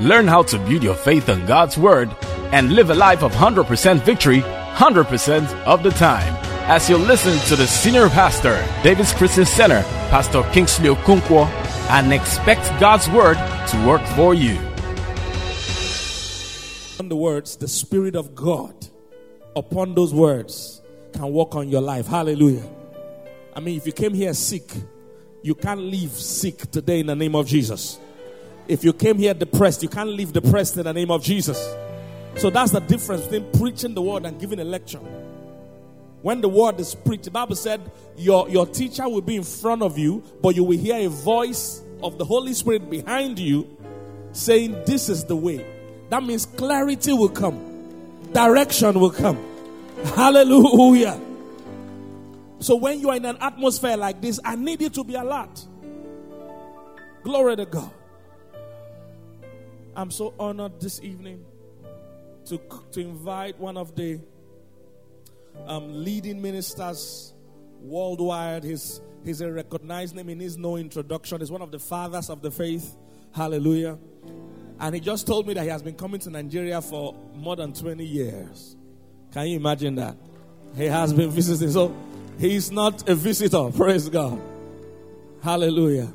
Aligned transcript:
Learn 0.00 0.28
how 0.28 0.42
to 0.44 0.58
build 0.58 0.82
your 0.82 0.94
faith 0.94 1.28
on 1.28 1.46
God's 1.46 1.76
Word 1.76 2.14
and 2.52 2.72
live 2.72 2.90
a 2.90 2.94
life 2.94 3.22
of 3.22 3.32
100% 3.32 4.00
victory 4.02 4.42
100% 4.78 5.64
of 5.64 5.82
the 5.82 5.90
time. 5.90 6.32
As 6.70 6.88
you 6.88 6.96
listen 6.98 7.36
to 7.48 7.56
the 7.56 7.66
senior 7.66 8.08
pastor, 8.08 8.64
David's 8.84 9.12
Christian 9.12 9.44
Center, 9.44 9.82
Pastor 10.08 10.44
Kingsley 10.52 10.88
Okonkwo, 10.88 11.46
and 11.90 12.12
expect 12.12 12.62
God's 12.78 13.10
Word 13.10 13.36
to 13.70 13.86
work 13.88 14.02
for 14.14 14.34
you. 14.34 14.56
On 17.00 17.08
the 17.08 17.16
words, 17.16 17.56
the 17.56 17.66
Spirit 17.66 18.14
of 18.14 18.36
God 18.36 18.86
upon 19.56 19.96
those 19.96 20.14
words 20.14 20.80
can 21.12 21.32
work 21.32 21.56
on 21.56 21.68
your 21.68 21.80
life. 21.80 22.06
Hallelujah. 22.06 22.62
I 23.56 23.58
mean, 23.58 23.76
if 23.76 23.84
you 23.84 23.92
came 23.92 24.14
here 24.14 24.32
sick, 24.32 24.70
you 25.42 25.56
can't 25.56 25.80
leave 25.80 26.12
sick 26.12 26.70
today 26.70 27.00
in 27.00 27.06
the 27.06 27.16
name 27.16 27.34
of 27.34 27.48
Jesus. 27.48 27.98
If 28.68 28.84
you 28.84 28.92
came 28.92 29.18
here 29.18 29.34
depressed, 29.34 29.82
you 29.82 29.88
can't 29.88 30.10
leave 30.10 30.32
depressed 30.32 30.76
in 30.76 30.84
the 30.84 30.92
name 30.92 31.10
of 31.10 31.22
Jesus. 31.22 31.58
So 32.36 32.50
that's 32.50 32.70
the 32.72 32.80
difference 32.80 33.22
between 33.22 33.50
preaching 33.52 33.94
the 33.94 34.02
word 34.02 34.26
and 34.26 34.38
giving 34.38 34.60
a 34.60 34.64
lecture. 34.64 35.00
When 36.20 36.40
the 36.40 36.48
word 36.48 36.78
is 36.78 36.94
preached, 36.94 37.24
the 37.24 37.30
Bible 37.30 37.56
said 37.56 37.80
your, 38.16 38.48
your 38.48 38.66
teacher 38.66 39.08
will 39.08 39.22
be 39.22 39.36
in 39.36 39.44
front 39.44 39.82
of 39.82 39.96
you, 39.98 40.22
but 40.42 40.54
you 40.54 40.64
will 40.64 40.78
hear 40.78 41.06
a 41.06 41.08
voice 41.08 41.82
of 42.02 42.18
the 42.18 42.24
Holy 42.24 42.52
Spirit 42.52 42.90
behind 42.90 43.38
you 43.38 43.76
saying, 44.32 44.72
This 44.84 45.08
is 45.08 45.24
the 45.24 45.36
way. 45.36 45.64
That 46.10 46.22
means 46.22 46.46
clarity 46.46 47.12
will 47.12 47.28
come, 47.28 47.58
direction 48.32 49.00
will 49.00 49.10
come. 49.10 49.38
Hallelujah. 50.04 51.20
So 52.60 52.76
when 52.76 53.00
you 53.00 53.10
are 53.10 53.16
in 53.16 53.24
an 53.24 53.38
atmosphere 53.40 53.96
like 53.96 54.20
this, 54.20 54.40
I 54.44 54.56
need 54.56 54.80
you 54.80 54.90
to 54.90 55.04
be 55.04 55.14
alert. 55.14 55.64
Glory 57.22 57.56
to 57.56 57.66
God. 57.66 57.90
I'm 59.98 60.12
so 60.12 60.32
honored 60.38 60.80
this 60.80 61.02
evening 61.02 61.44
to, 62.44 62.60
to 62.92 63.00
invite 63.00 63.58
one 63.58 63.76
of 63.76 63.96
the 63.96 64.20
um, 65.66 66.04
leading 66.04 66.40
ministers 66.40 67.34
worldwide. 67.80 68.62
He's, 68.62 69.00
he's 69.24 69.40
a 69.40 69.50
recognized 69.50 70.14
name. 70.14 70.28
He 70.28 70.36
needs 70.36 70.56
no 70.56 70.76
introduction. 70.76 71.40
He's 71.40 71.50
one 71.50 71.62
of 71.62 71.72
the 71.72 71.80
fathers 71.80 72.30
of 72.30 72.42
the 72.42 72.50
faith. 72.52 72.96
Hallelujah. 73.34 73.98
And 74.78 74.94
he 74.94 75.00
just 75.00 75.26
told 75.26 75.48
me 75.48 75.54
that 75.54 75.64
he 75.64 75.68
has 75.68 75.82
been 75.82 75.96
coming 75.96 76.20
to 76.20 76.30
Nigeria 76.30 76.80
for 76.80 77.16
more 77.34 77.56
than 77.56 77.72
20 77.72 78.04
years. 78.04 78.76
Can 79.32 79.48
you 79.48 79.56
imagine 79.56 79.96
that? 79.96 80.16
He 80.76 80.84
has 80.84 81.12
been 81.12 81.30
visiting. 81.30 81.72
So 81.72 81.92
he's 82.38 82.70
not 82.70 83.08
a 83.08 83.16
visitor. 83.16 83.72
Praise 83.76 84.08
God. 84.08 84.40
Hallelujah. 85.42 86.14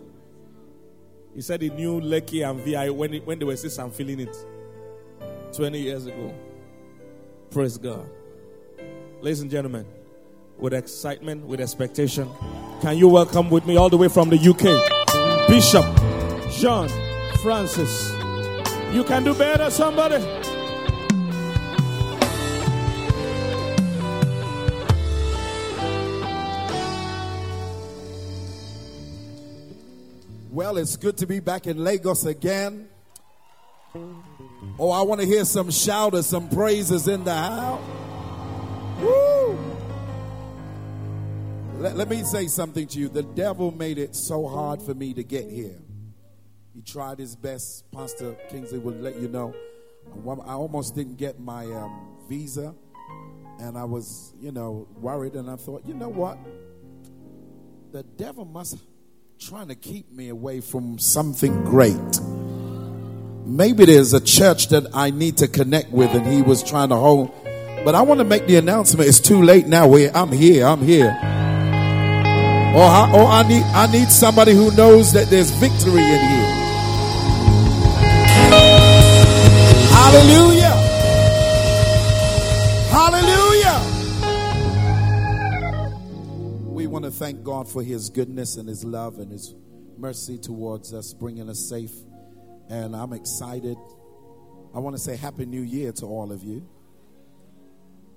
He 1.36 1.42
said 1.42 1.62
he 1.62 1.70
knew 1.70 2.00
Lekki 2.00 2.48
and 2.48 2.60
VI 2.62 2.90
when, 2.92 3.14
when 3.26 3.40
they 3.40 3.46
were 3.46 3.56
still 3.56 3.90
feeling 3.90 4.20
it 4.20 4.36
20 5.54 5.80
years 5.80 6.06
ago. 6.06 6.34
Praise 7.50 7.78
God. 7.78 8.08
Ladies 9.22 9.42
and 9.42 9.50
gentlemen, 9.50 9.86
with 10.58 10.74
excitement, 10.74 11.46
with 11.46 11.60
expectation, 11.60 12.30
can 12.82 12.98
you 12.98 13.08
welcome 13.08 13.50
with 13.50 13.66
me 13.66 13.78
all 13.78 13.90
the 13.90 13.98
way 13.98 14.10
from 14.10 14.30
the 14.30 14.38
UK, 14.38 15.48
Bishop 15.48 15.86
John 16.60 16.90
Francis. 17.42 18.12
You 18.94 19.04
can 19.04 19.24
do 19.24 19.34
better, 19.34 19.70
somebody. 19.70 20.16
Well, 30.54 30.78
it's 30.78 30.98
good 30.98 31.18
to 31.18 31.26
be 31.26 31.40
back 31.40 31.66
in 31.66 31.84
Lagos 31.84 32.26
again. 32.26 32.88
Oh, 34.78 34.92
I 34.92 35.02
want 35.02 35.20
to 35.20 35.26
hear 35.26 35.46
some 35.46 35.72
shouters, 35.72 36.28
some 36.28 36.48
praises 36.48 37.08
in 37.08 37.24
the 37.24 37.34
house. 37.34 37.82
Woo! 39.00 39.58
Let, 41.80 41.98
let 41.98 42.08
me 42.08 42.24
say 42.24 42.46
something 42.46 42.86
to 42.86 43.00
you. 43.00 43.10
The 43.10 43.24
devil 43.24 43.72
made 43.72 43.98
it 43.98 44.16
so 44.16 44.48
hard 44.48 44.80
for 44.80 44.94
me 44.94 45.16
to 45.16 45.24
get 45.24 45.50
here. 45.50 45.80
He 46.76 46.84
tried 46.84 47.18
his 47.18 47.36
best. 47.36 47.92
Pastor 47.92 48.36
Kingsley 48.52 48.78
would 48.78 49.02
let 49.02 49.20
you 49.20 49.30
know. 49.30 49.56
I 50.46 50.54
almost 50.54 50.94
didn't 50.94 51.18
get 51.18 51.40
my 51.40 51.66
um, 51.66 52.16
visa, 52.30 52.76
and 53.60 53.76
I 53.76 53.86
was, 53.86 54.36
you 54.40 54.52
know, 54.52 54.88
worried. 54.98 55.34
And 55.34 55.50
I 55.50 55.56
thought, 55.56 55.84
you 55.88 55.96
know 55.96 56.10
what? 56.10 56.38
The 57.92 58.04
devil 58.04 58.46
must 58.46 58.78
trying 59.50 59.68
to 59.68 59.76
keep 59.76 60.10
me 60.10 60.30
away 60.30 60.62
from 60.62 60.98
something 60.98 61.66
great. 61.66 62.22
Maybe 63.46 63.84
there's 63.84 64.14
a 64.14 64.22
church 64.22 64.70
that 64.70 64.88
I 64.94 65.10
need 65.10 65.36
to 65.38 65.50
connect 65.50 65.92
with, 65.92 66.12
and 66.12 66.26
he 66.26 66.42
was 66.42 66.64
trying 66.64 66.90
to 66.90 66.96
hold. 66.96 67.30
But 67.84 67.94
I 67.94 68.04
want 68.04 68.20
to 68.20 68.24
make 68.24 68.48
the 68.48 68.56
announcement. 68.56 69.10
It's 69.10 69.20
too 69.20 69.42
late 69.42 69.68
now. 69.68 69.94
I'm 69.94 70.32
here. 70.32 70.66
I'm 70.66 70.82
here. 70.82 71.10
Or, 72.74 72.88
I, 72.88 73.12
or 73.14 73.26
I 73.26 73.46
need 73.46 73.64
I 73.64 73.92
need 73.92 74.10
somebody 74.10 74.54
who 74.54 74.72
knows 74.78 75.12
that 75.12 75.30
there's 75.30 75.52
victory 75.52 76.04
in 76.04 76.22
here. 76.22 76.50
Hallelujah. 79.92 80.63
Thank 87.14 87.44
God 87.44 87.68
for 87.68 87.84
his 87.84 88.10
goodness 88.10 88.58
and 88.58 88.68
his 88.68 88.84
love 88.84 89.20
and 89.20 89.32
his 89.32 89.54
mercy 89.98 90.38
towards 90.38 90.94
us, 90.94 91.14
bringing 91.14 91.50
us 91.50 91.70
safe 91.70 91.92
and 92.70 92.96
I'm 92.96 93.14
excited. 93.14 93.78
I 94.74 94.80
want 94.80 94.96
to 94.96 95.02
say 95.02 95.16
Happy 95.16 95.46
New 95.46 95.62
Year 95.62 95.92
to 95.94 96.06
all 96.06 96.32
of 96.32 96.44
you. 96.44 96.68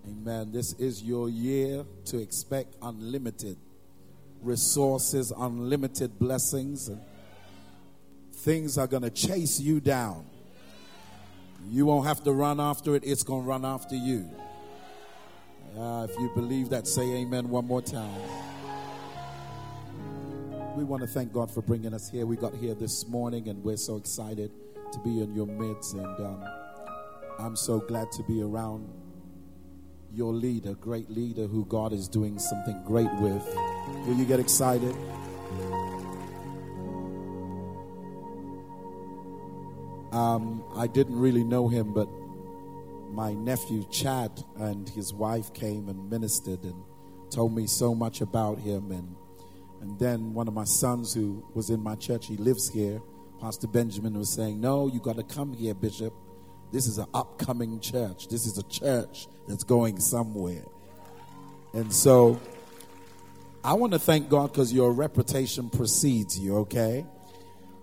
Amen. 0.07 0.53
This 0.53 0.73
is 0.75 1.03
your 1.03 1.29
year 1.29 1.85
to 2.07 2.19
expect 2.19 2.77
unlimited 2.81 3.59
resources, 4.41 5.33
unlimited 5.37 6.19
blessings. 6.19 6.91
Things 8.33 8.79
are 8.79 8.87
going 8.87 9.03
to 9.03 9.11
chase 9.11 9.61
you 9.61 9.81
down. 9.81 10.25
You 11.69 11.87
won't 11.87 12.07
have 12.07 12.23
to 12.25 12.33
run 12.33 12.61
after 12.61 12.95
it, 12.95 13.03
it's 13.05 13.25
going 13.25 13.43
to 13.43 13.49
run 13.49 13.65
after 13.65 13.97
you. 13.97 14.31
Uh, 15.77 16.07
if 16.09 16.17
you 16.19 16.31
believe 16.35 16.71
that, 16.71 16.87
say 16.87 17.03
amen 17.03 17.51
one 17.51 17.67
more 17.67 17.83
time. 17.83 18.56
We 20.77 20.85
want 20.85 21.01
to 21.01 21.09
thank 21.09 21.33
God 21.33 21.51
for 21.51 21.63
bringing 21.63 21.95
us 21.95 22.11
here. 22.11 22.27
We 22.27 22.37
got 22.37 22.55
here 22.55 22.75
this 22.75 23.09
morning 23.09 23.49
and 23.49 23.65
we're 23.65 23.79
so 23.79 23.97
excited 23.97 24.51
to 24.93 24.99
be 24.99 25.23
in 25.23 25.35
your 25.35 25.47
midst. 25.47 25.95
And 25.95 26.21
um, 26.21 26.45
I'm 27.39 27.57
so 27.57 27.81
glad 27.81 28.13
to 28.13 28.23
be 28.25 28.43
around 28.43 28.87
your 30.13 30.35
leader, 30.35 30.75
great 30.75 31.09
leader 31.09 31.47
who 31.47 31.65
God 31.65 31.95
is 31.95 32.09
doing 32.09 32.39
something 32.39 32.83
great 32.85 33.11
with. 33.15 33.43
Will 34.07 34.17
you 34.17 34.27
get 34.27 34.39
excited? 34.39 34.95
Um, 40.13 40.63
I 40.77 40.89
didn't 40.89 41.19
really 41.19 41.43
know 41.43 41.69
him, 41.69 41.95
but 41.95 42.07
my 43.15 43.33
nephew 43.33 43.87
Chad 43.91 44.45
and 44.57 44.87
his 44.91 45.15
wife 45.15 45.55
came 45.55 45.89
and 45.89 46.11
ministered 46.11 46.63
and 46.65 46.85
told 47.31 47.57
me 47.57 47.67
so 47.67 47.95
much 47.95 48.21
about 48.21 48.59
him 48.59 48.93
and 48.93 49.17
and 49.87 49.97
then 50.01 50.35
one 50.35 50.49
of 50.49 50.55
my 50.55 50.65
sons 50.65 51.15
who 51.15 51.45
was 51.55 51.71
in 51.71 51.81
my 51.81 51.95
church, 51.95 52.27
he 52.27 52.37
lives 52.37 52.69
here, 52.69 53.01
Pastor 53.41 53.69
Benjamin 53.69 54.19
was 54.19 54.29
saying, 54.35 54.61
No, 54.61 54.89
you 54.89 54.99
got 54.99 55.15
to 55.15 55.23
come 55.23 55.55
here, 55.55 55.75
Bishop. 55.75 56.13
This 56.73 56.89
is 56.89 56.99
an 56.99 57.07
upcoming 57.15 57.79
church. 57.79 58.27
This 58.27 58.47
is 58.47 58.59
a 58.59 58.65
church 58.65 59.29
that's 59.47 59.63
going 59.63 60.01
somewhere. 60.01 60.65
And 61.73 61.93
so 61.93 62.41
I 63.63 63.75
want 63.75 63.93
to 63.93 64.01
thank 64.01 64.29
God 64.29 64.51
because 64.51 64.73
your 64.73 64.91
reputation 64.91 65.71
precedes 65.71 66.37
you, 66.37 66.57
okay? 66.59 67.07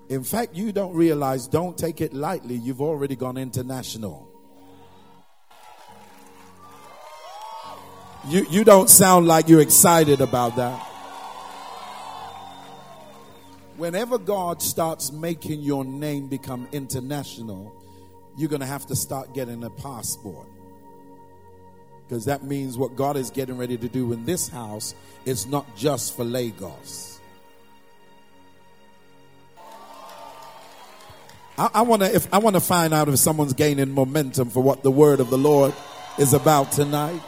In 0.10 0.26
fact, 0.26 0.56
you 0.56 0.74
don't 0.74 0.94
realize, 0.94 1.48
don't 1.48 1.78
take 1.78 2.02
it 2.02 2.14
lightly, 2.14 2.56
you've 2.56 2.82
already 2.82 3.16
gone 3.16 3.38
international. 3.38 4.30
You, 8.28 8.46
you 8.50 8.66
don't 8.66 8.90
sound 8.90 9.26
like 9.26 9.48
you're 9.48 9.62
excited 9.62 10.20
about 10.20 10.58
that. 10.58 10.90
Whenever 13.78 14.18
God 14.18 14.62
starts 14.62 15.12
making 15.12 15.62
your 15.62 15.84
name 15.84 16.28
become 16.28 16.68
international, 16.72 17.74
you're 18.38 18.50
going 18.50 18.60
to 18.60 18.68
have 18.68 18.86
to 18.88 18.96
start 18.96 19.34
getting 19.34 19.64
a 19.64 19.70
passport. 19.70 20.48
Because 22.08 22.26
that 22.26 22.44
means 22.44 22.78
what 22.78 22.96
God 22.96 23.18
is 23.18 23.32
getting 23.32 23.58
ready 23.58 23.78
to 23.78 23.88
do 23.88 24.14
in 24.14 24.26
this 24.26 24.48
house 24.48 24.94
is 25.26 25.48
not 25.48 25.76
just 25.76 26.16
for 26.16 26.24
Lagos. 26.24 27.20
I, 31.58 31.70
I 31.76 31.82
want 31.84 32.02
to 32.02 32.14
if 32.14 32.32
I 32.34 32.40
want 32.40 32.56
to 32.56 32.60
find 32.60 32.94
out 32.94 33.10
if 33.10 33.18
someone's 33.18 33.54
gaining 33.54 33.92
momentum 33.92 34.50
for 34.50 34.62
what 34.62 34.84
the 34.84 34.92
word 34.92 35.20
of 35.20 35.30
the 35.30 35.38
Lord 35.38 35.74
is 36.18 36.34
about 36.34 36.72
tonight. 36.72 37.22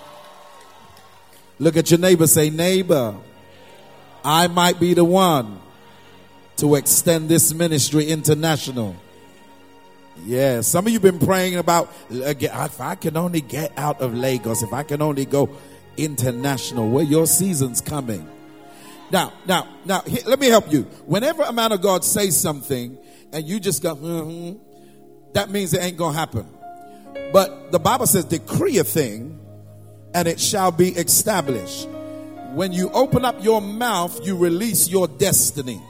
Look 1.57 1.77
at 1.77 1.89
your 1.89 2.00
neighbor, 2.00 2.27
say, 2.27 2.50
neighbor, 2.50 3.15
I 4.24 4.47
might 4.47 4.80
be 4.80 4.94
the 4.94 5.06
one 5.06 5.62
to 6.57 6.75
extend 6.75 7.30
this 7.30 7.54
ministry 7.54 8.06
international. 8.06 8.96
Yeah, 10.24 10.62
some 10.62 10.88
of 10.88 10.94
you 10.94 11.00
been 11.00 11.19
praying 11.19 11.57
about 11.57 11.88
uh, 12.12 12.34
if 12.40 12.80
I 12.80 12.96
can 12.96 13.18
only 13.18 13.42
get 13.42 13.78
out 13.78 14.00
of 14.02 14.13
Lagos, 14.13 14.63
if 14.63 14.72
I 14.72 14.84
can 14.84 15.02
only 15.02 15.25
go 15.25 15.50
international. 15.98 16.90
Well, 16.90 17.04
your 17.04 17.28
season's 17.28 17.81
coming. 17.81 18.28
Now, 19.12 19.34
now, 19.46 19.68
now, 19.86 20.04
let 20.25 20.40
me 20.40 20.48
help 20.48 20.72
you. 20.72 20.84
Whenever 21.06 21.44
a 21.44 21.54
man 21.54 21.72
of 21.72 21.81
God 21.81 22.04
says 22.04 22.40
something 22.40 22.98
and 23.31 23.46
you 23.46 23.60
just 23.60 23.84
go, 23.84 23.96
mm-hmm, 23.96 24.57
that 25.34 25.50
means 25.50 25.74
it 25.74 25.84
ain't 25.84 25.98
gonna 25.98 26.18
happen. 26.18 26.48
But 27.31 27.72
the 27.72 27.80
Bible 27.80 28.07
says, 28.07 28.25
decree 28.25 28.78
a 28.78 28.84
thing 28.84 29.40
and 30.13 30.28
it 30.28 30.40
shall 30.40 30.72
be 30.72 30.90
established. 30.90 31.88
When 32.54 32.72
you 32.72 32.90
open 32.92 33.25
up 33.25 33.44
your 33.44 33.62
mouth, 33.62 34.25
you 34.25 34.38
release 34.38 34.88
your 34.88 35.07
destiny. 35.07 35.81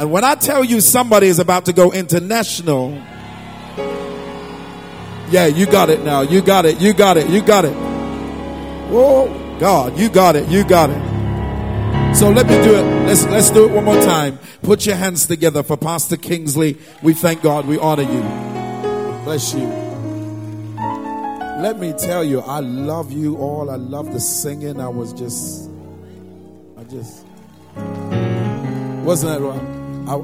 And 0.00 0.10
when 0.10 0.24
I 0.24 0.34
tell 0.34 0.64
you 0.64 0.80
somebody 0.80 1.26
is 1.26 1.38
about 1.38 1.66
to 1.66 1.74
go 1.74 1.92
international, 1.92 2.92
yeah, 5.28 5.44
you 5.44 5.66
got 5.66 5.90
it 5.90 6.02
now. 6.02 6.22
You 6.22 6.40
got 6.40 6.64
it. 6.64 6.80
You 6.80 6.94
got 6.94 7.18
it. 7.18 7.28
You 7.28 7.42
got 7.42 7.66
it. 7.66 7.74
Oh 8.88 9.28
God, 9.60 9.98
you 9.98 10.08
got 10.08 10.36
it. 10.36 10.48
You 10.48 10.64
got 10.64 10.88
it. 10.88 12.16
So 12.16 12.30
let 12.30 12.46
me 12.46 12.54
do 12.64 12.76
it. 12.76 13.06
Let's 13.06 13.26
let's 13.26 13.50
do 13.50 13.68
it 13.68 13.72
one 13.72 13.84
more 13.84 14.00
time. 14.00 14.38
Put 14.62 14.86
your 14.86 14.96
hands 14.96 15.26
together 15.26 15.62
for 15.62 15.76
Pastor 15.76 16.16
Kingsley. 16.16 16.78
We 17.02 17.12
thank 17.12 17.42
God. 17.42 17.66
We 17.66 17.78
honor 17.78 18.04
you. 18.04 18.22
Bless 19.24 19.52
you. 19.52 19.66
Let 21.60 21.78
me 21.78 21.92
tell 21.92 22.24
you, 22.24 22.40
I 22.40 22.60
love 22.60 23.12
you 23.12 23.36
all. 23.36 23.68
I 23.68 23.76
love 23.76 24.14
the 24.14 24.20
singing. 24.20 24.80
I 24.80 24.88
was 24.88 25.12
just, 25.12 25.68
I 26.78 26.84
just 26.84 27.22
wasn't 29.04 29.38
that 29.38 29.40
right? 29.42 29.79
I, 30.10 30.14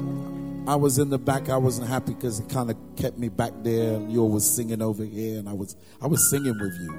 I 0.73 0.75
was 0.75 0.99
in 0.99 1.09
the 1.09 1.17
back. 1.17 1.47
I 1.47 1.55
wasn't 1.55 1.87
happy 1.87 2.13
because 2.13 2.41
it 2.41 2.49
kind 2.49 2.69
of 2.69 2.75
kept 2.97 3.17
me 3.17 3.29
back 3.29 3.53
there. 3.61 3.93
And 3.93 4.11
you 4.11 4.21
was 4.21 4.53
singing 4.53 4.81
over 4.81 5.05
here, 5.05 5.39
and 5.39 5.47
I 5.47 5.53
was 5.53 5.77
I 6.01 6.07
was 6.07 6.29
singing 6.29 6.59
with 6.59 6.73
you. 6.81 6.93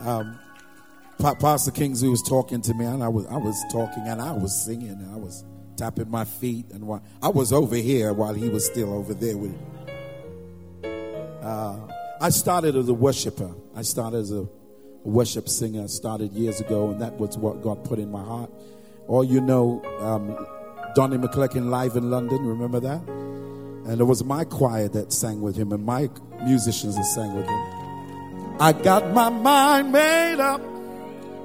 Um, 0.00 0.38
Pastor 1.20 1.70
Kingsley 1.70 2.08
was 2.08 2.22
talking 2.22 2.60
to 2.60 2.74
me, 2.74 2.86
and 2.86 3.04
I 3.04 3.08
was 3.08 3.24
I 3.26 3.36
was 3.36 3.56
talking, 3.70 4.02
and 4.08 4.20
I 4.20 4.32
was 4.32 4.64
singing, 4.64 4.88
and 4.88 5.14
I 5.14 5.16
was 5.16 5.44
tapping 5.76 6.10
my 6.10 6.24
feet, 6.24 6.72
and 6.72 6.88
while, 6.88 7.04
I 7.22 7.28
was 7.28 7.52
over 7.52 7.76
here 7.76 8.12
while 8.12 8.34
he 8.34 8.48
was 8.48 8.66
still 8.66 8.92
over 8.92 9.14
there 9.14 9.36
with. 9.36 9.54
Uh, 11.40 11.76
I 12.20 12.30
started 12.30 12.74
as 12.74 12.88
a 12.88 12.94
worshiper. 12.94 13.54
I 13.76 13.82
started 13.82 14.16
as 14.18 14.32
a 14.32 14.48
worship 15.04 15.48
singer. 15.48 15.84
I 15.84 15.86
started 15.86 16.32
years 16.32 16.60
ago, 16.60 16.90
and 16.90 17.00
that 17.00 17.14
was 17.14 17.38
what 17.38 17.62
God 17.62 17.84
put 17.84 18.00
in 18.00 18.10
my 18.10 18.24
heart. 18.24 18.50
Or 19.06 19.24
you 19.24 19.40
know, 19.40 19.80
um, 20.00 20.36
Donnie 20.96 21.18
McClurkin 21.18 21.68
live 21.68 21.94
in 21.94 22.08
London. 22.10 22.46
Remember 22.46 22.80
that? 22.80 23.02
And 23.06 24.00
it 24.00 24.04
was 24.04 24.24
my 24.24 24.44
choir 24.44 24.88
that 24.88 25.12
sang 25.12 25.42
with 25.42 25.54
him 25.54 25.70
and 25.70 25.84
my 25.84 26.08
musicians 26.42 26.96
that 26.96 27.04
sang 27.04 27.34
with 27.34 27.44
him. 27.46 28.56
I 28.58 28.72
got 28.72 29.12
my 29.12 29.28
mind 29.28 29.92
made 29.92 30.40
up 30.40 30.62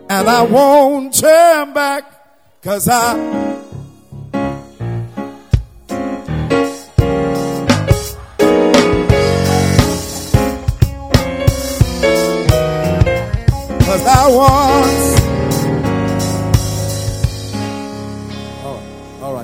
and 0.09 0.30
I 0.30 0.44
won't 0.44 1.13
turn 1.13 1.74
back 1.74 2.06
because 2.62 2.88
I 2.88 3.40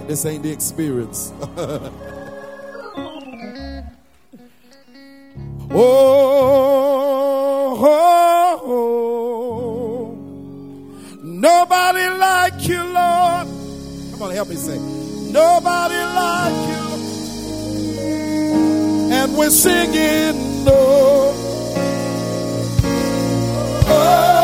This 0.08 0.26
ain't 0.26 0.44
the 0.44 0.52
experience. 0.52 1.34
oh, 1.42 1.92
oh, 7.80 8.62
oh, 8.66 10.16
nobody 11.24 12.08
like 12.18 12.68
you, 12.68 12.84
Lord. 12.84 13.48
Come 14.12 14.22
on, 14.24 14.32
help 14.32 14.48
me 14.48 14.56
say, 14.56 14.78
nobody 15.32 15.96
like 15.96 16.70
you. 16.70 16.88
And 19.14 19.38
we're 19.38 19.50
singing, 19.50 20.64
no. 20.64 21.34
Oh, 23.90 24.37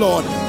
Lord. 0.00 0.39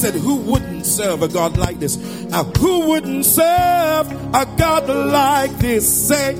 Said, 0.00 0.14
Who 0.14 0.36
wouldn't 0.36 0.86
serve 0.86 1.22
a 1.22 1.28
God 1.28 1.58
like 1.58 1.78
this? 1.78 1.98
Now, 2.30 2.44
who 2.44 2.88
wouldn't 2.88 3.26
serve 3.26 4.10
a 4.34 4.46
God 4.56 4.88
like 4.88 5.58
this? 5.58 6.08
Say, 6.08 6.32
a 6.32 6.36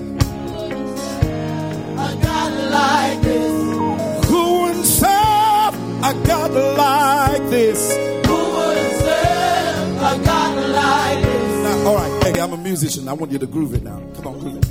God 2.22 2.70
like 2.70 3.20
this. 3.22 4.28
Who 4.30 4.62
wouldn't 4.62 4.86
serve 4.86 5.74
a 6.08 6.14
God 6.26 6.52
like 6.78 7.50
this? 7.50 7.94
Who 8.26 8.34
wouldn't 8.34 8.94
serve 9.02 9.96
a 9.98 10.24
God 10.24 10.56
like 10.72 11.22
this? 11.22 11.64
Now, 11.64 11.88
all 11.88 11.96
right, 11.96 12.24
hey, 12.24 12.40
I'm 12.40 12.54
a 12.54 12.56
musician. 12.56 13.08
I 13.08 13.12
want 13.12 13.30
you 13.30 13.38
to 13.38 13.46
groove 13.46 13.74
it 13.74 13.82
now. 13.82 14.00
Come 14.14 14.26
on, 14.26 14.38
groove 14.38 14.56
it. 14.56 14.68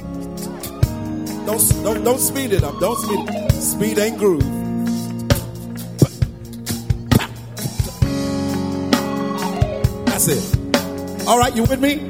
Don't, 1.45 1.83
don't, 1.83 2.03
don't 2.03 2.19
speed 2.19 2.53
it 2.53 2.63
up. 2.63 2.79
Don't 2.79 2.97
speed 2.97 3.29
it. 3.29 3.51
Speed 3.51 3.99
ain't 3.99 4.17
groove. 4.17 4.58
It. 10.29 11.27
All 11.27 11.37
right, 11.37 11.55
you 11.55 11.63
with 11.63 11.79
me? 11.79 12.07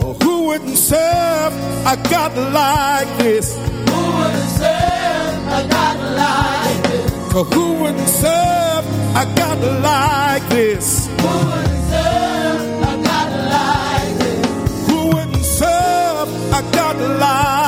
Oh, 0.00 0.16
who 0.22 0.46
wouldn't 0.46 0.76
serve 0.76 1.52
a 1.86 1.96
God 2.10 2.36
like 2.52 3.18
this? 3.18 3.54
Who 3.56 4.00
wouldn't 4.18 4.50
serve 4.60 5.46
a 5.58 5.68
God 5.68 5.98
like 6.16 6.82
this? 6.90 7.12
Oh, 7.36 7.44
who 7.44 7.82
wouldn't 7.82 8.08
serve 8.08 8.84
a 9.16 9.24
God 9.36 9.60
like 9.82 10.48
this? 10.50 11.06
Who 11.06 11.28
wouldn't 11.50 11.84
serve 11.92 12.60
a 12.82 12.94
God 13.08 13.30
like 13.54 14.18
this? 14.18 14.88
Who 14.88 14.98
wouldn't 15.08 15.44
serve 15.44 16.28
a 16.52 16.62
God 16.72 16.96
like 17.20 17.63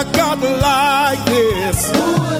a 0.00 0.04
God 0.12 0.40
like 0.40 1.24
this? 1.26 2.37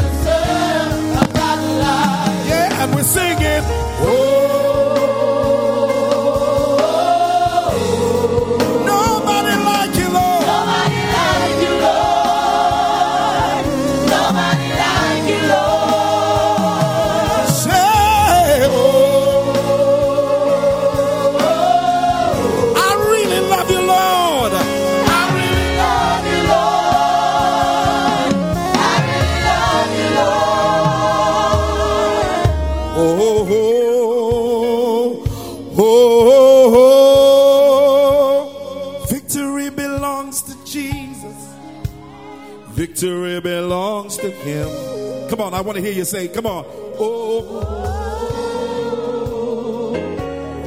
On, 45.49 45.55
I 45.55 45.61
want 45.63 45.77
to 45.77 45.83
hear 45.83 45.93
you 45.93 46.05
say, 46.05 46.29
come 46.29 46.47
on. 46.47 46.65
Oh 46.67 46.99
oh, 47.01 47.49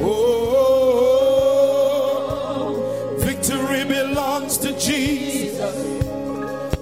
oh, 0.00 0.36
oh, 2.58 3.16
victory 3.18 3.84
belongs 3.84 4.58
to 4.58 4.78
Jesus. 4.78 6.02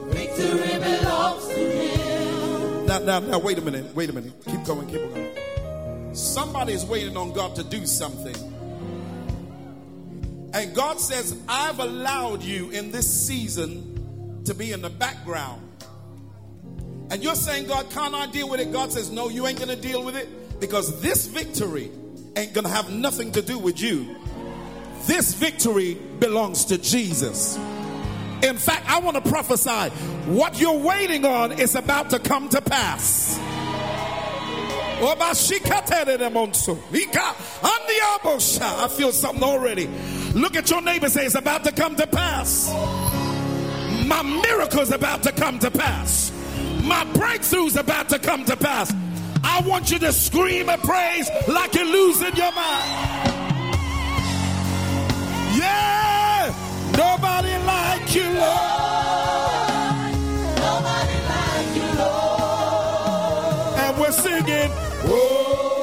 Victory 0.08 0.78
belongs 0.78 1.46
to 1.48 1.54
him. 1.54 2.86
Now, 2.86 2.98
now, 2.98 3.18
now, 3.20 3.38
wait 3.38 3.58
a 3.58 3.60
minute, 3.60 3.94
wait 3.94 4.08
a 4.10 4.12
minute. 4.12 4.32
Keep 4.46 4.64
going, 4.64 4.88
keep 4.88 5.00
going. 5.00 6.14
Somebody 6.14 6.72
is 6.72 6.84
waiting 6.84 7.16
on 7.16 7.32
God 7.32 7.54
to 7.56 7.62
do 7.62 7.86
something. 7.86 8.34
And 10.52 10.74
God 10.74 10.98
says, 10.98 11.36
I've 11.48 11.78
allowed 11.78 12.42
you 12.42 12.70
in 12.70 12.90
this 12.90 13.08
season 13.08 14.42
to 14.44 14.54
be 14.54 14.72
in 14.72 14.82
the 14.82 14.90
background. 14.90 15.69
And 17.10 17.24
you're 17.24 17.34
saying, 17.34 17.66
God, 17.66 17.90
can't 17.90 18.14
I 18.14 18.26
deal 18.26 18.48
with 18.48 18.60
it? 18.60 18.72
God 18.72 18.92
says, 18.92 19.10
No, 19.10 19.28
you 19.28 19.46
ain't 19.46 19.58
going 19.58 19.68
to 19.68 19.76
deal 19.76 20.04
with 20.04 20.16
it 20.16 20.60
because 20.60 21.00
this 21.00 21.26
victory 21.26 21.90
ain't 22.36 22.52
going 22.52 22.64
to 22.64 22.70
have 22.70 22.92
nothing 22.92 23.32
to 23.32 23.42
do 23.42 23.58
with 23.58 23.80
you. 23.80 24.16
This 25.06 25.34
victory 25.34 25.94
belongs 25.94 26.66
to 26.66 26.78
Jesus. 26.78 27.56
In 28.42 28.56
fact, 28.56 28.88
I 28.88 29.00
want 29.00 29.22
to 29.22 29.28
prophesy 29.28 29.90
what 30.30 30.60
you're 30.60 30.78
waiting 30.78 31.24
on 31.24 31.52
is 31.52 31.74
about 31.74 32.10
to 32.10 32.18
come 32.20 32.48
to 32.50 32.62
pass. 32.62 33.38
I 38.62 38.88
feel 38.88 39.12
something 39.12 39.42
already. 39.42 39.88
Look 40.34 40.56
at 40.56 40.70
your 40.70 40.80
neighbor 40.82 41.08
say 41.08 41.26
it's 41.26 41.34
about 41.34 41.64
to 41.64 41.72
come 41.72 41.96
to 41.96 42.06
pass. 42.06 42.70
My 44.06 44.22
miracle 44.22 44.80
is 44.80 44.92
about 44.92 45.22
to 45.24 45.32
come 45.32 45.58
to 45.58 45.70
pass. 45.70 46.30
My 46.90 47.04
breakthrough's 47.12 47.76
about 47.76 48.08
to 48.08 48.18
come 48.18 48.44
to 48.46 48.56
pass. 48.56 48.92
I 49.44 49.60
want 49.64 49.92
you 49.92 49.98
to 50.00 50.12
scream 50.12 50.68
and 50.68 50.82
praise 50.82 51.30
like 51.46 51.72
you're 51.76 51.84
losing 51.84 52.34
your 52.34 52.50
mind. 52.52 53.30
Yeah, 55.54 56.52
nobody 56.98 57.56
like 57.64 58.14
you, 58.16 58.28
Lord. 58.42 60.14
Nobody 60.66 61.18
like 61.32 61.70
you, 61.78 61.88
Lord. 62.02 63.78
And 63.78 63.92
we're 64.00 64.16
singing, 64.26 64.70
oh, 65.04 65.79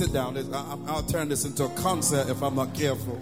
sit 0.00 0.14
down. 0.14 0.34
I'll 0.88 1.02
turn 1.02 1.28
this 1.28 1.44
into 1.44 1.64
a 1.66 1.68
concert 1.70 2.30
if 2.30 2.42
I'm 2.42 2.54
not 2.54 2.72
careful. 2.72 3.20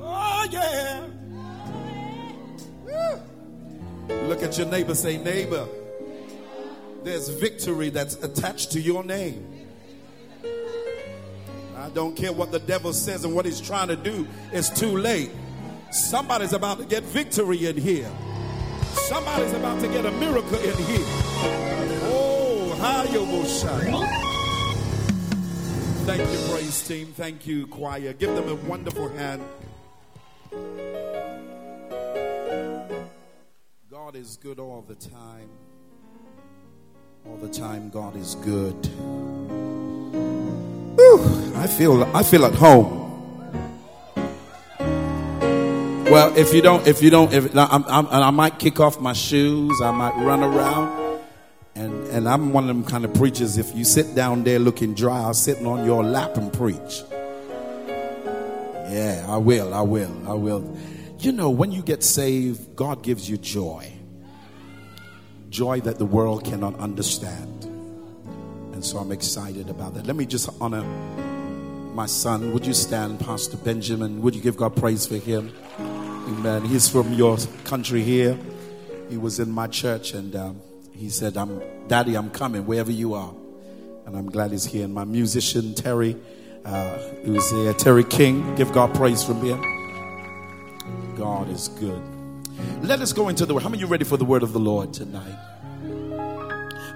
Oh, 0.00 0.48
yeah. 0.50 1.06
Look 4.26 4.42
at 4.42 4.58
your 4.58 4.66
neighbor, 4.66 4.96
say, 4.96 5.16
neighbor. 5.16 5.68
There's 7.04 7.28
victory 7.28 7.90
that's 7.90 8.16
attached 8.16 8.72
to 8.72 8.80
your 8.80 9.04
name. 9.04 9.46
I 11.76 11.88
don't 11.90 12.16
care 12.16 12.32
what 12.32 12.50
the 12.50 12.58
devil 12.58 12.92
says 12.92 13.24
and 13.24 13.32
what 13.32 13.44
he's 13.44 13.60
trying 13.60 13.86
to 13.88 13.96
do, 13.96 14.26
it's 14.50 14.70
too 14.70 14.98
late. 14.98 15.30
Somebody's 15.92 16.52
about 16.52 16.80
to 16.80 16.84
get 16.84 17.04
victory 17.04 17.66
in 17.66 17.76
here. 17.76 18.10
Somebody's 19.08 19.54
about 19.54 19.80
to 19.80 19.88
get 19.88 20.04
a 20.04 20.10
miracle 20.10 20.58
in 20.58 20.76
here. 20.84 21.06
Oh, 22.12 22.76
Hayoboshai. 22.78 23.88
Thank 26.04 26.30
you, 26.30 26.48
praise 26.50 26.86
team. 26.86 27.06
Thank 27.16 27.46
you, 27.46 27.66
choir. 27.68 28.12
Give 28.12 28.34
them 28.34 28.50
a 28.50 28.54
wonderful 28.68 29.08
hand. 29.08 29.42
God 33.90 34.14
is 34.14 34.36
good 34.36 34.58
all 34.58 34.84
the 34.86 34.94
time. 34.94 35.48
All 37.26 37.38
the 37.38 37.48
time, 37.48 37.88
God 37.88 38.14
is 38.14 38.34
good. 38.34 38.76
I 41.56 41.66
feel 41.66 42.04
I 42.14 42.22
feel 42.22 42.44
at 42.44 42.54
home. 42.54 43.07
Well, 46.10 46.34
if 46.38 46.54
you 46.54 46.62
don't, 46.62 46.86
if 46.86 47.02
you 47.02 47.10
don't, 47.10 47.30
if 47.34 47.54
I'm, 47.54 47.84
I'm, 47.86 48.06
I 48.08 48.30
might 48.30 48.58
kick 48.58 48.80
off 48.80 48.98
my 48.98 49.12
shoes, 49.12 49.78
I 49.82 49.90
might 49.90 50.16
run 50.24 50.42
around, 50.42 51.20
and 51.74 52.06
and 52.08 52.26
I'm 52.26 52.54
one 52.54 52.64
of 52.64 52.68
them 52.68 52.82
kind 52.82 53.04
of 53.04 53.12
preachers. 53.12 53.58
If 53.58 53.76
you 53.76 53.84
sit 53.84 54.14
down 54.14 54.42
there 54.42 54.58
looking 54.58 54.94
dry, 54.94 55.18
I'll 55.18 55.34
sit 55.34 55.62
on 55.66 55.84
your 55.84 56.02
lap 56.02 56.38
and 56.38 56.50
preach. 56.50 57.02
Yeah, 58.88 59.26
I 59.28 59.36
will, 59.36 59.74
I 59.74 59.82
will, 59.82 60.10
I 60.26 60.32
will. 60.32 60.78
You 61.18 61.32
know, 61.32 61.50
when 61.50 61.72
you 61.72 61.82
get 61.82 62.02
saved, 62.02 62.74
God 62.74 63.02
gives 63.02 63.28
you 63.28 63.36
joy, 63.36 63.92
joy 65.50 65.82
that 65.82 65.98
the 65.98 66.06
world 66.06 66.42
cannot 66.42 66.74
understand, 66.78 67.64
and 68.72 68.82
so 68.82 68.96
I'm 68.96 69.12
excited 69.12 69.68
about 69.68 69.92
that. 69.92 70.06
Let 70.06 70.16
me 70.16 70.24
just 70.24 70.48
honor 70.58 70.84
my 71.94 72.06
son. 72.06 72.54
Would 72.54 72.64
you 72.64 72.72
stand, 72.72 73.20
Pastor 73.20 73.58
Benjamin? 73.58 74.22
Would 74.22 74.34
you 74.34 74.40
give 74.40 74.56
God 74.56 74.74
praise 74.74 75.06
for 75.06 75.18
him? 75.18 75.52
Amen. 76.28 76.66
He's 76.66 76.90
from 76.90 77.14
your 77.14 77.38
country 77.64 78.02
here. 78.02 78.38
He 79.08 79.16
was 79.16 79.40
in 79.40 79.50
my 79.50 79.66
church 79.66 80.12
and 80.12 80.36
um, 80.36 80.60
he 80.92 81.08
said, 81.08 81.38
I'm, 81.38 81.62
Daddy, 81.88 82.16
I'm 82.16 82.28
coming 82.28 82.66
wherever 82.66 82.92
you 82.92 83.14
are. 83.14 83.32
And 84.04 84.14
I'm 84.14 84.30
glad 84.30 84.50
he's 84.50 84.66
here. 84.66 84.84
And 84.84 84.92
my 84.92 85.04
musician, 85.04 85.74
Terry, 85.74 86.18
uh, 86.66 86.98
he 87.24 87.30
was 87.30 87.50
here. 87.50 87.72
Terry 87.72 88.04
King, 88.04 88.54
give 88.56 88.72
God 88.72 88.94
praise 88.94 89.24
from 89.24 89.40
here. 89.42 89.56
God 91.16 91.48
is 91.48 91.68
good. 91.68 92.02
Let 92.82 93.00
us 93.00 93.14
go 93.14 93.30
into 93.30 93.46
the 93.46 93.54
word. 93.54 93.62
How 93.62 93.70
many 93.70 93.82
of 93.82 93.88
you 93.88 93.90
ready 93.90 94.04
for 94.04 94.18
the 94.18 94.26
word 94.26 94.42
of 94.42 94.52
the 94.52 94.60
Lord 94.60 94.92
tonight? 94.92 95.38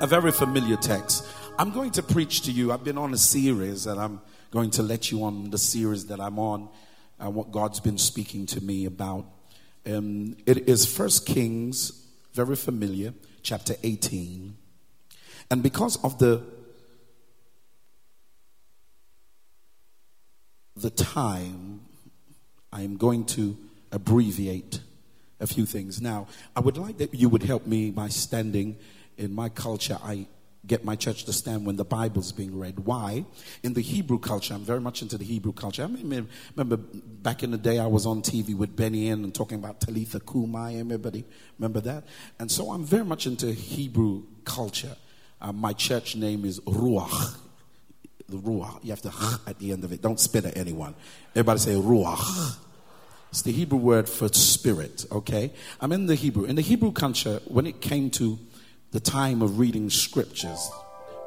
A 0.02 0.06
very 0.06 0.30
familiar 0.30 0.76
text. 0.76 1.26
I'm 1.58 1.70
going 1.70 1.92
to 1.92 2.02
preach 2.02 2.42
to 2.42 2.52
you. 2.52 2.70
I've 2.70 2.84
been 2.84 2.98
on 2.98 3.14
a 3.14 3.18
series 3.18 3.86
and 3.86 3.98
I'm 3.98 4.20
going 4.50 4.70
to 4.72 4.82
let 4.82 5.10
you 5.10 5.24
on 5.24 5.48
the 5.48 5.58
series 5.58 6.06
that 6.08 6.20
I'm 6.20 6.38
on 6.38 6.68
and 7.22 7.34
what 7.34 7.52
God's 7.52 7.78
been 7.78 7.98
speaking 7.98 8.46
to 8.46 8.60
me 8.60 8.84
about. 8.84 9.24
Um, 9.86 10.36
it 10.44 10.68
is 10.68 10.84
First 10.84 11.24
Kings, 11.24 12.04
very 12.34 12.56
familiar, 12.56 13.14
chapter 13.42 13.74
18. 13.82 14.56
And 15.50 15.62
because 15.62 16.02
of 16.04 16.18
the 16.18 16.42
the 20.74 20.90
time, 20.90 21.82
I 22.72 22.82
am 22.82 22.96
going 22.96 23.24
to 23.26 23.56
abbreviate 23.92 24.80
a 25.38 25.46
few 25.46 25.64
things. 25.64 26.00
Now, 26.00 26.26
I 26.56 26.60
would 26.60 26.76
like 26.76 26.98
that 26.98 27.14
you 27.14 27.28
would 27.28 27.42
help 27.44 27.66
me 27.66 27.90
by 27.90 28.08
standing. 28.08 28.76
In 29.18 29.34
my 29.34 29.50
culture, 29.50 29.98
I 30.02 30.26
get 30.66 30.84
my 30.84 30.94
church 30.94 31.24
to 31.24 31.32
stand 31.32 31.66
when 31.66 31.76
the 31.76 31.84
Bible's 31.84 32.30
being 32.30 32.56
read. 32.58 32.80
Why? 32.80 33.24
In 33.62 33.74
the 33.74 33.80
Hebrew 33.80 34.18
culture, 34.18 34.54
I'm 34.54 34.62
very 34.62 34.80
much 34.80 35.02
into 35.02 35.18
the 35.18 35.24
Hebrew 35.24 35.52
culture. 35.52 35.82
I 35.82 35.86
mean, 35.88 36.28
remember 36.56 36.76
back 36.76 37.42
in 37.42 37.50
the 37.50 37.58
day, 37.58 37.78
I 37.78 37.86
was 37.86 38.06
on 38.06 38.22
TV 38.22 38.56
with 38.56 38.76
Benny 38.76 39.08
Hinn 39.08 39.24
and 39.24 39.34
talking 39.34 39.58
about 39.58 39.80
Talitha 39.80 40.20
Kumai. 40.20 40.78
Everybody 40.78 41.24
remember 41.58 41.80
that? 41.80 42.04
And 42.38 42.50
so 42.50 42.70
I'm 42.70 42.84
very 42.84 43.04
much 43.04 43.26
into 43.26 43.52
Hebrew 43.52 44.22
culture. 44.44 44.96
Uh, 45.40 45.52
my 45.52 45.72
church 45.72 46.14
name 46.14 46.44
is 46.44 46.60
Ruach. 46.60 47.36
The 48.28 48.36
Ruach. 48.36 48.84
You 48.84 48.90
have 48.90 49.02
to 49.02 49.12
at 49.48 49.58
the 49.58 49.72
end 49.72 49.82
of 49.82 49.92
it. 49.92 50.00
Don't 50.00 50.20
spit 50.20 50.44
at 50.44 50.56
anyone. 50.56 50.94
Everybody 51.34 51.58
say 51.58 51.74
Ruach. 51.74 52.56
It's 53.30 53.42
the 53.42 53.50
Hebrew 53.50 53.78
word 53.78 54.08
for 54.10 54.28
spirit, 54.28 55.06
okay? 55.10 55.54
I'm 55.80 55.90
in 55.90 56.04
the 56.04 56.14
Hebrew. 56.14 56.44
In 56.44 56.54
the 56.54 56.62
Hebrew 56.62 56.92
culture, 56.92 57.40
when 57.46 57.66
it 57.66 57.80
came 57.80 58.10
to 58.10 58.38
the 58.92 59.00
time 59.00 59.42
of 59.42 59.58
reading 59.58 59.90
scriptures, 59.90 60.70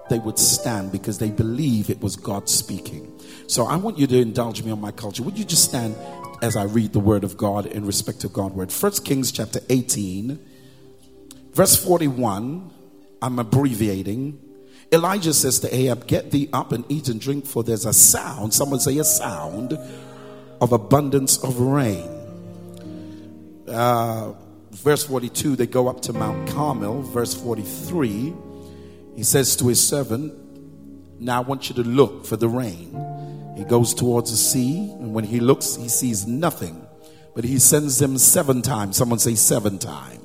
they 0.10 0.20
would 0.20 0.38
stand 0.38 0.92
because 0.92 1.18
they 1.18 1.32
believe 1.32 1.90
it 1.90 2.00
was 2.00 2.16
God 2.16 2.48
speaking. 2.48 3.12
So 3.48 3.66
I 3.66 3.76
want 3.76 3.98
you 3.98 4.08
to 4.08 4.20
indulge 4.20 4.64
me 4.64 4.72
on 4.72 4.80
my 4.80 4.92
culture. 4.92 5.24
Would 5.24 5.38
you 5.38 5.46
just 5.46 5.64
stand 5.64 5.96
as 6.42 6.56
I 6.56 6.64
read 6.64 6.94
the 6.94 7.00
word 7.00 7.24
of 7.24 7.38
God 7.38 7.66
in 7.66 7.86
respect 7.86 8.22
to 8.22 8.30
God's 8.30 8.54
word? 8.54 8.72
First 8.72 9.04
Kings 9.04 9.32
chapter 9.32 9.60
18, 9.70 10.40
verse 11.54 11.76
41. 11.76 12.72
I'm 13.22 13.40
abbreviating. 13.40 14.40
Elijah 14.92 15.34
says 15.34 15.60
to 15.62 15.76
Ahab, 15.76 16.06
Get 16.06 16.30
thee 16.30 16.50
up 16.54 16.72
and 16.72 16.86
eat 16.88 17.08
and 17.08 17.20
drink, 17.20 17.48
for 17.48 17.64
there's 17.64 17.86
a 17.86 17.94
sound. 17.94 18.54
Someone 18.54 18.80
say 18.80 19.00
a 19.00 19.04
sound 19.04 19.74
of 20.62 20.72
abundance 20.72 21.44
of 21.44 21.60
rain. 21.60 22.12
Uh, 23.68 24.34
verse 24.76 25.06
42, 25.06 25.56
they 25.56 25.68
go 25.68 25.88
up 25.88 26.02
to 26.02 26.14
Mount 26.14 26.50
Carmel. 26.50 27.02
Verse 27.02 27.34
43, 27.34 28.34
he 29.16 29.24
says 29.24 29.56
to 29.58 29.68
his 29.68 29.86
servant, 29.86 30.34
Now 31.20 31.38
I 31.38 31.46
want 31.46 31.70
you 31.70 31.76
to 31.76 31.84
look 31.84 32.26
for 32.26 32.36
the 32.36 32.50
rain. 32.50 32.92
He 33.56 33.64
goes 33.64 33.94
towards 33.94 34.32
the 34.32 34.38
sea, 34.38 34.92
and 35.00 35.14
when 35.14 35.24
he 35.24 35.40
looks, 35.40 35.76
he 35.76 35.88
sees 35.88 36.28
nothing. 36.28 36.86
But 37.34 37.46
he 37.46 37.60
sends 37.60 38.00
them 38.00 38.18
seven 38.18 38.62
times. 38.62 38.98
Someone 38.98 39.20
say 39.20 39.36
seven 39.36 39.78
times. 39.78 40.25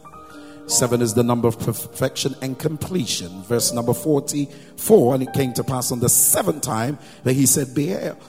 Seven 0.71 1.03
is 1.03 1.15
the 1.15 1.25
number 1.25 1.49
of 1.49 1.59
perfection 1.59 2.37
and 2.43 2.57
completion. 2.57 3.43
Verse 3.43 3.73
number 3.73 3.93
44. 3.93 5.15
And 5.15 5.23
it 5.25 5.33
came 5.33 5.53
to 5.55 5.65
pass 5.65 5.91
on 5.91 5.99
the 5.99 6.09
seventh 6.09 6.63
time 6.63 6.97
that 7.25 7.33
he 7.33 7.45
said, 7.45 7.75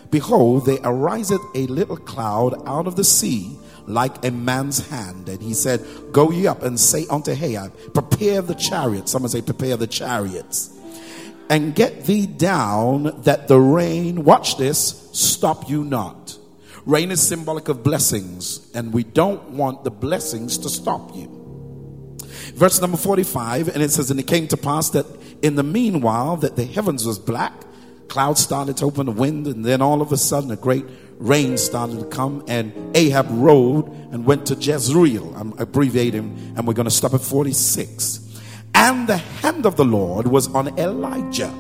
Behold, 0.09 0.65
there 0.65 0.79
ariseth 0.83 1.39
a 1.53 1.67
little 1.67 1.97
cloud 1.97 2.59
out 2.67 2.87
of 2.87 2.95
the 2.95 3.03
sea 3.03 3.55
like 3.85 4.25
a 4.25 4.31
man's 4.31 4.89
hand. 4.89 5.29
And 5.29 5.39
he 5.39 5.53
said, 5.53 5.85
Go 6.11 6.31
ye 6.31 6.47
up 6.47 6.63
and 6.63 6.79
say 6.79 7.05
unto 7.11 7.29
Ahab, 7.29 7.73
Prepare 7.93 8.41
the 8.41 8.55
chariots. 8.55 9.11
Someone 9.11 9.29
say, 9.29 9.43
Prepare 9.43 9.77
the 9.77 9.85
chariots. 9.85 10.75
And 11.47 11.75
get 11.75 12.05
thee 12.05 12.25
down 12.25 13.21
that 13.21 13.49
the 13.49 13.59
rain, 13.59 14.23
watch 14.23 14.57
this, 14.57 15.09
stop 15.13 15.69
you 15.69 15.83
not. 15.83 16.39
Rain 16.87 17.11
is 17.11 17.21
symbolic 17.21 17.67
of 17.67 17.83
blessings, 17.83 18.71
and 18.73 18.91
we 18.91 19.03
don't 19.03 19.51
want 19.51 19.83
the 19.83 19.91
blessings 19.91 20.57
to 20.57 20.69
stop 20.69 21.15
you. 21.15 21.40
Verse 22.55 22.79
number 22.81 22.97
45, 22.97 23.69
and 23.69 23.81
it 23.81 23.91
says, 23.91 24.11
And 24.11 24.19
it 24.19 24.27
came 24.27 24.47
to 24.49 24.57
pass 24.57 24.89
that 24.91 25.05
in 25.41 25.55
the 25.55 25.63
meanwhile 25.63 26.37
that 26.37 26.55
the 26.55 26.65
heavens 26.65 27.05
was 27.05 27.17
black, 27.17 27.53
clouds 28.07 28.41
started 28.41 28.77
to 28.77 28.85
open 28.85 29.05
the 29.05 29.11
wind, 29.11 29.47
and 29.47 29.65
then 29.65 29.81
all 29.81 30.01
of 30.01 30.11
a 30.11 30.17
sudden 30.17 30.51
a 30.51 30.55
great 30.55 30.85
rain 31.17 31.57
started 31.57 31.99
to 31.99 32.05
come, 32.05 32.43
and 32.47 32.73
Ahab 32.95 33.27
rode 33.29 33.87
and 34.11 34.25
went 34.25 34.45
to 34.47 34.55
Jezreel. 34.55 35.33
I'm 35.35 35.53
abbreviating, 35.57 36.53
and 36.55 36.67
we're 36.67 36.73
going 36.73 36.85
to 36.85 36.91
stop 36.91 37.13
at 37.13 37.21
46. 37.21 38.41
And 38.75 39.07
the 39.07 39.17
hand 39.17 39.65
of 39.65 39.75
the 39.75 39.85
Lord 39.85 40.27
was 40.27 40.47
on 40.53 40.77
Elijah, 40.79 41.53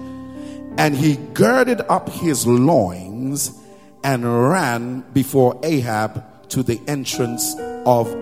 and 0.77 0.95
he 0.95 1.15
girded 1.33 1.81
up 1.81 2.09
his 2.09 2.45
loins 2.45 3.57
and 4.03 4.49
ran 4.49 5.01
before 5.13 5.59
Ahab 5.63 6.49
to 6.49 6.63
the 6.63 6.81
entrance 6.87 7.55
of 7.85 8.13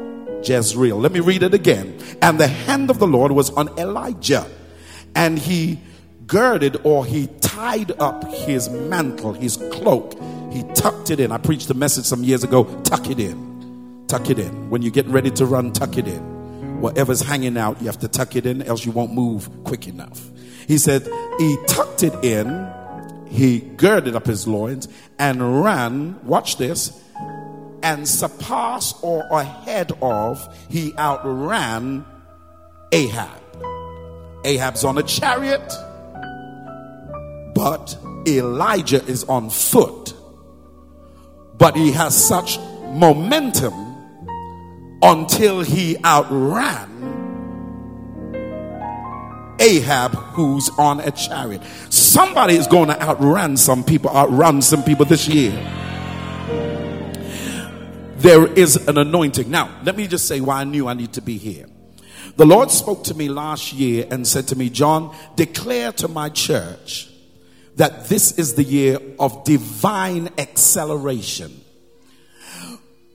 Jezreel. 0.44 0.98
Let 0.98 1.12
me 1.12 1.20
read 1.20 1.44
it 1.44 1.54
again. 1.54 1.98
And 2.22 2.40
the 2.40 2.48
hand 2.48 2.90
of 2.90 3.00
the 3.00 3.08
Lord 3.08 3.32
was 3.32 3.50
on 3.52 3.68
Elijah, 3.80 4.48
and 5.16 5.38
he 5.38 5.80
girded 6.28 6.78
or 6.84 7.06
he 7.06 7.28
tied 7.42 8.00
up 8.00 8.24
his 8.26 8.70
mantle, 8.70 9.34
his 9.34 9.58
cloak. 9.72 10.14
He 10.52 10.64
tucked 10.74 11.10
it 11.10 11.20
in. 11.20 11.32
I 11.32 11.38
preached 11.38 11.70
a 11.70 11.74
message 11.74 12.06
some 12.06 12.24
years 12.24 12.44
ago 12.44 12.64
tuck 12.84 13.10
it 13.10 13.20
in. 13.20 14.06
Tuck 14.08 14.30
it 14.30 14.40
in. 14.40 14.70
When 14.70 14.82
you 14.82 14.92
get 14.92 15.06
ready 15.08 15.32
to 15.32 15.46
run, 15.46 15.72
tuck 15.74 15.98
it 15.98 16.08
in. 16.08 16.80
Whatever's 16.82 17.22
hanging 17.22 17.58
out, 17.58 17.82
you 17.82 17.88
have 17.88 18.00
to 18.00 18.08
tuck 18.08 18.36
it 18.36 18.46
in, 18.46 18.62
else 18.62 18.86
you 18.86 18.92
won't 18.92 19.14
move 19.14 19.50
quick 19.66 19.88
enough. 19.88 20.30
He 20.68 20.78
said, 20.78 21.04
He 21.38 21.58
tucked 21.68 22.04
it 22.04 22.14
in, 22.24 22.72
he 23.28 23.60
girded 23.60 24.16
up 24.16 24.26
his 24.26 24.48
loins, 24.48 24.88
and 25.18 25.62
ran, 25.64 26.26
watch 26.26 26.58
this, 26.58 27.04
and 27.84 28.08
surpassed 28.08 28.98
or 29.02 29.24
ahead 29.32 29.92
of, 30.02 30.48
he 30.70 30.94
outran 30.98 32.06
Ahab. 32.92 33.42
Ahab's 34.44 34.84
on 34.84 34.98
a 34.98 35.04
chariot 35.04 35.72
but 37.60 37.98
Elijah 38.26 39.04
is 39.06 39.26
on 39.26 39.50
foot. 39.50 40.14
But 41.58 41.76
he 41.76 41.92
has 41.92 42.16
such 42.16 42.58
momentum 42.94 43.74
until 45.02 45.60
he 45.60 45.98
outran 46.06 46.88
Ahab, 49.60 50.16
who's 50.16 50.70
on 50.78 51.02
a 51.02 51.12
chariot. 51.12 51.62
Somebody 51.90 52.56
is 52.56 52.66
going 52.66 52.88
to 52.88 53.02
outrun 53.04 53.58
some 53.58 53.84
people, 53.84 54.10
outrun 54.12 54.62
some 54.62 54.82
people 54.82 55.04
this 55.04 55.28
year. 55.28 55.52
There 58.20 58.48
is 58.48 58.76
an 58.76 58.98
anointing. 58.98 59.50
Now, 59.50 59.80
let 59.86 59.96
me 59.96 60.06
just 60.06 60.28
say 60.28 60.42
why 60.42 60.60
I 60.60 60.64
knew 60.66 60.90
I 60.90 60.94
need 60.94 61.14
to 61.14 61.22
be 61.22 61.38
here. 61.38 61.68
The 62.36 62.46
Lord 62.46 62.70
spoke 62.70 63.06
to 63.06 63.14
me 63.14 63.30
last 63.30 63.72
year 63.72 64.08
and 64.12 64.28
said 64.28 64.50
to 64.50 64.58
me, 64.58 64.70
John, 64.70 65.16
declare 65.38 65.94
to 65.94 66.10
my 66.10 66.28
church 66.28 67.10
that 67.78 68.10
this 68.10 68.38
is 68.38 68.56
the 68.56 68.64
year 68.64 69.00
of 69.20 69.46
divine 69.46 70.32
acceleration. 70.38 71.62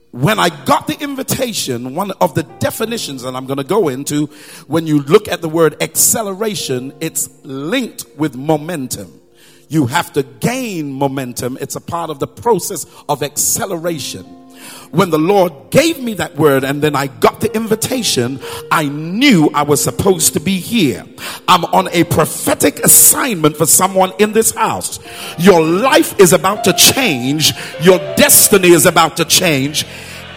When 0.09 0.39
I 0.39 0.49
got 0.65 0.87
the 0.87 0.99
invitation, 0.99 1.93
one 1.93 2.09
of 2.19 2.33
the 2.33 2.41
definitions 2.41 3.21
that 3.21 3.35
I'm 3.35 3.45
going 3.45 3.57
to 3.57 3.63
go 3.63 3.89
into, 3.89 4.25
when 4.65 4.87
you 4.87 5.03
look 5.03 5.27
at 5.27 5.39
the 5.39 5.49
word 5.49 5.83
acceleration, 5.83 6.93
it's 6.99 7.29
linked 7.43 8.05
with 8.17 8.35
momentum. 8.35 9.21
You 9.69 9.85
have 9.85 10.13
to 10.13 10.23
gain 10.23 10.91
momentum. 10.91 11.59
It's 11.61 11.75
a 11.75 11.81
part 11.81 12.09
of 12.09 12.17
the 12.19 12.27
process 12.27 12.87
of 13.07 13.21
acceleration 13.21 14.44
when 14.91 15.09
the 15.09 15.17
Lord 15.17 15.71
gave 15.71 16.01
me 16.01 16.13
that 16.15 16.35
word 16.35 16.63
and 16.63 16.81
then 16.81 16.95
I 16.95 17.07
got 17.07 17.41
the 17.41 17.53
invitation, 17.55 18.39
I 18.71 18.87
knew 18.87 19.49
I 19.53 19.63
was 19.63 19.83
supposed 19.83 20.33
to 20.33 20.39
be 20.39 20.59
here. 20.59 21.05
I'm 21.47 21.65
on 21.65 21.89
a 21.91 22.03
prophetic 22.05 22.79
assignment 22.79 23.57
for 23.57 23.65
someone 23.65 24.13
in 24.19 24.33
this 24.33 24.51
house. 24.51 24.99
Your 25.37 25.61
life 25.61 26.19
is 26.19 26.33
about 26.33 26.63
to 26.65 26.73
change. 26.73 27.53
Your 27.81 27.97
destiny 28.15 28.69
is 28.69 28.85
about 28.85 29.17
to 29.17 29.25
change. 29.25 29.85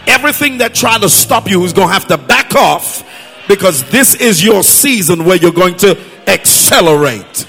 Everything 0.06 0.58
that 0.58 0.74
tried 0.74 1.02
to 1.02 1.08
stop 1.08 1.48
you 1.48 1.62
is 1.64 1.72
going 1.72 1.88
to 1.88 1.92
have 1.92 2.08
to 2.08 2.18
back 2.18 2.54
off 2.54 3.04
because 3.48 3.88
this 3.90 4.14
is 4.14 4.44
your 4.44 4.62
season 4.62 5.24
where 5.24 5.36
you're 5.36 5.52
going 5.52 5.76
to 5.76 5.98
accelerate. 6.26 7.46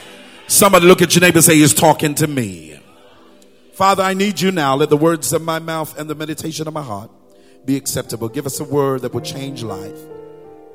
Somebody 0.48 0.86
look 0.86 1.02
at 1.02 1.14
your 1.14 1.22
neighbor 1.22 1.38
and 1.38 1.46
say, 1.46 1.56
He's 1.56 1.74
talking 1.74 2.16
to 2.16 2.28
me. 2.28 2.79
Father, 3.80 4.04
I 4.04 4.14
need 4.14 4.42
you 4.42 4.52
now. 4.52 4.76
Let 4.76 4.90
the 4.90 4.98
words 4.98 5.32
of 5.32 5.42
my 5.42 5.58
mouth 5.58 5.98
and 5.98 6.10
the 6.10 6.14
meditation 6.14 6.68
of 6.68 6.74
my 6.74 6.82
heart 6.82 7.10
be 7.64 7.78
acceptable. 7.78 8.28
Give 8.28 8.46
us 8.46 8.60
a 8.60 8.66
word 8.66 9.04
that 9.04 9.14
will 9.14 9.22
change 9.22 9.64
life. 9.64 9.98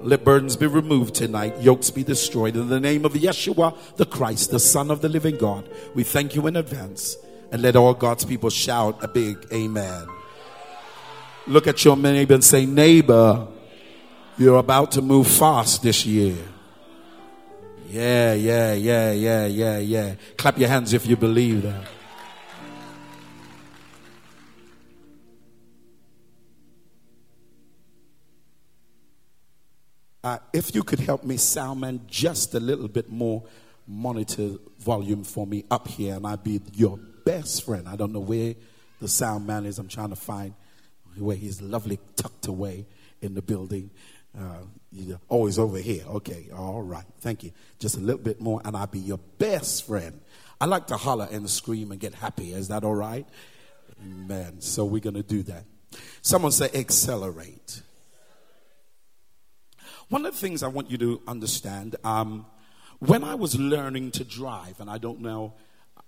Let 0.01 0.25
burdens 0.25 0.57
be 0.57 0.67
removed 0.67 1.15
tonight, 1.15 1.61
yokes 1.61 1.91
be 1.91 2.03
destroyed. 2.03 2.57
In 2.57 2.71
the 2.71 2.81
name 2.81 3.05
of 3.05 3.13
Yeshua, 3.13 3.77
the 3.97 4.07
Christ, 4.07 4.53
the 4.53 4.59
Son 4.59 4.91
of 4.91 5.03
the 5.03 5.11
living 5.11 5.37
God, 5.37 5.69
we 5.95 6.03
thank 6.03 6.35
you 6.35 6.47
in 6.47 6.57
advance. 6.57 7.19
And 7.53 7.61
let 7.61 7.77
all 7.77 7.93
God's 7.93 8.25
people 8.25 8.49
shout 8.49 9.05
a 9.05 9.09
big 9.09 9.37
amen. 9.53 10.07
Look 11.47 11.67
at 11.67 11.85
your 11.85 11.99
neighbor 11.99 12.33
and 12.33 12.43
say, 12.43 12.65
Neighbor, 12.65 13.47
you're 14.39 14.57
about 14.57 14.93
to 14.93 15.03
move 15.03 15.27
fast 15.27 15.83
this 15.83 16.07
year. 16.07 16.39
Yeah, 17.91 18.33
yeah, 18.33 18.73
yeah, 18.73 19.13
yeah, 19.13 19.45
yeah, 19.45 19.77
yeah. 19.77 20.15
Clap 20.39 20.59
your 20.59 20.71
hands 20.71 20.95
if 20.95 21.05
you 21.05 21.17
believe 21.17 21.65
that. 21.65 21.87
Uh, 30.25 30.39
if 30.55 30.75
you 30.75 30.83
could 30.83 31.01
help 31.01 31.23
me, 31.23 31.37
Salman, 31.37 32.01
just 32.07 32.55
a 32.55 32.61
little 32.61 32.89
bit 32.89 33.11
more 33.11 33.43
monitor 33.87 34.53
volume 34.79 35.23
for 35.23 35.47
me 35.47 35.65
up 35.71 35.87
here, 35.87 36.15
and 36.15 36.27
I'd 36.27 36.43
be 36.43 36.63
your 36.73 36.99
best 37.27 37.63
friend. 37.63 37.87
I 37.87 37.97
don't 37.97 38.11
know 38.11 38.21
where 38.21 38.55
the 39.03 39.09
sound 39.09 39.47
man 39.47 39.67
is. 39.67 39.79
I'm 39.79 39.87
trying 39.87 40.09
to 40.09 40.17
find 40.17 40.55
where 41.19 41.37
he's 41.37 41.61
lovely 41.61 41.99
tucked 42.17 42.47
away 42.47 42.87
in 43.21 43.35
the 43.35 43.43
building. 43.43 43.91
Uh, 44.35 44.63
oh, 45.29 45.45
he's 45.45 45.59
over 45.59 45.77
here. 45.77 46.05
Okay, 46.07 46.49
all 46.57 46.81
right. 46.81 47.05
Thank 47.21 47.45
you. 47.45 47.53
Just 47.79 47.99
a 47.99 48.01
little 48.01 48.23
bit 48.23 48.41
more, 48.41 48.63
and 48.65 48.75
I'll 48.75 48.87
be 48.87 49.01
your 49.01 49.21
best 49.37 49.87
friend. 49.87 50.23
I 50.59 50.65
like 50.65 50.87
to 50.87 50.97
holler 50.97 51.29
and 51.31 51.51
scream 51.51 51.93
and 51.93 52.01
get 52.01 52.15
happy. 52.15 52.55
Is 52.55 52.69
that 52.69 52.83
all 52.83 52.95
right? 52.95 53.27
Amen. 54.03 54.63
So 54.63 54.87
we're 54.87 55.01
going 55.01 55.17
to 55.17 55.23
do 55.23 55.43
that. 55.43 55.65
Someone 56.23 56.51
say 56.51 56.71
accelerate. 56.73 57.83
One 60.11 60.27
of 60.27 60.35
the 60.35 60.39
things 60.39 60.63
I 60.63 60.69
want 60.69 60.91
you 60.91 60.99
to 60.99 61.23
understand 61.27 61.97
um, 62.05 62.45
when 62.99 63.25
I 63.25 63.35
was 63.35 63.59
learning 63.59 64.11
to 64.13 64.25
drive, 64.25 64.79
and 64.81 64.91
I 64.91 64.99
don't 64.99 65.21
know 65.21 65.55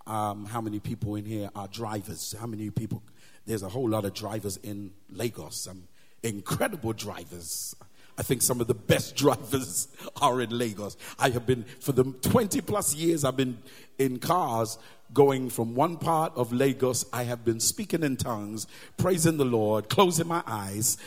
um, 0.06 0.44
how 0.44 0.60
many 0.60 0.80
people 0.80 1.16
in 1.16 1.24
here 1.24 1.48
are 1.54 1.66
drivers, 1.66 2.34
how 2.38 2.46
many 2.46 2.68
people, 2.68 3.02
there's 3.46 3.62
a 3.62 3.70
whole 3.70 3.88
lot 3.88 4.04
of 4.04 4.12
drivers 4.12 4.58
in 4.58 4.92
Lagos, 5.10 5.56
some 5.56 5.88
incredible 6.22 6.92
drivers. 6.92 7.74
I 8.18 8.22
think 8.22 8.42
some 8.42 8.60
of 8.60 8.66
the 8.66 8.74
best 8.74 9.16
drivers 9.22 9.88
are 10.20 10.42
in 10.42 10.50
Lagos. 10.50 10.98
I 11.18 11.30
have 11.30 11.46
been, 11.46 11.64
for 11.80 11.92
the 11.92 12.04
20 12.04 12.60
plus 12.60 12.94
years, 12.94 13.24
I've 13.24 13.36
been 13.36 13.58
in 13.98 14.18
cars 14.18 14.78
going 15.14 15.48
from 15.48 15.74
one 15.74 15.96
part 15.96 16.34
of 16.36 16.52
Lagos. 16.52 17.06
I 17.14 17.22
have 17.24 17.46
been 17.46 17.60
speaking 17.60 18.02
in 18.02 18.18
tongues, 18.18 18.66
praising 18.98 19.38
the 19.38 19.46
Lord, 19.46 19.88
closing 19.88 20.28
my 20.28 20.42
eyes, 20.46 20.98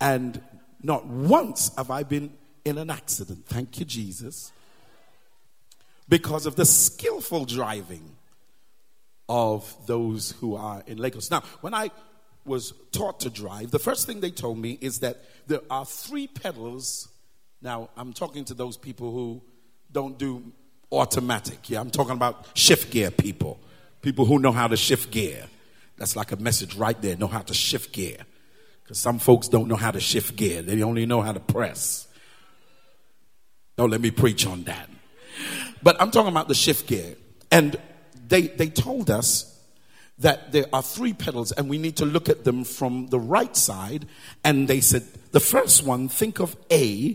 and 0.00 0.40
not 0.82 1.06
once 1.06 1.74
have 1.76 1.90
I 1.90 2.02
been 2.02 2.32
in 2.64 2.78
an 2.78 2.90
accident. 2.90 3.46
Thank 3.46 3.78
you, 3.78 3.84
Jesus. 3.84 4.52
Because 6.08 6.46
of 6.46 6.56
the 6.56 6.64
skillful 6.64 7.44
driving 7.44 8.16
of 9.28 9.74
those 9.86 10.32
who 10.40 10.56
are 10.56 10.82
in 10.86 10.98
Lagos. 10.98 11.30
Now, 11.30 11.42
when 11.60 11.74
I 11.74 11.90
was 12.44 12.72
taught 12.92 13.20
to 13.20 13.30
drive, 13.30 13.70
the 13.70 13.78
first 13.78 14.06
thing 14.06 14.20
they 14.20 14.30
told 14.30 14.58
me 14.58 14.78
is 14.80 15.00
that 15.00 15.18
there 15.46 15.60
are 15.70 15.84
three 15.84 16.26
pedals. 16.26 17.08
Now, 17.60 17.90
I'm 17.96 18.12
talking 18.12 18.44
to 18.46 18.54
those 18.54 18.76
people 18.76 19.12
who 19.12 19.42
don't 19.92 20.18
do 20.18 20.52
automatic. 20.90 21.68
Yeah, 21.68 21.80
I'm 21.80 21.90
talking 21.90 22.14
about 22.14 22.46
shift 22.54 22.90
gear 22.90 23.10
people. 23.10 23.60
People 24.00 24.24
who 24.24 24.38
know 24.38 24.52
how 24.52 24.68
to 24.68 24.76
shift 24.76 25.10
gear. 25.10 25.44
That's 25.98 26.16
like 26.16 26.32
a 26.32 26.36
message 26.36 26.76
right 26.76 27.00
there 27.02 27.16
know 27.16 27.26
how 27.26 27.40
to 27.40 27.54
shift 27.54 27.92
gear. 27.92 28.18
Because 28.88 29.00
some 29.00 29.18
folks 29.18 29.48
don't 29.48 29.68
know 29.68 29.76
how 29.76 29.90
to 29.90 30.00
shift 30.00 30.34
gear, 30.34 30.62
they 30.62 30.82
only 30.82 31.04
know 31.04 31.20
how 31.20 31.32
to 31.32 31.40
press. 31.40 32.08
Don't 33.76 33.90
let 33.90 34.00
me 34.00 34.10
preach 34.10 34.46
on 34.46 34.64
that. 34.64 34.88
But 35.82 36.00
I'm 36.00 36.10
talking 36.10 36.30
about 36.30 36.48
the 36.48 36.54
shift 36.54 36.86
gear. 36.86 37.14
And 37.50 37.76
they, 38.28 38.46
they 38.46 38.68
told 38.68 39.10
us 39.10 39.60
that 40.20 40.52
there 40.52 40.64
are 40.72 40.82
three 40.82 41.12
pedals 41.12 41.52
and 41.52 41.68
we 41.68 41.76
need 41.76 41.96
to 41.98 42.06
look 42.06 42.30
at 42.30 42.44
them 42.44 42.64
from 42.64 43.08
the 43.08 43.20
right 43.20 43.54
side. 43.54 44.06
And 44.42 44.66
they 44.66 44.80
said, 44.80 45.02
the 45.32 45.40
first 45.40 45.84
one, 45.84 46.08
think 46.08 46.40
of 46.40 46.56
A, 46.70 47.14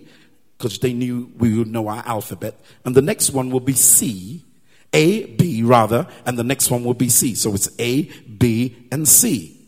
because 0.60 0.78
they 0.78 0.94
knew 0.94 1.32
we 1.40 1.58
would 1.58 1.70
know 1.70 1.88
our 1.88 2.04
alphabet. 2.06 2.54
And 2.86 2.94
the 2.94 3.02
next 3.02 3.32
one 3.32 3.50
will 3.50 3.60
be 3.60 3.74
C, 3.74 4.46
A, 4.94 5.26
B 5.26 5.64
rather, 5.64 6.06
and 6.28 6.38
the 6.38 6.44
next 6.44 6.70
one 6.70 6.84
will 6.84 6.94
be 6.94 7.10
C. 7.10 7.34
So 7.34 7.56
it's 7.56 7.70
A, 7.80 8.04
B, 8.04 8.76
and 8.92 9.08
C. 9.08 9.63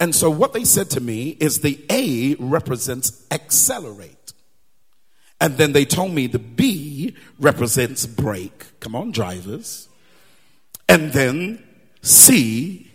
And 0.00 0.14
so 0.14 0.30
what 0.30 0.52
they 0.52 0.64
said 0.64 0.90
to 0.90 1.00
me 1.00 1.30
is 1.40 1.60
the 1.60 1.84
A 1.90 2.34
represents 2.38 3.26
accelerate. 3.30 4.32
And 5.40 5.58
then 5.58 5.72
they 5.72 5.84
told 5.84 6.12
me 6.12 6.26
the 6.26 6.38
B 6.38 7.14
represents 7.38 8.06
brake. 8.06 8.66
Come 8.80 8.94
on, 8.94 9.10
drivers. 9.10 9.88
And 10.88 11.12
then 11.12 11.62
C 12.00 12.90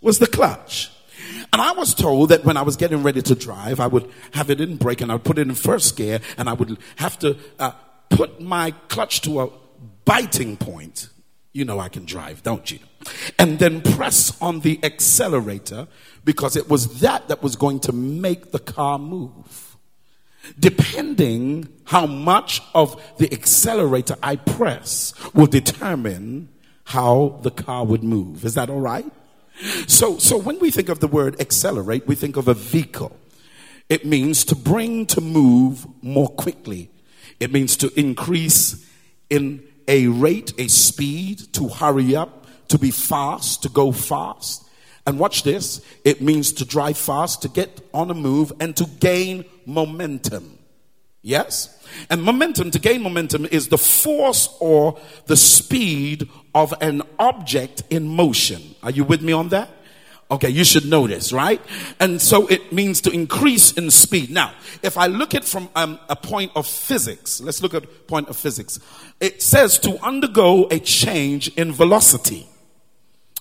was 0.00 0.18
the 0.18 0.26
clutch. 0.26 0.90
And 1.52 1.62
I 1.62 1.72
was 1.72 1.94
told 1.94 2.30
that 2.30 2.44
when 2.44 2.56
I 2.56 2.62
was 2.62 2.76
getting 2.76 3.02
ready 3.02 3.22
to 3.22 3.34
drive, 3.34 3.80
I 3.80 3.86
would 3.86 4.10
have 4.32 4.50
it 4.50 4.60
in 4.60 4.76
brake 4.76 5.00
and 5.00 5.10
I 5.10 5.14
would 5.14 5.24
put 5.24 5.38
it 5.38 5.46
in 5.46 5.54
first 5.54 5.96
gear 5.96 6.20
and 6.36 6.48
I 6.48 6.54
would 6.54 6.78
have 6.96 7.18
to 7.20 7.36
uh, 7.58 7.72
put 8.10 8.40
my 8.40 8.72
clutch 8.88 9.20
to 9.22 9.42
a 9.42 9.48
biting 10.04 10.56
point. 10.56 11.08
You 11.52 11.64
know 11.64 11.78
I 11.78 11.88
can 11.88 12.04
drive, 12.04 12.42
don't 12.42 12.70
you? 12.70 12.78
And 13.38 13.58
then 13.58 13.82
press 13.82 14.40
on 14.40 14.60
the 14.60 14.78
accelerator 14.82 15.88
because 16.24 16.56
it 16.56 16.68
was 16.68 17.00
that 17.00 17.28
that 17.28 17.42
was 17.42 17.56
going 17.56 17.80
to 17.80 17.92
make 17.92 18.52
the 18.52 18.58
car 18.58 18.98
move 18.98 19.66
depending 20.58 21.68
how 21.84 22.06
much 22.06 22.62
of 22.74 23.00
the 23.18 23.32
accelerator 23.32 24.16
I 24.22 24.36
press 24.36 25.12
will 25.34 25.46
determine 25.46 26.48
how 26.84 27.40
the 27.42 27.50
car 27.50 27.84
would 27.84 28.02
move. 28.02 28.44
Is 28.44 28.54
that 28.54 28.70
all 28.70 28.80
right? 28.80 29.10
So, 29.86 30.18
so 30.18 30.36
when 30.36 30.58
we 30.58 30.70
think 30.70 30.88
of 30.88 31.00
the 31.00 31.08
word 31.08 31.40
accelerate, 31.40 32.06
we 32.06 32.14
think 32.14 32.36
of 32.36 32.46
a 32.46 32.54
vehicle. 32.54 33.16
It 33.88 34.04
means 34.04 34.44
to 34.46 34.54
bring 34.54 35.06
to 35.06 35.20
move 35.20 35.86
more 36.02 36.28
quickly. 36.28 36.90
It 37.40 37.52
means 37.52 37.76
to 37.78 37.98
increase 37.98 38.86
in 39.30 39.62
a 39.88 40.08
rate, 40.08 40.52
a 40.58 40.68
speed, 40.68 41.52
to 41.54 41.68
hurry 41.68 42.14
up, 42.14 42.45
to 42.68 42.78
be 42.78 42.90
fast, 42.90 43.62
to 43.62 43.68
go 43.68 43.92
fast. 43.92 44.64
And 45.06 45.18
watch 45.18 45.44
this. 45.44 45.80
It 46.04 46.20
means 46.20 46.52
to 46.54 46.64
drive 46.64 46.98
fast, 46.98 47.42
to 47.42 47.48
get 47.48 47.80
on 47.94 48.10
a 48.10 48.14
move, 48.14 48.52
and 48.58 48.76
to 48.76 48.84
gain 48.84 49.44
momentum. 49.64 50.58
Yes? 51.22 51.72
And 52.10 52.22
momentum, 52.22 52.70
to 52.72 52.78
gain 52.78 53.02
momentum, 53.02 53.46
is 53.46 53.68
the 53.68 53.78
force 53.78 54.48
or 54.60 54.98
the 55.26 55.36
speed 55.36 56.28
of 56.54 56.74
an 56.80 57.02
object 57.18 57.82
in 57.90 58.08
motion. 58.08 58.74
Are 58.82 58.90
you 58.90 59.04
with 59.04 59.22
me 59.22 59.32
on 59.32 59.48
that? 59.50 59.70
Okay, 60.28 60.48
you 60.48 60.64
should 60.64 60.86
know 60.86 61.06
this, 61.06 61.32
right? 61.32 61.60
And 62.00 62.20
so 62.20 62.48
it 62.48 62.72
means 62.72 63.00
to 63.02 63.10
increase 63.10 63.72
in 63.72 63.92
speed. 63.92 64.30
Now, 64.30 64.54
if 64.82 64.98
I 64.98 65.06
look 65.06 65.36
at 65.36 65.44
from 65.44 65.68
um, 65.76 66.00
a 66.08 66.16
point 66.16 66.50
of 66.56 66.66
physics, 66.66 67.40
let's 67.40 67.62
look 67.62 67.74
at 67.74 68.08
point 68.08 68.28
of 68.28 68.36
physics. 68.36 68.80
It 69.20 69.40
says 69.40 69.78
to 69.80 70.04
undergo 70.04 70.66
a 70.68 70.80
change 70.80 71.48
in 71.56 71.72
velocity. 71.72 72.48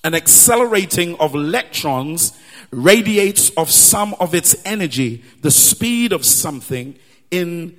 An 0.05 0.13
accelerating 0.13 1.15
of 1.15 1.33
electrons 1.33 2.37
radiates 2.69 3.49
of 3.57 3.71
some 3.71 4.13
of 4.19 4.35
its 4.35 4.55
energy, 4.63 5.23
the 5.41 5.49
speed 5.49 6.13
of 6.13 6.23
something 6.23 6.99
in 7.31 7.75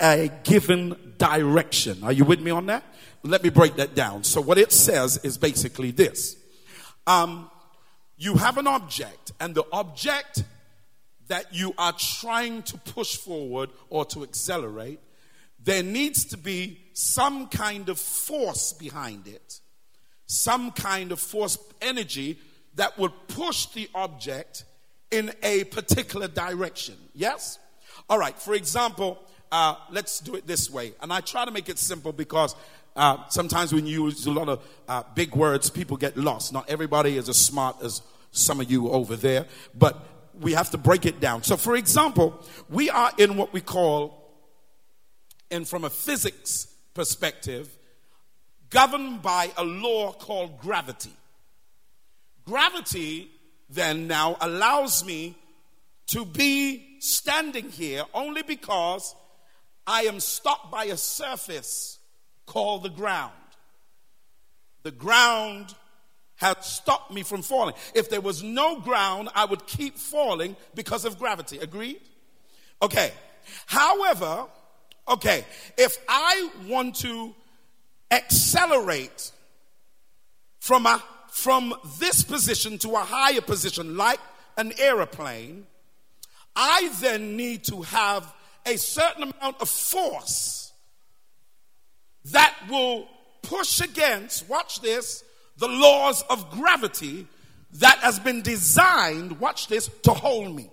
a 0.00 0.28
given 0.42 1.14
direction. 1.18 2.02
Are 2.02 2.10
you 2.10 2.24
with 2.24 2.40
me 2.40 2.50
on 2.50 2.66
that? 2.66 2.82
Let 3.22 3.44
me 3.44 3.50
break 3.50 3.76
that 3.76 3.94
down. 3.94 4.24
So 4.24 4.40
what 4.40 4.58
it 4.58 4.72
says 4.72 5.18
is 5.22 5.38
basically 5.38 5.92
this. 5.92 6.36
Um, 7.06 7.48
you 8.16 8.34
have 8.34 8.58
an 8.58 8.66
object 8.66 9.30
and 9.38 9.54
the 9.54 9.64
object 9.70 10.42
that 11.28 11.54
you 11.54 11.74
are 11.78 11.92
trying 11.92 12.62
to 12.64 12.76
push 12.78 13.16
forward 13.16 13.70
or 13.88 14.04
to 14.06 14.24
accelerate, 14.24 14.98
there 15.62 15.84
needs 15.84 16.24
to 16.24 16.38
be 16.38 16.80
some 16.92 17.46
kind 17.46 17.88
of 17.88 18.00
force 18.00 18.72
behind 18.72 19.28
it 19.28 19.60
some 20.28 20.70
kind 20.70 21.10
of 21.10 21.18
force 21.18 21.58
energy 21.82 22.38
that 22.76 22.96
would 22.98 23.12
push 23.26 23.66
the 23.66 23.90
object 23.94 24.64
in 25.10 25.32
a 25.42 25.64
particular 25.64 26.28
direction. 26.28 26.94
Yes? 27.14 27.58
All 28.08 28.18
right, 28.18 28.38
for 28.38 28.54
example, 28.54 29.18
uh, 29.50 29.74
let's 29.90 30.20
do 30.20 30.34
it 30.36 30.46
this 30.46 30.70
way. 30.70 30.92
And 31.02 31.12
I 31.12 31.20
try 31.20 31.44
to 31.44 31.50
make 31.50 31.68
it 31.68 31.78
simple 31.78 32.12
because 32.12 32.54
uh, 32.94 33.26
sometimes 33.28 33.72
when 33.72 33.86
you 33.86 34.04
use 34.04 34.26
a 34.26 34.30
lot 34.30 34.48
of 34.48 34.64
uh, 34.86 35.02
big 35.14 35.34
words, 35.34 35.70
people 35.70 35.96
get 35.96 36.16
lost. 36.16 36.52
Not 36.52 36.68
everybody 36.68 37.16
is 37.16 37.28
as 37.28 37.38
smart 37.38 37.76
as 37.82 38.02
some 38.30 38.60
of 38.60 38.70
you 38.70 38.90
over 38.90 39.16
there, 39.16 39.46
but 39.74 40.06
we 40.40 40.52
have 40.52 40.70
to 40.70 40.78
break 40.78 41.06
it 41.06 41.20
down. 41.20 41.42
So, 41.42 41.56
for 41.56 41.74
example, 41.74 42.44
we 42.68 42.90
are 42.90 43.10
in 43.18 43.36
what 43.36 43.52
we 43.52 43.60
call, 43.60 44.36
and 45.50 45.66
from 45.66 45.84
a 45.84 45.90
physics 45.90 46.66
perspective, 46.92 47.77
governed 48.70 49.22
by 49.22 49.50
a 49.56 49.64
law 49.64 50.12
called 50.12 50.60
gravity. 50.60 51.12
Gravity 52.44 53.30
then 53.68 54.06
now 54.06 54.36
allows 54.40 55.04
me 55.04 55.36
to 56.08 56.24
be 56.24 56.96
standing 57.00 57.70
here 57.70 58.04
only 58.14 58.42
because 58.42 59.14
I 59.86 60.02
am 60.02 60.20
stopped 60.20 60.70
by 60.70 60.84
a 60.84 60.96
surface 60.96 61.98
called 62.46 62.82
the 62.82 62.88
ground. 62.88 63.32
The 64.82 64.90
ground 64.90 65.74
had 66.36 66.64
stopped 66.64 67.12
me 67.12 67.22
from 67.22 67.42
falling. 67.42 67.74
If 67.94 68.08
there 68.08 68.20
was 68.20 68.42
no 68.42 68.80
ground, 68.80 69.28
I 69.34 69.44
would 69.44 69.66
keep 69.66 69.98
falling 69.98 70.56
because 70.74 71.04
of 71.04 71.18
gravity. 71.18 71.58
Agreed? 71.58 72.00
Okay. 72.80 73.12
However, 73.66 74.46
okay, 75.08 75.44
if 75.76 75.98
I 76.08 76.48
want 76.66 76.96
to 76.96 77.34
accelerate 78.10 79.32
from 80.58 80.86
a 80.86 81.02
from 81.30 81.74
this 81.98 82.24
position 82.24 82.78
to 82.78 82.90
a 82.90 82.98
higher 82.98 83.40
position 83.40 83.96
like 83.96 84.18
an 84.56 84.72
aeroplane 84.78 85.66
i 86.56 86.90
then 87.00 87.36
need 87.36 87.62
to 87.62 87.82
have 87.82 88.34
a 88.66 88.76
certain 88.76 89.22
amount 89.24 89.60
of 89.60 89.68
force 89.68 90.72
that 92.26 92.54
will 92.68 93.06
push 93.42 93.80
against 93.80 94.48
watch 94.48 94.80
this 94.80 95.22
the 95.58 95.68
laws 95.68 96.22
of 96.30 96.50
gravity 96.50 97.26
that 97.72 97.98
has 97.98 98.18
been 98.18 98.42
designed 98.42 99.38
watch 99.38 99.68
this 99.68 99.88
to 100.02 100.12
hold 100.12 100.54
me 100.54 100.70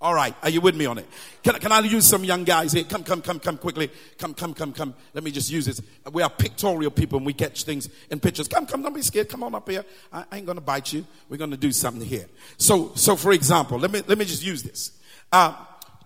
all 0.00 0.14
right. 0.14 0.32
Are 0.42 0.48
you 0.48 0.60
with 0.60 0.76
me 0.76 0.86
on 0.86 0.98
it? 0.98 1.06
Can, 1.42 1.54
can 1.54 1.72
I 1.72 1.80
use 1.80 2.06
some 2.06 2.22
young 2.22 2.44
guys 2.44 2.72
here? 2.72 2.84
Come, 2.84 3.02
come, 3.02 3.20
come, 3.20 3.40
come 3.40 3.58
quickly. 3.58 3.90
Come, 4.16 4.32
come, 4.32 4.54
come, 4.54 4.72
come. 4.72 4.94
Let 5.12 5.24
me 5.24 5.32
just 5.32 5.50
use 5.50 5.66
this. 5.66 5.82
We 6.12 6.22
are 6.22 6.30
pictorial 6.30 6.92
people 6.92 7.16
and 7.16 7.26
we 7.26 7.32
catch 7.32 7.64
things 7.64 7.88
in 8.08 8.20
pictures. 8.20 8.46
Come, 8.46 8.66
come, 8.66 8.82
don't 8.82 8.94
be 8.94 9.02
scared. 9.02 9.28
Come 9.28 9.42
on 9.42 9.56
up 9.56 9.68
here. 9.68 9.84
I, 10.12 10.24
I 10.30 10.36
ain't 10.36 10.46
going 10.46 10.56
to 10.56 10.62
bite 10.62 10.92
you. 10.92 11.04
We're 11.28 11.36
going 11.36 11.50
to 11.50 11.56
do 11.56 11.72
something 11.72 12.06
here. 12.06 12.26
So, 12.58 12.92
so 12.94 13.16
for 13.16 13.32
example, 13.32 13.76
let 13.76 13.90
me, 13.90 14.02
let 14.06 14.18
me 14.18 14.24
just 14.24 14.44
use 14.44 14.62
this. 14.62 14.92
Uh, 15.32 15.54